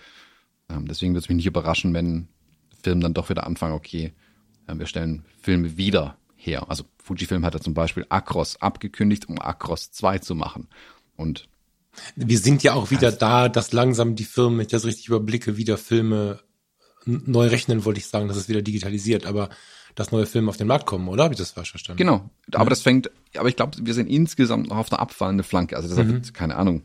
Ähm, 0.69 0.89
deswegen 0.89 1.13
würde 1.13 1.23
es 1.23 1.29
mich 1.29 1.37
nicht 1.37 1.47
überraschen, 1.47 1.93
wenn 1.93 2.27
Filme 2.83 2.99
dann 2.99 3.13
doch 3.13 3.29
wieder 3.29 3.47
anfangen, 3.47 3.73
okay, 3.73 4.11
äh, 4.67 4.77
wir 4.77 4.87
stellen 4.87 5.23
Filme 5.39 5.77
wieder 5.77 6.17
her. 6.35 6.69
Also 6.69 6.83
Fujifilm 7.01 7.45
hat 7.45 7.53
ja 7.53 7.61
zum 7.61 7.73
Beispiel 7.73 8.05
Acros 8.09 8.61
abgekündigt, 8.61 9.29
um 9.29 9.39
Acros 9.39 9.91
2 9.91 10.19
zu 10.19 10.35
machen. 10.35 10.67
Und 11.15 11.47
wir 12.15 12.37
sind 12.37 12.63
ja 12.63 12.73
auch 12.73 12.91
wieder 12.91 13.11
da, 13.11 13.49
dass 13.49 13.73
langsam 13.73 14.15
die 14.15 14.23
Firmen, 14.23 14.57
wenn 14.57 14.65
ich 14.65 14.71
das 14.71 14.85
richtig 14.85 15.07
überblicke, 15.07 15.57
wieder 15.57 15.77
Filme 15.77 16.39
neu 17.05 17.47
rechnen, 17.47 17.85
wollte 17.85 17.99
ich 17.99 18.07
sagen, 18.07 18.27
dass 18.27 18.37
es 18.37 18.49
wieder 18.49 18.61
digitalisiert, 18.61 19.25
aber 19.25 19.49
dass 19.95 20.11
neue 20.11 20.25
Filme 20.25 20.49
auf 20.49 20.57
den 20.57 20.67
Markt 20.67 20.85
kommen, 20.85 21.07
oder? 21.07 21.23
Habe 21.23 21.33
ich 21.33 21.39
das 21.39 21.51
falsch 21.51 21.71
verstanden? 21.71 21.97
Genau. 21.97 22.29
Aber 22.53 22.65
ja. 22.65 22.69
das 22.69 22.81
fängt, 22.81 23.11
aber 23.35 23.49
ich 23.49 23.55
glaube, 23.55 23.77
wir 23.81 23.93
sind 23.93 24.07
insgesamt 24.07 24.69
noch 24.69 24.77
auf 24.77 24.91
einer 24.91 25.01
abfallenden 25.01 25.43
Flanke. 25.43 25.75
Also 25.75 25.93
das 25.93 25.97
mhm. 25.97 26.21
keine 26.33 26.55
Ahnung, 26.55 26.83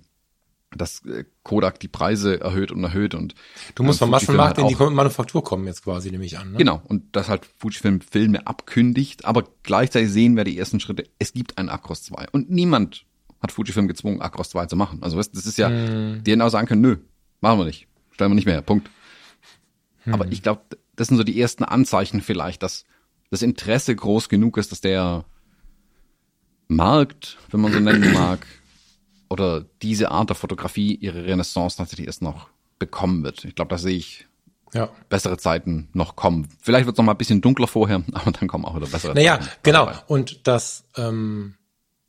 dass 0.75 1.05
äh, 1.07 1.25
Kodak 1.43 1.79
die 1.81 1.89
Preise 1.89 2.41
erhöht 2.41 2.73
und 2.73 2.83
erhöht 2.83 3.15
und 3.15 3.35
du 3.75 3.83
musst 3.83 4.01
vom 4.01 4.11
Massenmarkt 4.11 4.59
halt 4.59 4.71
in 4.71 4.77
die 4.77 4.85
Manufaktur 4.95 5.45
kommen 5.45 5.67
jetzt 5.67 5.85
quasi 5.85 6.11
nehme 6.11 6.25
ich 6.25 6.39
an. 6.39 6.53
Ne? 6.53 6.59
Genau 6.59 6.83
und 6.85 7.15
das 7.15 7.29
halt 7.29 7.47
Fujifilm 7.59 8.01
Filme 8.01 8.47
abkündigt, 8.47 9.25
aber 9.25 9.45
gleichzeitig 9.63 10.11
sehen 10.11 10.37
wir 10.37 10.45
die 10.45 10.59
ersten 10.59 10.81
Schritte. 10.81 11.05
Es 11.19 11.33
gibt 11.33 11.59
einen 11.59 11.69
Acros 11.69 12.03
2 12.03 12.27
und 12.33 12.51
niemand 12.51 13.06
hat 13.41 13.53
Fujifilm 13.53 13.89
gezwungen 13.89 14.21
Acros 14.21 14.51
2 14.51 14.67
zu 14.67 14.77
machen. 14.77 15.03
Also 15.03 15.17
das 15.17 15.29
ist 15.29 15.59
ja, 15.59 15.69
hm. 15.69 16.23
die 16.25 16.31
hätten 16.31 16.43
auch 16.43 16.49
sagen 16.49 16.67
können, 16.67 16.83
nö, 16.83 16.97
machen 17.41 17.59
wir 17.59 17.65
nicht, 17.65 17.87
stellen 18.13 18.31
wir 18.31 18.35
nicht 18.37 18.47
mehr, 18.47 18.63
Punkt. 18.63 18.91
Hm. 20.05 20.15
Aber 20.15 20.27
ich 20.31 20.43
glaube, 20.43 20.63
das 20.95 21.09
sind 21.09 21.17
so 21.17 21.25
die 21.25 21.41
ersten 21.41 21.65
Anzeichen 21.65 22.21
vielleicht, 22.21 22.63
dass 22.63 22.85
das 23.31 23.43
Interesse 23.43 23.95
groß 23.95 24.29
genug 24.29 24.57
ist, 24.57 24.73
dass 24.73 24.81
der 24.81 25.25
Markt, 26.69 27.39
wenn 27.51 27.61
man 27.61 27.73
so 27.73 27.81
nennen 27.81 28.13
mag, 28.15 28.47
oder 29.29 29.65
diese 29.83 30.11
Art 30.11 30.31
der 30.31 30.37
Fotografie 30.37 30.95
ihre 30.95 31.25
Renaissance 31.25 31.77
tatsächlich 31.77 32.07
erst 32.07 32.23
noch 32.23 32.49
bekommen 32.79 33.25
wird. 33.25 33.45
Ich 33.45 33.55
glaube, 33.55 33.71
da 33.71 33.79
sehe 33.79 33.97
ich 33.97 34.27
ja. 34.73 34.89
bessere 35.09 35.39
Zeiten 35.39 35.89
noch 35.93 36.17
kommen. 36.17 36.49
Vielleicht 36.61 36.87
wird 36.87 36.95
es 36.95 36.99
noch 36.99 37.05
mal 37.05 37.13
ein 37.13 37.19
bisschen 37.19 37.41
dunkler 37.41 37.67
vorher, 37.67 38.03
aber 38.13 38.33
dann 38.33 38.49
kommen 38.49 38.65
auch 38.65 38.77
wieder 38.77 38.87
bessere 38.87 39.15
naja, 39.15 39.41
Zeiten. 39.41 39.45
Naja, 39.45 39.57
genau. 39.63 39.93
Und 40.07 40.47
das 40.47 40.85
ähm, 40.97 41.55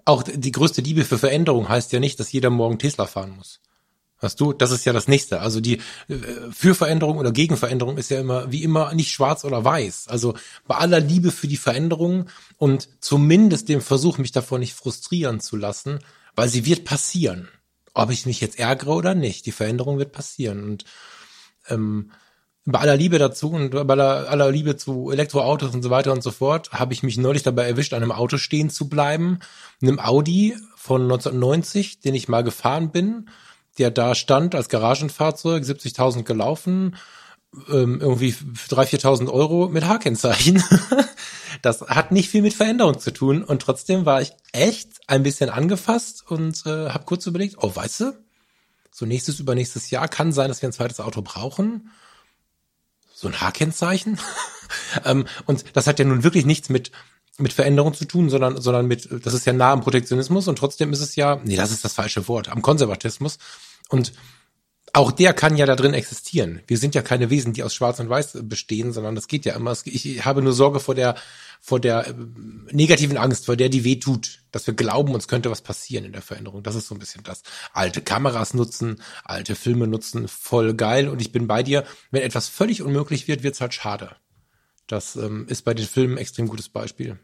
auch 0.07 0.23
die 0.23 0.51
größte 0.51 0.81
Liebe 0.81 1.03
für 1.03 1.17
Veränderung 1.17 1.67
heißt 1.67 1.91
ja 1.91 1.99
nicht, 1.99 2.19
dass 2.19 2.31
jeder 2.31 2.49
morgen 2.49 2.79
Tesla 2.79 3.05
fahren 3.07 3.35
muss. 3.35 3.59
Hast 4.19 4.39
du? 4.39 4.51
Das 4.51 4.71
ist 4.71 4.85
ja 4.85 4.93
das 4.93 5.07
nächste. 5.07 5.41
Also 5.41 5.59
die 5.59 5.77
äh, 6.07 6.15
für 6.49 6.73
Veränderung 6.73 7.17
oder 7.17 7.31
gegen 7.31 7.57
Veränderung 7.57 7.97
ist 7.97 8.09
ja 8.09 8.19
immer 8.19 8.51
wie 8.51 8.63
immer 8.63 8.93
nicht 8.95 9.11
schwarz 9.11 9.45
oder 9.45 9.63
weiß. 9.63 10.07
Also 10.07 10.35
bei 10.65 10.75
aller 10.75 10.99
Liebe 10.99 11.31
für 11.31 11.47
die 11.47 11.57
Veränderung 11.57 12.29
und 12.57 12.89
zumindest 12.99 13.69
dem 13.69 13.81
Versuch, 13.81 14.17
mich 14.17 14.31
davor 14.31 14.57
nicht 14.59 14.73
frustrieren 14.73 15.39
zu 15.39 15.55
lassen, 15.55 15.99
weil 16.35 16.49
sie 16.49 16.65
wird 16.65 16.85
passieren. 16.85 17.49
Ob 17.93 18.09
ich 18.09 18.25
mich 18.25 18.41
jetzt 18.41 18.57
ärgere 18.57 18.95
oder 18.95 19.13
nicht, 19.13 19.45
die 19.45 19.51
Veränderung 19.51 19.99
wird 19.99 20.13
passieren. 20.13 20.63
Und 20.63 20.85
ähm, 21.69 22.11
bei 22.69 22.79
aller 22.79 22.97
Liebe 22.97 23.17
dazu 23.17 23.51
und 23.51 23.69
bei 23.71 23.93
aller, 23.93 24.29
aller 24.29 24.51
Liebe 24.51 24.75
zu 24.75 25.09
Elektroautos 25.09 25.73
und 25.73 25.83
so 25.83 25.89
weiter 25.89 26.11
und 26.11 26.21
so 26.21 26.31
fort, 26.31 26.71
habe 26.73 26.93
ich 26.93 27.01
mich 27.01 27.17
neulich 27.17 27.43
dabei 27.43 27.65
erwischt, 27.65 27.93
an 27.93 28.03
einem 28.03 28.11
Auto 28.11 28.37
stehen 28.37 28.69
zu 28.69 28.89
bleiben, 28.89 29.39
einem 29.81 29.99
Audi 29.99 30.53
von 30.75 31.03
1990, 31.03 32.01
den 32.01 32.13
ich 32.13 32.27
mal 32.27 32.43
gefahren 32.43 32.91
bin, 32.91 33.29
der 33.77 33.89
da 33.89 34.15
stand 34.15 34.53
als 34.53 34.67
Garagenfahrzeug, 34.67 35.63
70.000 35.63 36.23
gelaufen, 36.23 36.97
ähm, 37.69 38.01
irgendwie 38.01 38.31
3.000, 38.31 39.01
4.000 39.01 39.31
Euro 39.31 39.69
mit 39.69 39.87
H-Kennzeichen. 39.87 40.61
das 41.61 41.81
hat 41.83 42.11
nicht 42.11 42.29
viel 42.29 42.41
mit 42.41 42.53
Veränderung 42.53 42.99
zu 42.99 43.13
tun 43.13 43.45
und 43.45 43.61
trotzdem 43.61 44.05
war 44.05 44.21
ich 44.21 44.33
echt 44.51 44.89
ein 45.07 45.23
bisschen 45.23 45.49
angefasst 45.49 46.21
und 46.29 46.65
äh, 46.65 46.89
habe 46.89 47.05
kurz 47.05 47.25
überlegt, 47.27 47.55
oh, 47.61 47.73
weißt 47.73 48.01
du, 48.01 48.17
so 48.91 49.05
nächstes, 49.05 49.39
übernächstes 49.39 49.89
Jahr 49.89 50.09
kann 50.09 50.33
sein, 50.33 50.49
dass 50.49 50.61
wir 50.61 50.67
ein 50.67 50.73
zweites 50.73 50.99
Auto 50.99 51.21
brauchen. 51.21 51.91
So 53.19 53.27
ein 53.27 53.41
H-Kennzeichen. 53.41 54.19
ähm, 55.05 55.25
und 55.47 55.65
das 55.73 55.87
hat 55.87 55.97
ja 55.97 56.05
nun 56.05 56.23
wirklich 56.23 56.45
nichts 56.45 56.69
mit 56.69 56.91
mit 57.39 57.53
Veränderung 57.53 57.93
zu 57.93 58.05
tun, 58.05 58.31
sondern, 58.31 58.59
sondern 58.59 58.87
mit, 58.87 59.07
das 59.23 59.35
ist 59.35 59.45
ja 59.45 59.53
nah 59.53 59.71
am 59.71 59.81
Protektionismus 59.81 60.47
und 60.47 60.57
trotzdem 60.57 60.91
ist 60.91 61.01
es 61.01 61.15
ja, 61.15 61.39
nee, 61.43 61.55
das 61.55 61.69
ist 61.69 61.85
das 61.85 61.93
falsche 61.93 62.27
Wort, 62.27 62.49
am 62.49 62.63
Konservatismus. 62.63 63.37
Und 63.89 64.11
auch 64.97 65.11
der 65.11 65.33
kann 65.33 65.57
ja 65.57 65.65
da 65.67 65.75
drin 65.75 65.93
existieren. 65.93 66.61
Wir 66.65 66.77
sind 66.79 66.95
ja 66.95 67.03
keine 67.03 67.29
Wesen, 67.29 67.53
die 67.53 67.63
aus 67.63 67.75
Schwarz 67.75 67.99
und 67.99 68.09
Weiß 68.09 68.37
bestehen, 68.41 68.91
sondern 68.93 69.13
das 69.13 69.27
geht 69.27 69.45
ja 69.45 69.55
immer. 69.55 69.75
Ich 69.85 70.25
habe 70.25 70.41
nur 70.41 70.53
Sorge 70.53 70.79
vor 70.79 70.95
der, 70.95 71.15
vor 71.61 71.79
der 71.79 72.07
äh, 72.07 72.13
negativen 72.71 73.17
Angst, 73.17 73.45
vor 73.45 73.55
der 73.55 73.69
die 73.69 73.83
weh 73.83 73.97
tut, 73.97 74.39
dass 74.51 74.65
wir 74.65 74.73
glauben, 74.73 75.13
uns 75.13 75.27
könnte 75.27 75.51
was 75.51 75.61
passieren 75.61 76.05
in 76.05 76.13
der 76.13 76.23
Veränderung. 76.23 76.63
Das 76.63 76.73
ist 76.73 76.87
so 76.87 76.95
ein 76.95 76.99
bisschen 76.99 77.23
das. 77.23 77.43
Alte 77.73 78.01
Kameras 78.01 78.55
nutzen, 78.55 79.01
alte 79.23 79.55
Filme 79.55 79.85
nutzen, 79.85 80.27
voll 80.27 80.73
geil. 80.73 81.09
Und 81.09 81.21
ich 81.21 81.31
bin 81.31 81.45
bei 81.45 81.61
dir, 81.61 81.85
wenn 82.09 82.23
etwas 82.23 82.47
völlig 82.47 82.81
unmöglich 82.81 83.27
wird, 83.27 83.43
wird's 83.43 83.61
halt 83.61 83.75
schade. 83.75 84.15
Das 84.87 85.15
ähm, 85.15 85.45
ist 85.47 85.63
bei 85.63 85.75
den 85.75 85.85
Filmen 85.85 86.15
ein 86.15 86.21
extrem 86.21 86.47
gutes 86.47 86.69
Beispiel. 86.69 87.19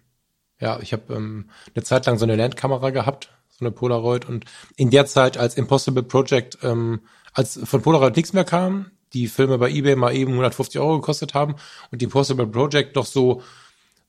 Ja, 0.59 0.79
ich 0.79 0.93
habe 0.93 1.11
ähm, 1.15 1.49
eine 1.73 1.83
Zeit 1.83 2.05
lang 2.05 2.19
so 2.19 2.25
eine 2.25 2.35
Landkamera 2.35 2.91
gehabt, 2.91 3.31
so 3.49 3.65
eine 3.65 3.71
Polaroid. 3.71 4.25
Und 4.25 4.45
in 4.75 4.91
der 4.91 5.07
Zeit, 5.07 5.37
als 5.37 5.55
Impossible 5.55 6.03
Project, 6.03 6.59
ähm, 6.61 7.01
als 7.33 7.59
von 7.63 7.81
Polaroid 7.81 8.15
nichts 8.15 8.33
mehr 8.33 8.45
kam, 8.45 8.91
die 9.13 9.27
Filme 9.27 9.57
bei 9.57 9.69
eBay 9.69 9.95
mal 9.95 10.15
eben 10.15 10.31
150 10.31 10.79
Euro 10.79 10.99
gekostet 10.99 11.33
haben 11.33 11.55
und 11.91 12.01
die 12.01 12.05
Impossible 12.05 12.47
Project 12.47 12.95
doch 12.95 13.05
so 13.05 13.41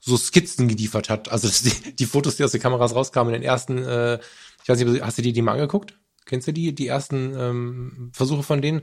so 0.05 0.19
Skizzen 0.19 0.69
geliefert 0.69 1.09
hat. 1.09 1.31
Also 1.31 1.49
die, 1.49 1.97
die 1.97 2.05
Fotos, 2.05 2.37
die 2.37 2.45
aus 2.45 2.53
den 2.53 2.61
Kameras 2.61 2.95
rauskamen 2.95 3.33
in 3.33 3.41
den 3.41 3.49
ersten, 3.49 3.79
äh, 3.79 4.19
ich 4.63 4.69
weiß 4.69 4.79
nicht, 4.79 5.03
hast 5.03 5.17
du 5.17 5.23
die, 5.23 5.33
die 5.33 5.41
mal 5.41 5.53
angeguckt? 5.53 5.99
Kennst 6.27 6.47
du 6.47 6.53
die, 6.53 6.75
die 6.75 6.87
ersten 6.87 7.35
ähm, 7.37 8.11
Versuche 8.13 8.43
von 8.43 8.61
denen? 8.61 8.83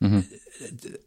Mhm. 0.00 0.24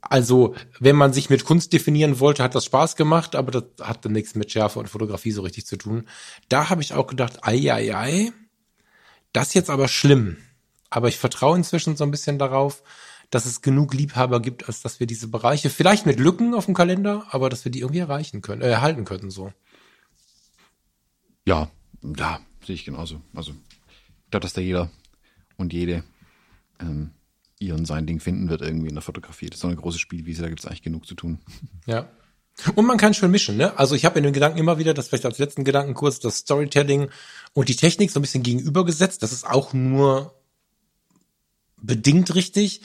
Also, 0.02 0.56
wenn 0.80 0.96
man 0.96 1.14
sich 1.14 1.30
mit 1.30 1.44
Kunst 1.44 1.74
definieren 1.74 2.20
wollte, 2.20 2.44
hat 2.44 2.56
das 2.56 2.66
Spaß 2.66 2.96
gemacht, 2.96 3.36
aber 3.36 3.52
das 3.52 3.64
hatte 3.82 4.10
nichts 4.10 4.36
mit 4.36 4.52
Schärfe 4.52 4.80
und 4.80 4.90
Fotografie 4.90 5.32
so 5.32 5.42
richtig 5.42 5.66
zu 5.66 5.78
tun. 5.78 6.08
Da 6.48 6.70
habe 6.70 6.82
ich 6.82 6.94
auch 6.94 7.08
gedacht, 7.08 7.40
ei, 7.42 7.72
ei, 7.72 7.96
ei, 7.96 8.32
das 9.34 9.54
jetzt 9.54 9.70
aber 9.70 9.88
schlimm. 9.88 10.38
Aber 10.90 11.08
ich 11.08 11.18
vertraue 11.18 11.58
inzwischen 11.58 11.96
so 11.96 12.04
ein 12.04 12.12
bisschen 12.12 12.40
darauf, 12.40 12.84
dass 13.30 13.46
es 13.46 13.62
genug 13.62 13.94
Liebhaber 13.94 14.42
gibt, 14.42 14.68
als 14.68 14.82
dass 14.82 15.00
wir 15.00 15.08
diese 15.08 15.28
Bereiche, 15.28 15.70
vielleicht 15.70 16.06
mit 16.06 16.20
Lücken 16.20 16.56
auf 16.56 16.66
dem 16.66 16.74
Kalender, 16.74 17.28
aber 17.30 17.50
dass 17.50 17.64
wir 17.64 17.72
die 17.72 17.82
irgendwie 17.82 18.00
erreichen 18.00 18.42
können, 18.42 18.62
äh, 18.62 18.70
erhalten 18.70 19.06
können, 19.06 19.30
so. 19.30 19.54
Ja, 21.46 21.70
da 22.02 22.40
sehe 22.66 22.76
ich 22.76 22.86
genauso. 22.86 23.22
Also, 23.36 23.52
ich 23.52 24.32
glaube, 24.32 24.44
dass 24.44 24.54
da 24.54 24.62
jeder 24.62 24.90
und 25.58 25.74
jede 25.74 26.04
ähm, 26.80 27.12
ihren 27.60 27.86
sein 27.86 28.08
Ding 28.08 28.20
finden 28.20 28.50
wird 28.50 28.62
irgendwie 28.62 28.88
in 28.88 28.96
der 28.96 29.02
Fotografie. 29.02 29.48
Das 29.48 29.58
ist 29.58 29.62
so 29.62 29.68
eine 29.68 29.76
große 29.76 30.00
Spielwiese, 30.00 30.42
da 30.42 30.48
gibt 30.48 30.62
es 30.62 30.66
eigentlich 30.66 30.82
genug 30.82 31.06
zu 31.06 31.16
tun. 31.16 31.40
Ja. 31.86 32.10
Und 32.76 32.86
man 32.86 32.98
kann 32.98 33.14
schön 33.14 33.32
mischen, 33.32 33.56
ne? 33.56 33.78
Also 33.78 33.96
ich 33.96 34.04
habe 34.04 34.18
in 34.18 34.24
den 34.24 34.34
Gedanken 34.34 34.58
immer 34.58 34.78
wieder, 34.78 34.94
das 34.94 35.08
vielleicht 35.08 35.26
als 35.26 35.38
letzten 35.38 35.64
Gedanken 35.64 35.94
kurz, 35.94 36.20
das 36.20 36.38
Storytelling 36.38 37.10
und 37.54 37.70
die 37.70 37.76
Technik 37.76 38.12
so 38.12 38.20
ein 38.20 38.22
bisschen 38.22 38.44
gegenübergesetzt. 38.44 39.24
Das 39.24 39.32
ist 39.32 39.48
auch 39.48 39.72
nur 39.74 40.39
bedingt 41.82 42.36
richtig. 42.36 42.82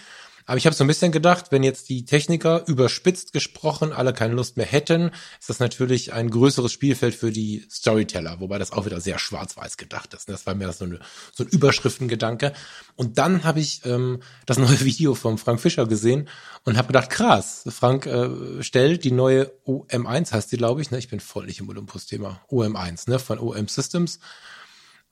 Aber 0.47 0.59
ich 0.59 0.67
habe 0.67 0.77
so 0.77 0.85
ein 0.85 0.89
bisschen 0.89 1.11
gedacht, 1.11 1.47
wenn 1.51 1.63
jetzt 1.63 1.89
die 1.89 2.05
Techniker 2.05 2.67
überspitzt 2.67 3.33
gesprochen 3.33 3.93
alle 3.93 4.13
keine 4.13 4.35
Lust 4.35 4.59
mehr 4.59 4.67
hätten, 4.67 5.11
ist 5.41 5.49
das 5.49 5.59
natürlich 5.59 6.13
ein 6.13 6.29
größeres 6.29 6.71
Spielfeld 6.71 7.15
für 7.15 7.33
die 7.33 7.67
Storyteller, 7.71 8.41
wobei 8.41 8.59
das 8.59 8.71
auch 8.71 8.85
wieder 8.85 9.01
sehr 9.01 9.19
schwarz-weiß 9.19 9.79
gedacht 9.79 10.13
ist. 10.13 10.29
Das 10.29 10.47
war 10.47 10.55
mir 10.55 10.71
so, 10.73 10.85
eine, 10.85 11.01
so 11.33 11.45
ein 11.45 11.49
Überschriftengedanke. 11.49 12.53
Und 12.95 13.17
dann 13.17 13.45
habe 13.45 13.61
ich 13.61 13.87
ähm, 13.87 14.21
das 14.45 14.59
neue 14.59 14.85
Video 14.85 15.15
von 15.15 15.39
Frank 15.39 15.61
Fischer 15.61 15.87
gesehen 15.87 16.29
und 16.65 16.77
habe 16.77 16.89
gedacht, 16.89 17.09
krass, 17.09 17.65
Frank 17.69 18.05
äh, 18.05 18.63
stellt 18.63 19.05
die 19.05 19.13
neue 19.13 19.51
OM1, 19.67 20.33
heißt 20.33 20.53
die, 20.53 20.59
glaube 20.59 20.83
ich, 20.83 20.91
ne? 20.91 20.99
ich 20.99 21.09
bin 21.09 21.21
voll 21.21 21.47
nicht 21.47 21.61
im 21.61 21.71
Olympus-Thema, 21.71 22.43
OM1, 22.51 23.09
ne, 23.09 23.19
von 23.19 23.39
OM 23.39 23.69
Systems 23.69 24.19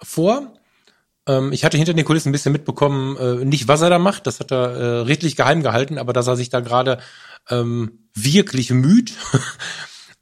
vor 0.02 0.52
ähm, 1.26 1.52
ich 1.52 1.64
hatte 1.64 1.76
hinter 1.76 1.94
den 1.94 2.04
Kulissen 2.04 2.30
ein 2.30 2.32
bisschen 2.32 2.52
mitbekommen, 2.52 3.16
äh, 3.16 3.44
nicht 3.44 3.68
was 3.68 3.82
er 3.82 3.90
da 3.90 3.98
macht, 3.98 4.26
das 4.26 4.40
hat 4.40 4.50
er 4.50 4.70
äh, 4.70 5.00
redlich 5.02 5.36
geheim 5.36 5.62
gehalten, 5.62 5.98
aber 5.98 6.12
dass 6.12 6.26
er 6.26 6.36
sich 6.36 6.50
da 6.50 6.60
gerade 6.60 6.98
ähm, 7.48 8.08
wirklich 8.14 8.70
müht. 8.70 9.12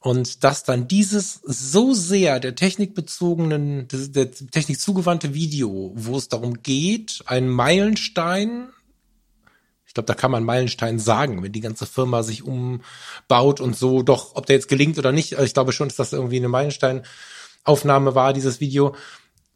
Und 0.02 0.44
dass 0.44 0.64
dann 0.64 0.88
dieses 0.88 1.40
so 1.44 1.92
sehr 1.92 2.40
der 2.40 2.54
technikbezogenen, 2.54 3.86
der 3.90 4.30
Technik 4.30 4.80
zugewandte 4.80 5.34
Video, 5.34 5.92
wo 5.94 6.16
es 6.16 6.28
darum 6.28 6.62
geht, 6.62 7.22
ein 7.26 7.50
Meilenstein, 7.50 8.70
ich 9.86 9.92
glaube, 9.92 10.06
da 10.06 10.14
kann 10.14 10.30
man 10.30 10.42
Meilenstein 10.42 10.98
sagen, 10.98 11.42
wenn 11.42 11.52
die 11.52 11.60
ganze 11.60 11.84
Firma 11.84 12.22
sich 12.22 12.44
umbaut 12.44 13.60
und 13.60 13.76
so, 13.76 14.02
doch, 14.02 14.36
ob 14.36 14.46
der 14.46 14.56
jetzt 14.56 14.68
gelingt 14.68 14.98
oder 14.98 15.12
nicht, 15.12 15.32
ich 15.32 15.52
glaube 15.52 15.72
schon, 15.72 15.88
dass 15.88 15.96
das 15.96 16.14
irgendwie 16.14 16.36
eine 16.36 16.48
Meilensteinaufnahme 16.48 18.14
war, 18.14 18.32
dieses 18.32 18.60
Video 18.60 18.94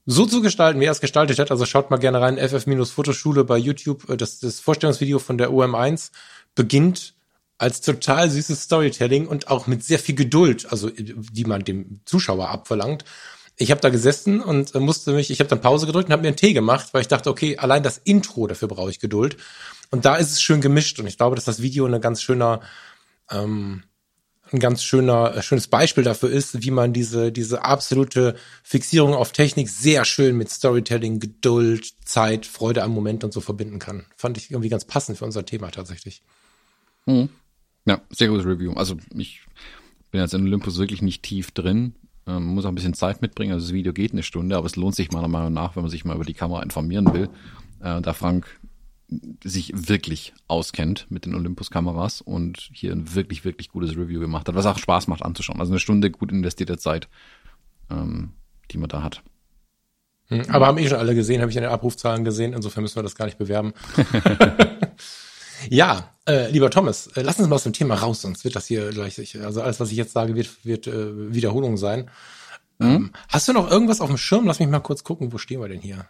so 0.06 0.26
zu 0.26 0.42
gestalten, 0.42 0.80
wie 0.80 0.84
er 0.84 0.92
es 0.92 1.00
gestaltet 1.00 1.38
hat. 1.38 1.50
Also 1.50 1.64
schaut 1.66 1.90
mal 1.90 1.98
gerne 1.98 2.20
rein, 2.20 2.38
FF-Fotoschule 2.38 3.44
bei 3.44 3.56
YouTube. 3.56 4.08
Äh, 4.08 4.16
das, 4.16 4.40
das 4.40 4.60
Vorstellungsvideo 4.60 5.18
von 5.18 5.38
der 5.38 5.50
OM1 5.50 6.10
beginnt 6.54 7.14
als 7.58 7.80
total 7.80 8.30
süßes 8.30 8.62
Storytelling 8.62 9.26
und 9.26 9.48
auch 9.48 9.66
mit 9.66 9.84
sehr 9.84 9.98
viel 9.98 10.14
Geduld, 10.14 10.70
also 10.70 10.90
die 10.90 11.44
man 11.44 11.64
dem 11.64 12.00
Zuschauer 12.04 12.48
abverlangt. 12.48 13.04
Ich 13.56 13.70
habe 13.70 13.80
da 13.80 13.88
gesessen 13.88 14.40
und 14.40 14.74
äh, 14.74 14.80
musste 14.80 15.12
mich, 15.12 15.30
ich 15.30 15.38
habe 15.38 15.48
dann 15.48 15.60
Pause 15.60 15.86
gedrückt 15.86 16.08
und 16.08 16.12
habe 16.12 16.22
mir 16.22 16.28
einen 16.28 16.36
Tee 16.36 16.52
gemacht, 16.52 16.88
weil 16.92 17.02
ich 17.02 17.08
dachte, 17.08 17.30
okay, 17.30 17.56
allein 17.56 17.82
das 17.82 17.98
Intro, 17.98 18.46
dafür 18.46 18.68
brauche 18.68 18.90
ich 18.90 18.98
Geduld. 18.98 19.36
Und 19.90 20.04
da 20.04 20.16
ist 20.16 20.32
es 20.32 20.42
schön 20.42 20.60
gemischt 20.60 20.98
und 20.98 21.06
ich 21.06 21.16
glaube, 21.16 21.36
dass 21.36 21.44
das 21.44 21.62
Video 21.62 21.86
eine 21.86 22.00
ganz 22.00 22.20
schöner 22.20 22.60
ähm, 23.30 23.84
ein 24.54 24.60
ganz 24.60 24.82
schöner, 24.82 25.36
äh, 25.36 25.42
schönes 25.42 25.66
Beispiel 25.66 26.04
dafür 26.04 26.30
ist, 26.30 26.62
wie 26.62 26.70
man 26.70 26.92
diese, 26.92 27.32
diese 27.32 27.64
absolute 27.64 28.36
Fixierung 28.62 29.14
auf 29.14 29.32
Technik 29.32 29.68
sehr 29.68 30.04
schön 30.04 30.36
mit 30.36 30.48
Storytelling, 30.48 31.20
Geduld, 31.20 31.92
Zeit, 32.04 32.46
Freude 32.46 32.82
am 32.82 32.92
Moment 32.92 33.24
und 33.24 33.32
so 33.32 33.40
verbinden 33.40 33.78
kann. 33.78 34.06
Fand 34.16 34.38
ich 34.38 34.50
irgendwie 34.50 34.68
ganz 34.68 34.84
passend 34.84 35.18
für 35.18 35.24
unser 35.24 35.44
Thema 35.44 35.70
tatsächlich. 35.70 36.22
Mhm. 37.06 37.28
Ja, 37.84 38.00
sehr 38.10 38.28
gutes 38.28 38.46
Review. 38.46 38.72
Also 38.72 38.96
ich 39.14 39.42
bin 40.10 40.20
jetzt 40.20 40.32
in 40.32 40.46
Olympus 40.46 40.78
wirklich 40.78 41.02
nicht 41.02 41.22
tief 41.22 41.50
drin. 41.50 41.94
Ähm, 42.26 42.46
muss 42.46 42.64
auch 42.64 42.70
ein 42.70 42.74
bisschen 42.74 42.94
Zeit 42.94 43.20
mitbringen. 43.20 43.52
Also 43.52 43.66
das 43.66 43.74
Video 43.74 43.92
geht 43.92 44.12
eine 44.12 44.22
Stunde, 44.22 44.56
aber 44.56 44.66
es 44.66 44.76
lohnt 44.76 44.94
sich 44.94 45.10
meiner 45.10 45.28
Meinung 45.28 45.52
nach, 45.52 45.76
wenn 45.76 45.82
man 45.82 45.90
sich 45.90 46.04
mal 46.04 46.14
über 46.14 46.24
die 46.24 46.32
Kamera 46.32 46.62
informieren 46.62 47.12
will. 47.12 47.28
Äh, 47.80 48.00
da 48.00 48.14
Frank 48.14 48.46
sich 49.42 49.72
wirklich 49.74 50.32
auskennt 50.48 51.06
mit 51.10 51.26
den 51.26 51.34
Olympus-Kameras 51.34 52.20
und 52.20 52.70
hier 52.72 52.92
ein 52.92 53.14
wirklich, 53.14 53.44
wirklich 53.44 53.68
gutes 53.68 53.96
Review 53.96 54.20
gemacht 54.20 54.48
hat, 54.48 54.54
was 54.54 54.66
auch 54.66 54.78
Spaß 54.78 55.08
macht 55.08 55.22
anzuschauen. 55.22 55.60
Also 55.60 55.72
eine 55.72 55.80
Stunde 55.80 56.10
gut 56.10 56.32
investierte 56.32 56.78
Zeit, 56.78 57.08
ähm, 57.90 58.32
die 58.70 58.78
man 58.78 58.88
da 58.88 59.02
hat. 59.02 59.22
Hm, 60.28 60.42
aber 60.48 60.66
haben 60.66 60.78
eh 60.78 60.88
schon 60.88 60.98
alle 60.98 61.14
gesehen, 61.14 61.42
habe 61.42 61.50
ich 61.50 61.56
in 61.56 61.62
den 61.62 61.72
Abrufzahlen 61.72 62.24
gesehen, 62.24 62.54
insofern 62.54 62.82
müssen 62.82 62.96
wir 62.96 63.02
das 63.02 63.14
gar 63.14 63.26
nicht 63.26 63.38
bewerben. 63.38 63.74
ja, 65.68 66.14
äh, 66.26 66.50
lieber 66.50 66.70
Thomas, 66.70 67.08
äh, 67.08 67.22
lass 67.22 67.38
uns 67.38 67.48
mal 67.48 67.56
aus 67.56 67.64
dem 67.64 67.74
Thema 67.74 67.96
raus, 67.96 68.22
sonst 68.22 68.44
wird 68.44 68.56
das 68.56 68.66
hier 68.66 68.90
gleich, 68.90 69.18
also 69.42 69.60
alles, 69.60 69.80
was 69.80 69.90
ich 69.90 69.98
jetzt 69.98 70.12
sage, 70.12 70.34
wird, 70.34 70.64
wird 70.64 70.86
äh, 70.86 71.34
Wiederholung 71.34 71.76
sein. 71.76 72.10
Mhm. 72.78 72.86
Ähm, 72.86 73.12
hast 73.28 73.48
du 73.48 73.52
noch 73.52 73.70
irgendwas 73.70 74.00
auf 74.00 74.08
dem 74.08 74.16
Schirm? 74.16 74.46
Lass 74.46 74.60
mich 74.60 74.68
mal 74.68 74.80
kurz 74.80 75.04
gucken, 75.04 75.32
wo 75.32 75.38
stehen 75.38 75.60
wir 75.60 75.68
denn 75.68 75.80
hier? 75.80 76.06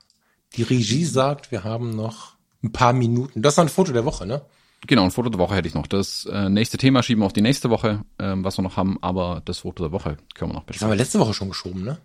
Die 0.55 0.62
Regie 0.62 1.05
sagt, 1.05 1.51
wir 1.51 1.64
haben 1.64 1.90
noch 1.90 2.34
ein 2.64 2.72
paar 2.72 2.92
Minuten. 2.92 3.42
Das 3.42 3.56
war 3.56 3.64
ein 3.64 3.68
Foto 3.68 3.92
der 3.92 4.04
Woche, 4.04 4.26
ne? 4.26 4.42
Genau, 4.86 5.04
ein 5.04 5.10
Foto 5.10 5.30
der 5.30 5.38
Woche 5.38 5.54
hätte 5.54 5.68
ich 5.68 5.74
noch. 5.74 5.86
Das 5.86 6.26
äh, 6.26 6.48
nächste 6.48 6.76
Thema 6.76 7.02
schieben 7.02 7.22
wir 7.22 7.26
auf 7.26 7.32
die 7.32 7.40
nächste 7.40 7.70
Woche, 7.70 8.04
ähm, 8.18 8.44
was 8.44 8.58
wir 8.58 8.62
noch 8.62 8.76
haben, 8.76 8.98
aber 9.02 9.42
das 9.44 9.58
Foto 9.58 9.84
der 9.84 9.92
Woche 9.92 10.16
können 10.34 10.50
wir 10.50 10.54
noch 10.54 10.64
besprechen. 10.64 10.80
Das 10.80 10.82
haben 10.82 10.90
wir 10.90 10.96
letzte 10.96 11.18
Woche 11.20 11.34
schon 11.34 11.48
geschoben, 11.48 11.84
ne? 11.84 11.98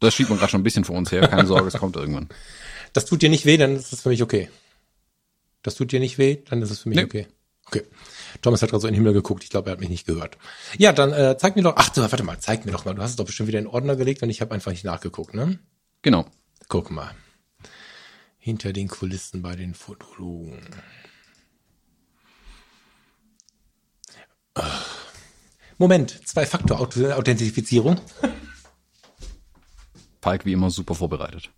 Das 0.00 0.14
schiebt 0.14 0.30
man 0.30 0.38
gerade 0.38 0.50
schon 0.50 0.60
ein 0.60 0.64
bisschen 0.64 0.84
vor 0.84 0.96
uns 0.96 1.12
her. 1.12 1.26
Keine 1.28 1.46
Sorge, 1.46 1.68
es 1.68 1.74
kommt 1.74 1.96
irgendwann. 1.96 2.28
Das 2.94 3.06
tut 3.06 3.22
dir 3.22 3.30
nicht 3.30 3.46
weh, 3.46 3.56
dann 3.56 3.74
ist 3.74 3.90
es 3.94 4.02
für 4.02 4.10
mich 4.10 4.22
okay. 4.22 4.50
Das 5.62 5.76
tut 5.76 5.92
dir 5.92 5.98
nicht 5.98 6.18
weh, 6.18 6.36
dann 6.50 6.60
ist 6.60 6.70
es 6.70 6.80
für 6.80 6.90
mich 6.90 6.96
nee. 6.96 7.04
okay. 7.04 7.26
Okay. 7.64 7.84
Thomas 8.42 8.60
hat 8.60 8.68
gerade 8.68 8.82
so 8.82 8.86
in 8.86 8.92
den 8.92 9.00
Himmel 9.00 9.14
geguckt. 9.14 9.44
Ich 9.44 9.48
glaube, 9.48 9.70
er 9.70 9.72
hat 9.72 9.80
mich 9.80 9.88
nicht 9.88 10.06
gehört. 10.06 10.36
Ja, 10.76 10.92
dann 10.92 11.10
äh, 11.14 11.38
zeig 11.38 11.56
mir 11.56 11.62
doch. 11.62 11.72
Ach, 11.76 11.88
du, 11.88 12.02
warte 12.02 12.22
mal, 12.22 12.38
zeig 12.38 12.66
mir 12.66 12.72
doch 12.72 12.84
mal. 12.84 12.94
Du 12.94 13.00
hast 13.00 13.12
es 13.12 13.16
doch 13.16 13.24
bestimmt 13.24 13.46
wieder 13.46 13.60
in 13.60 13.66
Ordner 13.66 13.96
gelegt 13.96 14.22
und 14.22 14.28
ich 14.28 14.42
habe 14.42 14.52
einfach 14.52 14.72
nicht 14.72 14.84
nachgeguckt, 14.84 15.32
ne? 15.32 15.58
Genau. 16.02 16.26
Guck 16.68 16.90
mal 16.90 17.14
hinter 18.42 18.72
den 18.72 18.88
Kulissen 18.88 19.40
bei 19.40 19.54
den 19.54 19.72
Fotologen. 19.72 20.58
Moment, 25.78 26.26
Zwei-Faktor-Authentifizierung. 26.26 28.00
Falk 30.20 30.44
wie 30.44 30.52
immer 30.52 30.70
super 30.70 30.96
vorbereitet. 30.96 31.52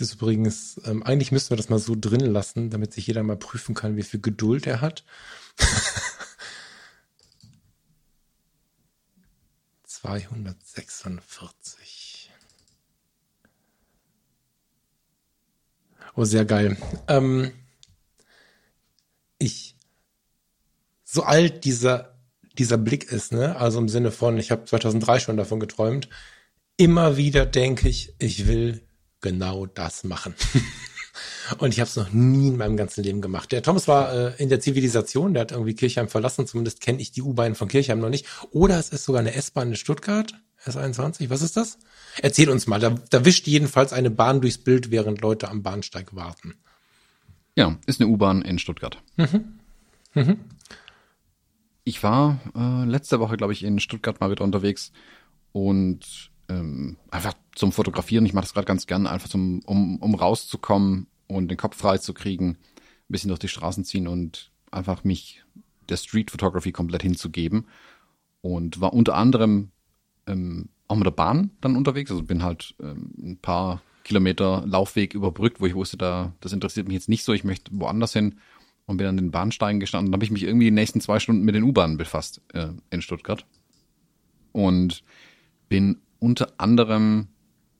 Ist 0.00 0.14
übrigens, 0.14 0.80
ähm, 0.86 1.02
eigentlich 1.02 1.30
müssten 1.30 1.50
wir 1.50 1.58
das 1.58 1.68
mal 1.68 1.78
so 1.78 1.94
drin 1.98 2.20
lassen, 2.20 2.70
damit 2.70 2.94
sich 2.94 3.06
jeder 3.06 3.22
mal 3.22 3.36
prüfen 3.36 3.74
kann, 3.74 3.96
wie 3.96 4.02
viel 4.02 4.20
Geduld 4.20 4.66
er 4.66 4.80
hat. 4.80 5.04
246. 9.84 12.30
Oh, 16.16 16.24
sehr 16.24 16.46
geil. 16.46 16.78
Ähm, 17.06 17.52
ich, 19.38 19.76
so 21.04 21.22
alt 21.24 21.64
dieser, 21.64 22.18
dieser 22.56 22.78
Blick 22.78 23.12
ist, 23.12 23.32
ne? 23.32 23.56
Also 23.56 23.78
im 23.78 23.88
Sinne 23.88 24.10
von, 24.10 24.38
ich 24.38 24.50
habe 24.50 24.64
2003 24.64 25.20
schon 25.20 25.36
davon 25.36 25.60
geträumt. 25.60 26.08
Immer 26.76 27.16
wieder 27.18 27.44
denke 27.44 27.88
ich, 27.88 28.14
ich 28.18 28.46
will 28.46 28.86
genau 29.20 29.66
das 29.66 30.04
machen. 30.04 30.34
Und 31.58 31.72
ich 31.72 31.80
habe 31.80 31.88
es 31.88 31.96
noch 31.96 32.12
nie 32.12 32.48
in 32.48 32.56
meinem 32.56 32.76
ganzen 32.76 33.02
Leben 33.02 33.20
gemacht. 33.20 33.52
Der 33.52 33.62
Thomas 33.62 33.88
war 33.88 34.12
äh, 34.12 34.42
in 34.42 34.48
der 34.48 34.60
Zivilisation, 34.60 35.34
der 35.34 35.42
hat 35.42 35.52
irgendwie 35.52 35.74
Kirchheim 35.74 36.08
verlassen, 36.08 36.46
zumindest 36.46 36.80
kenne 36.80 37.00
ich 37.00 37.12
die 37.12 37.22
U-Bahn 37.22 37.54
von 37.54 37.68
Kirchheim 37.68 37.98
noch 37.98 38.08
nicht. 38.08 38.26
Oder 38.52 38.78
es 38.78 38.90
ist 38.90 39.04
sogar 39.04 39.20
eine 39.20 39.34
S-Bahn 39.34 39.68
in 39.68 39.76
Stuttgart, 39.76 40.32
S21, 40.64 41.30
was 41.30 41.42
ist 41.42 41.56
das? 41.56 41.78
Erzähl 42.22 42.50
uns 42.50 42.66
mal, 42.66 42.80
da, 42.80 42.94
da 43.10 43.24
wischt 43.24 43.46
jedenfalls 43.46 43.92
eine 43.92 44.10
Bahn 44.10 44.40
durchs 44.40 44.58
Bild, 44.58 44.90
während 44.90 45.20
Leute 45.20 45.48
am 45.48 45.62
Bahnsteig 45.62 46.14
warten. 46.14 46.54
Ja, 47.56 47.76
ist 47.86 48.00
eine 48.00 48.10
U-Bahn 48.10 48.42
in 48.42 48.58
Stuttgart. 48.58 49.02
Mhm. 49.16 49.58
Mhm. 50.14 50.38
Ich 51.84 52.02
war 52.02 52.38
äh, 52.54 52.84
letzte 52.84 53.20
Woche, 53.20 53.36
glaube 53.36 53.52
ich, 53.52 53.64
in 53.64 53.80
Stuttgart 53.80 54.20
mal 54.20 54.30
wieder 54.30 54.44
unterwegs 54.44 54.92
und 55.52 56.29
ähm, 56.50 56.96
einfach 57.10 57.34
zum 57.54 57.72
Fotografieren. 57.72 58.26
Ich 58.26 58.34
mache 58.34 58.44
das 58.44 58.52
gerade 58.52 58.66
ganz 58.66 58.86
gern, 58.86 59.06
einfach 59.06 59.28
zum, 59.28 59.60
um, 59.60 59.96
um 59.96 60.14
rauszukommen 60.14 61.06
und 61.28 61.48
den 61.48 61.56
Kopf 61.56 61.76
frei 61.76 61.98
zu 61.98 62.12
kriegen, 62.12 62.50
ein 62.50 62.56
bisschen 63.08 63.28
durch 63.28 63.38
die 63.38 63.48
Straßen 63.48 63.84
ziehen 63.84 64.08
und 64.08 64.50
einfach 64.70 65.04
mich 65.04 65.44
der 65.88 65.96
Street 65.96 66.30
Photography 66.30 66.72
komplett 66.72 67.02
hinzugeben. 67.02 67.66
Und 68.42 68.80
war 68.80 68.92
unter 68.92 69.14
anderem 69.14 69.70
ähm, 70.26 70.70
auch 70.88 70.96
mit 70.96 71.06
der 71.06 71.12
Bahn 71.12 71.50
dann 71.60 71.76
unterwegs. 71.76 72.10
Also 72.10 72.22
bin 72.22 72.42
halt 72.42 72.74
ähm, 72.80 73.12
ein 73.18 73.38
paar 73.40 73.82
Kilometer 74.02 74.64
Laufweg 74.66 75.14
überbrückt, 75.14 75.60
wo 75.60 75.66
ich 75.66 75.74
wusste, 75.74 75.96
da 75.96 76.32
das 76.40 76.52
interessiert 76.52 76.88
mich 76.88 76.94
jetzt 76.94 77.08
nicht 77.08 77.22
so, 77.22 77.32
ich 77.32 77.44
möchte 77.44 77.70
woanders 77.74 78.12
hin 78.12 78.36
und 78.86 78.96
bin 78.96 79.06
an 79.06 79.16
den 79.16 79.30
Bahnsteigen 79.30 79.78
gestanden. 79.78 80.10
Dann 80.10 80.18
habe 80.18 80.24
ich 80.24 80.30
mich 80.30 80.42
irgendwie 80.42 80.66
die 80.66 80.70
nächsten 80.72 81.00
zwei 81.00 81.20
Stunden 81.20 81.44
mit 81.44 81.54
den 81.54 81.64
U-Bahnen 81.64 81.98
befasst 81.98 82.40
äh, 82.54 82.68
in 82.90 83.02
Stuttgart 83.02 83.44
und 84.52 85.04
bin 85.68 86.00
unter 86.20 86.52
anderem 86.58 87.28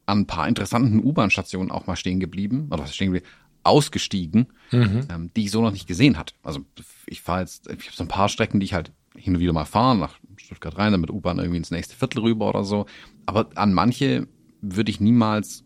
an 0.07 0.21
ein 0.21 0.27
paar 0.27 0.49
interessanten 0.49 1.05
U-Bahn-Stationen 1.05 1.71
auch 1.71 1.87
mal 1.87 1.97
stehen 1.97 2.19
geblieben, 2.19 2.67
oder 2.71 2.83
was 2.83 2.95
stehen 2.95 3.13
geblieben, 3.13 3.31
ausgestiegen, 3.63 4.49
mhm. 4.73 5.07
ähm, 5.11 5.31
die 5.37 5.45
ich 5.45 5.51
so 5.51 5.63
noch 5.63 5.73
nicht 5.73 5.87
gesehen 5.87 6.19
hatte. 6.19 6.35
Also 6.43 6.61
ich 7.07 7.21
fahre 7.21 7.41
jetzt, 7.41 7.67
ich 7.67 7.87
habe 7.87 7.97
so 7.97 8.05
ein 8.05 8.09
paar 8.09 8.29
Strecken, 8.29 8.59
die 8.59 8.65
ich 8.65 8.75
halt 8.75 8.91
hin 9.17 9.35
und 9.35 9.41
wieder 9.41 9.53
mal 9.53 9.65
fahre, 9.65 9.97
nach 9.97 10.19
Stuttgart 10.37 10.79
rein, 10.79 10.93
dann 10.93 11.01
mit 11.01 11.11
U-Bahn 11.11 11.39
irgendwie 11.39 11.59
ins 11.59 11.71
nächste 11.71 11.95
Viertel 11.95 12.21
rüber 12.21 12.49
oder 12.49 12.65
so. 12.65 12.87
Aber 13.27 13.51
an 13.55 13.75
manche 13.75 14.27
würde 14.63 14.91
ich 14.91 15.01
niemals 15.01 15.65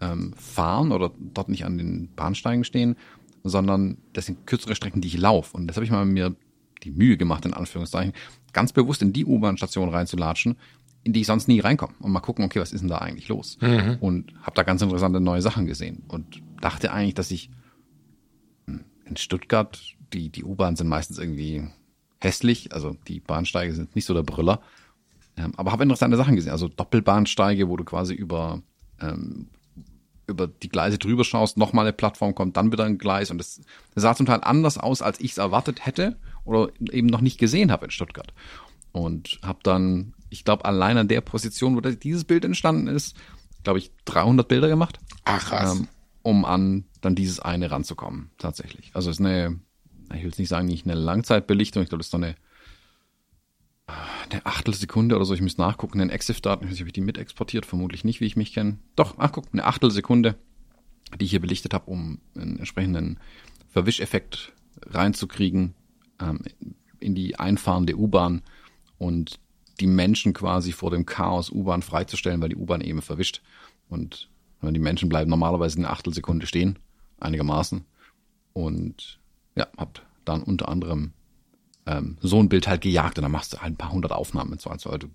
ähm, 0.00 0.32
fahren 0.34 0.92
oder 0.92 1.12
dort 1.18 1.48
nicht 1.48 1.64
an 1.64 1.78
den 1.78 2.10
Bahnsteigen 2.14 2.64
stehen, 2.64 2.96
sondern 3.42 3.96
das 4.12 4.26
sind 4.26 4.46
kürzere 4.46 4.74
Strecken, 4.74 5.00
die 5.00 5.08
ich 5.08 5.18
laufe. 5.18 5.56
Und 5.56 5.66
das 5.66 5.76
habe 5.76 5.84
ich 5.84 5.90
mal 5.90 6.04
mir 6.04 6.36
die 6.82 6.90
Mühe 6.90 7.16
gemacht, 7.16 7.44
in 7.44 7.54
Anführungszeichen, 7.54 8.12
ganz 8.52 8.72
bewusst 8.72 9.02
in 9.02 9.12
die 9.12 9.24
U-Bahn-Station 9.24 9.88
reinzulatschen, 9.88 10.56
in 11.02 11.12
die 11.12 11.20
ich 11.20 11.26
sonst 11.26 11.48
nie 11.48 11.60
reinkomme. 11.60 11.94
Und 12.00 12.12
mal 12.12 12.20
gucken, 12.20 12.44
okay, 12.44 12.60
was 12.60 12.72
ist 12.72 12.80
denn 12.80 12.88
da 12.88 12.98
eigentlich 12.98 13.28
los? 13.28 13.58
Mhm. 13.60 13.98
Und 14.00 14.32
habe 14.42 14.54
da 14.54 14.62
ganz 14.62 14.82
interessante 14.82 15.20
neue 15.20 15.42
Sachen 15.42 15.66
gesehen 15.66 16.04
und 16.08 16.42
dachte 16.60 16.92
eigentlich, 16.92 17.14
dass 17.14 17.30
ich 17.30 17.50
hm, 18.66 18.84
in 19.04 19.16
Stuttgart, 19.16 19.80
die, 20.12 20.28
die 20.28 20.44
U-Bahn 20.44 20.76
sind 20.76 20.88
meistens 20.88 21.18
irgendwie 21.18 21.68
hässlich, 22.20 22.72
also 22.72 22.96
die 23.08 23.20
Bahnsteige 23.20 23.72
sind 23.74 23.94
nicht 23.96 24.04
so 24.04 24.14
der 24.14 24.22
Brüller, 24.22 24.60
ähm, 25.36 25.52
aber 25.56 25.72
habe 25.72 25.84
interessante 25.84 26.16
Sachen 26.16 26.36
gesehen, 26.36 26.52
also 26.52 26.68
Doppelbahnsteige, 26.68 27.68
wo 27.68 27.76
du 27.76 27.84
quasi 27.84 28.14
über 28.14 28.62
ähm, 29.00 29.48
über 30.30 30.46
die 30.46 30.68
Gleise 30.68 30.96
drüber 30.96 31.24
schaust, 31.24 31.58
nochmal 31.58 31.84
eine 31.84 31.92
Plattform 31.92 32.34
kommt, 32.34 32.56
dann 32.56 32.72
wieder 32.72 32.84
ein 32.84 32.98
Gleis. 32.98 33.30
Und 33.30 33.38
das, 33.38 33.60
das 33.94 34.02
sah 34.02 34.14
zum 34.14 34.26
Teil 34.26 34.40
anders 34.42 34.78
aus, 34.78 35.02
als 35.02 35.20
ich 35.20 35.32
es 35.32 35.38
erwartet 35.38 35.84
hätte 35.84 36.16
oder 36.44 36.70
eben 36.92 37.08
noch 37.08 37.20
nicht 37.20 37.38
gesehen 37.38 37.70
habe 37.70 37.86
in 37.86 37.90
Stuttgart. 37.90 38.32
Und 38.92 39.40
habe 39.42 39.58
dann 39.62 40.14
ich 40.30 40.44
glaube, 40.44 40.64
allein 40.64 40.96
an 40.96 41.08
der 41.08 41.20
Position, 41.20 41.76
wo 41.76 41.80
dieses 41.80 42.24
Bild 42.24 42.44
entstanden 42.44 42.86
ist, 42.86 43.16
glaube 43.62 43.78
ich, 43.78 43.92
300 44.06 44.46
Bilder 44.48 44.68
gemacht. 44.68 45.00
Ach 45.24 45.44
krass. 45.44 45.78
Ähm, 45.78 45.88
um 46.22 46.44
an 46.44 46.84
dann 47.00 47.14
dieses 47.14 47.40
eine 47.40 47.70
ranzukommen, 47.70 48.30
tatsächlich. 48.38 48.90
Also 48.94 49.10
es 49.10 49.18
ist 49.18 49.26
eine, 49.26 49.60
ich 50.08 50.20
will 50.20 50.30
jetzt 50.30 50.38
nicht 50.38 50.48
sagen, 50.48 50.66
nicht 50.66 50.86
eine 50.86 50.94
Langzeitbelichtung, 50.94 51.82
ich 51.82 51.88
glaube, 51.88 52.00
das 52.00 52.06
ist 52.06 52.12
so 52.12 52.18
eine, 52.18 52.36
eine 53.86 54.46
Achtelsekunde 54.46 55.16
oder 55.16 55.24
so, 55.24 55.34
ich 55.34 55.40
muss 55.40 55.58
nachgucken, 55.58 56.00
in 56.00 56.10
Exif-Daten, 56.10 56.64
ich 56.64 56.70
weiß 56.70 56.74
nicht, 56.74 56.82
ob 56.82 56.88
ich 56.88 56.92
die 56.92 57.00
mit 57.00 57.18
exportiert, 57.18 57.66
vermutlich 57.66 58.04
nicht, 58.04 58.20
wie 58.20 58.26
ich 58.26 58.36
mich 58.36 58.52
kenne. 58.52 58.78
Doch, 58.96 59.14
ach 59.18 59.32
guck, 59.32 59.46
eine 59.52 59.64
Achtelsekunde, 59.64 60.36
die 61.18 61.24
ich 61.24 61.30
hier 61.30 61.40
belichtet 61.40 61.74
habe, 61.74 61.90
um 61.90 62.20
einen 62.36 62.58
entsprechenden 62.58 63.18
Verwischeffekt 63.70 64.52
reinzukriegen 64.86 65.74
ähm, 66.20 66.40
in 67.00 67.14
die 67.14 67.38
einfahrende 67.38 67.96
U-Bahn 67.96 68.42
und 68.98 69.40
die 69.80 69.86
Menschen 69.86 70.32
quasi 70.32 70.72
vor 70.72 70.90
dem 70.90 71.06
Chaos 71.06 71.50
U-Bahn 71.50 71.82
freizustellen, 71.82 72.40
weil 72.40 72.50
die 72.50 72.56
U-Bahn 72.56 72.80
eben 72.80 73.02
verwischt. 73.02 73.42
Und 73.88 74.28
die 74.62 74.78
Menschen 74.78 75.08
bleiben 75.08 75.30
normalerweise 75.30 75.78
eine 75.78 75.90
Achtelsekunde 75.90 76.46
stehen, 76.46 76.78
einigermaßen. 77.18 77.84
Und 78.52 79.18
ja, 79.54 79.66
hab 79.76 80.02
dann 80.24 80.42
unter 80.42 80.68
anderem 80.68 81.12
ähm, 81.86 82.18
so 82.20 82.38
ein 82.38 82.48
Bild 82.48 82.68
halt 82.68 82.82
gejagt 82.82 83.18
und 83.18 83.22
dann 83.22 83.32
machst 83.32 83.54
du 83.54 83.58
halt 83.58 83.72
ein 83.72 83.76
paar 83.76 83.92
hundert 83.92 84.12
Aufnahmen 84.12 84.58
so. 84.58 84.70
Also, 84.70 84.90
also 84.90 85.08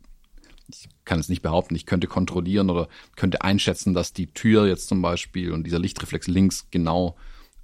ich 0.67 0.89
kann 1.05 1.19
es 1.19 1.29
nicht 1.29 1.43
behaupten, 1.43 1.75
ich 1.75 1.85
könnte 1.85 2.07
kontrollieren 2.07 2.69
oder 2.69 2.87
könnte 3.15 3.43
einschätzen, 3.43 3.93
dass 3.93 4.13
die 4.13 4.27
Tür 4.27 4.67
jetzt 4.67 4.87
zum 4.87 5.01
Beispiel 5.01 5.51
und 5.51 5.65
dieser 5.65 5.79
Lichtreflex 5.79 6.27
links 6.27 6.67
genau 6.71 7.15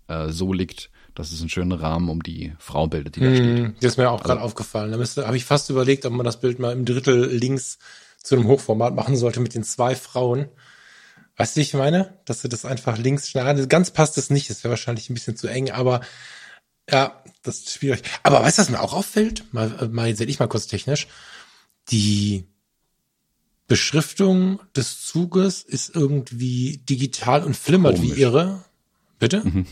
äh, 0.08 0.30
so 0.30 0.54
liegt, 0.54 0.91
dass 1.16 1.32
es 1.32 1.39
einen 1.41 1.49
schönen 1.49 1.72
Rahmen 1.72 2.09
um 2.09 2.24
die 2.24 2.53
Frau 2.59 2.88
bildet, 2.88 3.16
die 3.16 3.20
da 3.20 3.34
steht. 3.34 3.45
Hm, 3.45 3.76
das 3.82 3.93
ist 3.93 3.97
mir 3.97 4.09
auch 4.09 4.22
also, 4.22 4.24
gerade 4.26 4.41
aufgefallen. 4.41 4.91
Da 4.91 4.97
müsste, 4.97 5.26
habe 5.26 5.38
ich 5.38 5.45
fast 5.45 5.70
überlegt, 5.70 6.05
ob 6.05 6.14
man 6.14 6.26
das 6.26 6.39
Bild 6.39 6.59
mal 6.59 6.74
im 6.74 6.86
Drittel 6.86 7.26
links 7.26 7.80
zu 8.22 8.36
einem 8.36 8.47
Hochformat 8.47 8.95
machen 8.95 9.16
sollte 9.16 9.39
mit 9.39 9.55
den 9.55 9.64
zwei 9.64 9.95
Frauen. 9.95 10.47
Weißt 11.38 11.55
du, 11.55 11.59
wie 11.59 11.64
ich 11.64 11.74
meine? 11.74 12.20
Dass 12.26 12.41
du 12.41 12.47
das 12.47 12.66
einfach 12.66 12.97
links 12.97 13.30
schneiden. 13.30 13.68
Ganz 13.68 13.91
passt 13.91 14.18
es 14.18 14.30
nicht. 14.30 14.49
Das 14.49 14.64
wäre 14.64 14.72
wahrscheinlich 14.72 15.09
ein 15.09 15.14
bisschen 15.14 15.36
zu 15.36 15.47
eng, 15.47 15.72
aber 15.72 16.01
ja, 16.89 17.24
das 17.43 17.59
ist 17.59 17.72
schwierig. 17.72 18.03
Aber 18.24 18.41
weißt 18.41 18.57
du, 18.57 18.62
was 18.62 18.70
mir 18.70 18.82
auch 18.82 18.93
auffällt? 18.93 19.45
Mal, 19.53 19.89
mal 19.91 20.07
jetzt 20.07 20.22
ich 20.22 20.39
mal 20.39 20.47
kurz 20.47 20.68
technisch. 20.68 21.07
Die 21.89 22.47
Beschriftung 23.68 24.59
des 24.76 25.05
Zuges 25.05 25.64
ist 25.64 25.95
irgendwie 25.95 26.78
digital 26.89 27.43
und 27.43 27.55
flimmert 27.55 27.95
Komisch. 27.95 28.18
wie 28.18 28.22
irre. 28.22 28.66
Bitte? 29.18 29.41
Mhm. 29.45 29.66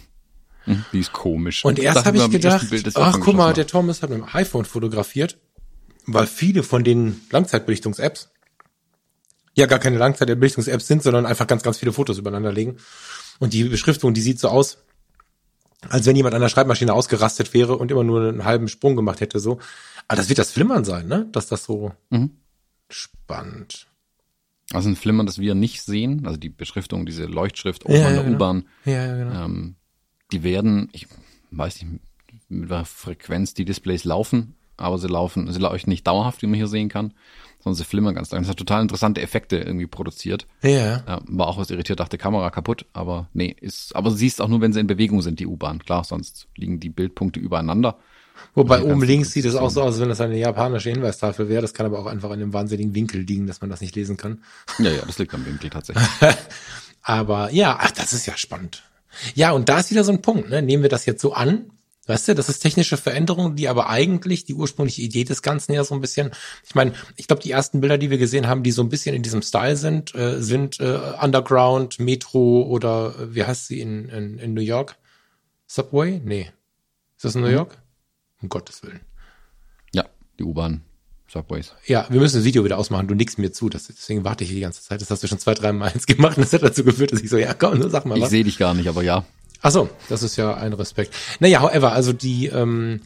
Mhm, 0.69 0.85
die 0.93 0.99
ist 0.99 1.11
komisch. 1.11 1.65
Und 1.65 1.79
erst 1.79 2.05
habe 2.05 2.17
ich 2.17 2.29
gedacht, 2.29 2.69
Bild, 2.69 2.95
ach 2.95 3.19
guck 3.19 3.35
mal, 3.35 3.53
der 3.53 3.67
Thomas 3.67 4.01
hat 4.01 4.09
mit 4.11 4.19
dem 4.19 4.27
iPhone 4.31 4.65
fotografiert, 4.65 5.37
weil 6.05 6.27
viele 6.27 6.63
von 6.63 6.83
den 6.83 7.21
Langzeitbelichtungs-Apps 7.31 8.29
ja 9.55 9.65
gar 9.65 9.79
keine 9.79 9.97
Langzeitbelichtungs-Apps 9.97 10.87
sind, 10.87 11.03
sondern 11.03 11.25
einfach 11.25 11.47
ganz, 11.47 11.63
ganz 11.63 11.79
viele 11.79 11.91
Fotos 11.91 12.17
übereinander 12.17 12.51
legen. 12.51 12.77
Und 13.39 13.53
die 13.53 13.63
Beschriftung, 13.63 14.13
die 14.13 14.21
sieht 14.21 14.39
so 14.39 14.49
aus, 14.49 14.77
als 15.87 16.05
wenn 16.05 16.15
jemand 16.15 16.35
an 16.35 16.41
der 16.41 16.49
Schreibmaschine 16.49 16.93
ausgerastet 16.93 17.53
wäre 17.53 17.77
und 17.77 17.89
immer 17.89 18.03
nur 18.03 18.27
einen 18.27 18.45
halben 18.45 18.67
Sprung 18.67 18.95
gemacht 18.95 19.21
hätte, 19.21 19.39
so. 19.39 19.59
Aber 20.07 20.17
das 20.17 20.29
wird 20.29 20.39
das 20.39 20.51
Flimmern 20.51 20.83
sein, 20.83 21.07
ne? 21.07 21.27
Dass 21.31 21.47
das 21.47 21.63
so 21.63 21.93
mhm. 22.09 22.31
spannend. 22.89 23.87
Also 24.71 24.89
ein 24.89 24.95
Flimmern, 24.95 25.25
das 25.25 25.39
wir 25.39 25.55
nicht 25.55 25.81
sehen, 25.81 26.27
also 26.27 26.37
die 26.37 26.49
Beschriftung, 26.49 27.05
diese 27.05 27.25
Leuchtschrift 27.25 27.85
oben 27.85 27.95
ja, 27.95 28.07
an 28.07 28.13
der 28.13 28.23
genau. 28.23 28.35
U-Bahn, 28.35 28.67
ja, 28.85 29.05
ja, 29.05 29.17
genau. 29.17 29.45
ähm, 29.45 29.75
die 30.31 30.43
werden, 30.43 30.89
ich 30.91 31.07
weiß 31.51 31.81
nicht, 31.81 32.01
mit 32.49 32.69
welcher 32.69 32.85
Frequenz 32.85 33.53
die 33.53 33.65
Displays 33.65 34.03
laufen, 34.03 34.55
aber 34.77 34.97
sie 34.97 35.07
laufen, 35.07 35.51
sie 35.51 35.59
leuchten 35.59 35.91
nicht 35.91 36.07
dauerhaft, 36.07 36.41
wie 36.41 36.47
man 36.47 36.55
hier 36.55 36.67
sehen 36.67 36.89
kann, 36.89 37.13
sondern 37.61 37.75
sie 37.75 37.83
flimmern 37.83 38.15
ganz 38.15 38.31
lang. 38.31 38.41
Das 38.41 38.49
hat 38.49 38.57
total 38.57 38.81
interessante 38.81 39.21
Effekte 39.21 39.57
irgendwie 39.57 39.87
produziert. 39.87 40.47
Ja. 40.61 41.03
ja 41.05 41.21
war 41.25 41.47
auch 41.47 41.57
was 41.57 41.69
irritiert, 41.69 41.99
dachte 41.99 42.17
Kamera 42.17 42.49
kaputt, 42.49 42.85
aber 42.93 43.27
nee, 43.33 43.55
ist, 43.59 43.95
aber 43.95 44.11
siehst 44.11 44.41
auch 44.41 44.47
nur, 44.47 44.61
wenn 44.61 44.73
sie 44.73 44.79
in 44.79 44.87
Bewegung 44.87 45.21
sind, 45.21 45.39
die 45.39 45.47
U-Bahn. 45.47 45.79
Klar, 45.79 46.03
sonst 46.03 46.47
liegen 46.55 46.79
die 46.79 46.89
Bildpunkte 46.89 47.39
übereinander. 47.39 47.97
Wobei 48.55 48.81
oben 48.81 49.03
links 49.03 49.33
sieht 49.33 49.43
es 49.43 49.55
auch 49.55 49.69
so 49.69 49.81
aus, 49.81 49.93
als 49.93 50.01
wenn 50.01 50.09
das 50.09 50.21
eine 50.21 50.37
japanische 50.37 50.89
Hinweistafel 50.89 51.49
wäre. 51.49 51.61
Das 51.61 51.73
kann 51.73 51.85
aber 51.85 51.99
auch 51.99 52.05
einfach 52.05 52.29
an 52.29 52.39
dem 52.39 52.53
wahnsinnigen 52.53 52.95
Winkel 52.95 53.21
liegen, 53.21 53.47
dass 53.47 53.59
man 53.59 53.69
das 53.69 53.81
nicht 53.81 53.95
lesen 53.97 54.15
kann. 54.15 54.41
Ja, 54.77 54.91
ja, 54.91 55.01
das 55.05 55.19
liegt 55.19 55.33
am 55.33 55.45
Winkel 55.45 55.69
tatsächlich. 55.69 56.07
aber 57.01 57.51
ja, 57.51 57.77
ach, 57.79 57.91
das 57.91 58.13
ist 58.13 58.25
ja 58.25 58.37
spannend. 58.37 58.83
Ja, 59.35 59.51
und 59.51 59.69
da 59.69 59.79
ist 59.79 59.91
wieder 59.91 60.03
so 60.03 60.11
ein 60.11 60.21
Punkt. 60.21 60.49
Ne? 60.49 60.61
Nehmen 60.61 60.83
wir 60.83 60.89
das 60.89 61.05
jetzt 61.05 61.21
so 61.21 61.33
an, 61.33 61.71
Weißt 62.09 62.27
du, 62.27 62.33
das 62.33 62.49
ist 62.49 62.61
technische 62.61 62.97
Veränderung, 62.97 63.55
die 63.55 63.67
aber 63.67 63.87
eigentlich 63.87 64.43
die 64.43 64.55
ursprüngliche 64.55 65.03
Idee 65.03 65.25
des 65.25 65.43
Ganzen 65.43 65.73
ja 65.73 65.83
so 65.83 65.93
ein 65.93 66.01
bisschen, 66.01 66.31
ich 66.65 66.73
meine, 66.73 66.93
ich 67.17 67.27
glaube, 67.27 67.43
die 67.43 67.51
ersten 67.51 67.81
Bilder, 67.81 67.99
die 67.99 68.09
wir 68.09 68.17
gesehen 68.17 68.47
haben, 68.47 68.63
die 68.63 68.71
so 68.71 68.81
ein 68.81 68.89
bisschen 68.89 69.15
in 69.15 69.21
diesem 69.21 69.43
Style 69.43 69.77
sind, 69.77 70.15
äh, 70.15 70.41
sind 70.41 70.79
äh, 70.79 70.99
Underground, 71.21 71.99
Metro 71.99 72.63
oder 72.63 73.13
äh, 73.15 73.35
wie 73.35 73.43
heißt 73.43 73.67
sie 73.67 73.79
in, 73.79 74.09
in, 74.09 74.39
in 74.39 74.55
New 74.55 74.61
York? 74.61 74.97
Subway? 75.67 76.19
Nee. 76.25 76.51
Ist 77.15 77.25
das 77.25 77.35
in 77.35 77.41
New 77.41 77.47
mhm. 77.47 77.53
York? 77.53 77.77
Um 78.41 78.49
Gottes 78.49 78.81
Willen. 78.81 79.01
Ja, 79.93 80.05
die 80.39 80.45
U-Bahn. 80.45 80.81
Subways. 81.31 81.73
Ja, 81.85 82.07
wir 82.09 82.19
müssen 82.19 82.37
das 82.37 82.43
Video 82.43 82.63
wieder 82.65 82.77
ausmachen. 82.77 83.07
Du 83.07 83.13
nickst 83.13 83.37
mir 83.37 83.51
zu. 83.51 83.69
Das, 83.69 83.87
deswegen 83.87 84.23
warte 84.23 84.43
ich 84.43 84.49
die 84.49 84.59
ganze 84.59 84.81
Zeit. 84.81 84.99
Das 85.01 85.11
hast 85.11 85.21
du 85.21 85.27
schon 85.27 85.37
zwei, 85.37 85.53
drei 85.53 85.71
Mal 85.71 85.93
gemacht 86.07 86.37
und 86.37 86.43
das 86.43 86.53
hat 86.53 86.63
dazu 86.63 86.83
geführt, 86.83 87.11
dass 87.11 87.21
ich 87.21 87.29
so, 87.29 87.37
ja, 87.37 87.53
komm, 87.53 87.87
sag 87.89 88.05
mal 88.05 88.15
was. 88.15 88.25
Ich 88.25 88.29
sehe 88.29 88.43
dich 88.43 88.57
gar 88.57 88.73
nicht, 88.73 88.89
aber 88.89 89.03
ja. 89.03 89.25
Ach 89.61 89.71
so, 89.71 89.89
das 90.07 90.23
ist 90.23 90.37
ja 90.37 90.55
ein 90.55 90.73
Respekt. 90.73 91.13
Naja, 91.39 91.61
however, 91.61 91.91
also 91.91 92.13
die, 92.13 92.47
ähm, 92.47 93.01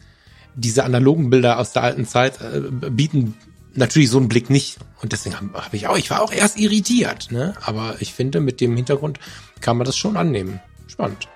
diese 0.54 0.84
analogen 0.84 1.28
Bilder 1.28 1.58
aus 1.58 1.72
der 1.72 1.82
alten 1.82 2.06
Zeit 2.06 2.40
äh, 2.40 2.60
bieten 2.90 3.34
natürlich 3.74 4.08
so 4.08 4.18
einen 4.18 4.28
Blick 4.28 4.48
nicht. 4.50 4.78
Und 5.02 5.12
deswegen 5.12 5.36
habe 5.36 5.52
hab 5.52 5.74
ich 5.74 5.88
auch, 5.88 5.98
ich 5.98 6.10
war 6.10 6.22
auch 6.22 6.32
erst 6.32 6.58
irritiert, 6.58 7.30
ne? 7.30 7.54
Aber 7.60 7.96
ich 8.00 8.14
finde, 8.14 8.40
mit 8.40 8.60
dem 8.60 8.74
Hintergrund 8.76 9.18
kann 9.60 9.76
man 9.76 9.84
das 9.84 9.96
schon 9.96 10.16
annehmen. 10.16 10.60
Spannend. 10.86 11.28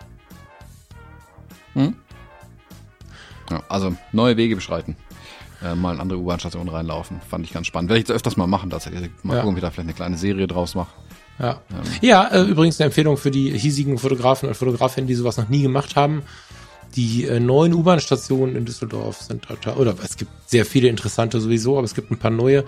Hm? 1.74 1.96
Ja, 3.50 3.62
also 3.68 3.94
neue 4.12 4.36
Wege 4.36 4.54
beschreiten 4.54 4.96
äh, 5.62 5.74
mal 5.74 5.94
in 5.94 6.00
andere 6.00 6.18
U-Bahn-Stationen 6.18 6.68
reinlaufen. 6.68 7.20
Fand 7.28 7.44
ich 7.44 7.52
ganz 7.52 7.66
spannend. 7.66 7.90
Werde 7.90 8.02
ich 8.02 8.10
öfters 8.10 8.36
mal 8.36 8.46
machen, 8.46 8.70
tatsächlich. 8.70 9.10
Mal 9.22 9.36
ja. 9.36 9.40
gucken, 9.42 9.56
wie 9.56 9.60
da 9.60 9.70
vielleicht 9.70 9.88
eine 9.88 9.94
kleine 9.94 10.16
Serie 10.16 10.46
draus 10.46 10.74
mache. 10.74 10.90
Ja, 11.38 11.60
ähm. 11.70 11.82
ja 12.00 12.28
äh, 12.28 12.42
übrigens 12.42 12.80
eine 12.80 12.86
Empfehlung 12.86 13.16
für 13.16 13.30
die 13.30 13.56
hiesigen 13.56 13.98
Fotografen 13.98 14.48
und 14.48 14.54
Fotografinnen, 14.54 15.06
die 15.06 15.14
sowas 15.14 15.36
noch 15.36 15.48
nie 15.48 15.62
gemacht 15.62 15.96
haben. 15.96 16.22
Die 16.96 17.24
äh, 17.24 17.38
neuen 17.38 17.74
U-Bahn-Stationen 17.74 18.56
in 18.56 18.64
Düsseldorf 18.64 19.20
sind, 19.20 19.46
oder 19.76 19.94
es 20.02 20.16
gibt 20.16 20.30
sehr 20.46 20.64
viele 20.64 20.88
interessante 20.88 21.40
sowieso, 21.40 21.76
aber 21.76 21.84
es 21.84 21.94
gibt 21.94 22.10
ein 22.10 22.18
paar 22.18 22.30
neue. 22.30 22.64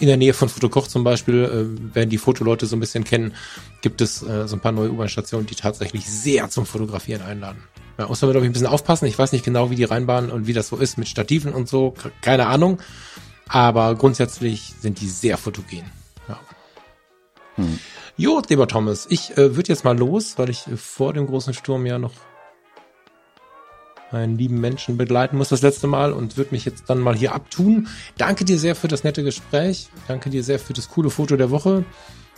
In 0.00 0.08
der 0.08 0.16
Nähe 0.16 0.34
von 0.34 0.48
Fotokoch 0.48 0.88
zum 0.88 1.04
Beispiel, 1.04 1.44
äh, 1.44 1.94
werden 1.94 2.10
die 2.10 2.18
Fotoleute 2.18 2.66
so 2.66 2.76
ein 2.76 2.80
bisschen 2.80 3.04
kennen, 3.04 3.34
gibt 3.80 4.00
es 4.00 4.22
äh, 4.22 4.48
so 4.48 4.56
ein 4.56 4.60
paar 4.60 4.72
neue 4.72 4.90
U-Bahn-Stationen, 4.90 5.46
die 5.46 5.54
tatsächlich 5.54 6.06
sehr 6.06 6.48
zum 6.50 6.66
Fotografieren 6.66 7.22
einladen. 7.22 7.62
Ja, 7.98 8.08
muss 8.08 8.20
man, 8.22 8.30
glaube 8.32 8.46
ich, 8.46 8.50
ein 8.50 8.52
bisschen 8.52 8.66
aufpassen. 8.66 9.06
Ich 9.06 9.18
weiß 9.18 9.32
nicht 9.32 9.44
genau, 9.44 9.70
wie 9.70 9.76
die 9.76 9.84
Rheinbahn 9.84 10.30
und 10.30 10.46
wie 10.46 10.52
das 10.52 10.68
so 10.68 10.76
ist 10.76 10.98
mit 10.98 11.08
Stativen 11.08 11.52
und 11.52 11.68
so. 11.68 11.94
Keine 12.22 12.46
Ahnung. 12.46 12.80
Aber 13.48 13.94
grundsätzlich 13.94 14.74
sind 14.80 15.00
die 15.00 15.08
sehr 15.08 15.36
fotogen. 15.36 15.84
Ja. 16.28 16.40
Hm. 17.56 17.78
Jo, 18.16 18.40
lieber 18.48 18.68
Thomas, 18.68 19.06
ich 19.10 19.36
äh, 19.36 19.56
würde 19.56 19.68
jetzt 19.68 19.84
mal 19.84 19.96
los, 19.96 20.34
weil 20.38 20.50
ich 20.50 20.66
äh, 20.66 20.76
vor 20.76 21.12
dem 21.12 21.26
großen 21.26 21.54
Sturm 21.54 21.84
ja 21.86 21.98
noch 21.98 22.12
einen 24.12 24.38
lieben 24.38 24.60
Menschen 24.60 24.96
begleiten 24.96 25.36
muss 25.36 25.48
das 25.48 25.62
letzte 25.62 25.88
Mal 25.88 26.12
und 26.12 26.36
würde 26.36 26.52
mich 26.52 26.64
jetzt 26.64 26.84
dann 26.88 27.00
mal 27.00 27.16
hier 27.16 27.34
abtun. 27.34 27.88
Danke 28.16 28.44
dir 28.44 28.58
sehr 28.58 28.76
für 28.76 28.86
das 28.86 29.02
nette 29.02 29.24
Gespräch. 29.24 29.88
Danke 30.06 30.30
dir 30.30 30.44
sehr 30.44 30.60
für 30.60 30.72
das 30.72 30.88
coole 30.88 31.10
Foto 31.10 31.36
der 31.36 31.50
Woche. 31.50 31.84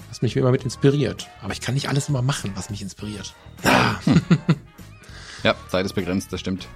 Was 0.08 0.22
mich 0.22 0.34
wie 0.34 0.40
immer 0.40 0.52
mit 0.52 0.64
inspiriert. 0.64 1.28
Aber 1.42 1.52
ich 1.52 1.60
kann 1.60 1.74
nicht 1.74 1.88
alles 1.88 2.08
immer 2.08 2.22
machen, 2.22 2.52
was 2.54 2.70
mich 2.70 2.80
inspiriert. 2.80 3.34
Ah. 3.64 3.96
Hm. 4.04 4.22
Ja, 5.46 5.54
Zeit 5.68 5.86
ist 5.86 5.92
begrenzt, 5.92 6.32
das 6.32 6.40
stimmt. 6.40 6.66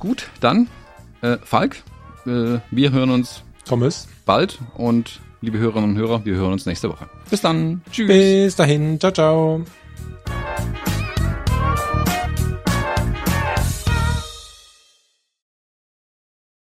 Gut, 0.00 0.30
dann, 0.40 0.66
äh, 1.22 1.36
Falk, 1.44 1.76
äh, 2.26 2.58
wir 2.72 2.90
hören 2.90 3.10
uns 3.10 3.44
Thomas 3.64 4.08
bald 4.26 4.58
und 4.76 5.20
liebe 5.40 5.58
Hörerinnen 5.58 5.90
und 5.90 5.96
Hörer, 5.96 6.24
wir 6.24 6.34
hören 6.34 6.54
uns 6.54 6.66
nächste 6.66 6.88
Woche. 6.88 7.08
Bis 7.30 7.40
dann. 7.40 7.82
Tschüss. 7.92 8.08
Bis 8.08 8.56
dahin. 8.56 8.98
Ciao, 8.98 9.12
ciao. 9.12 9.64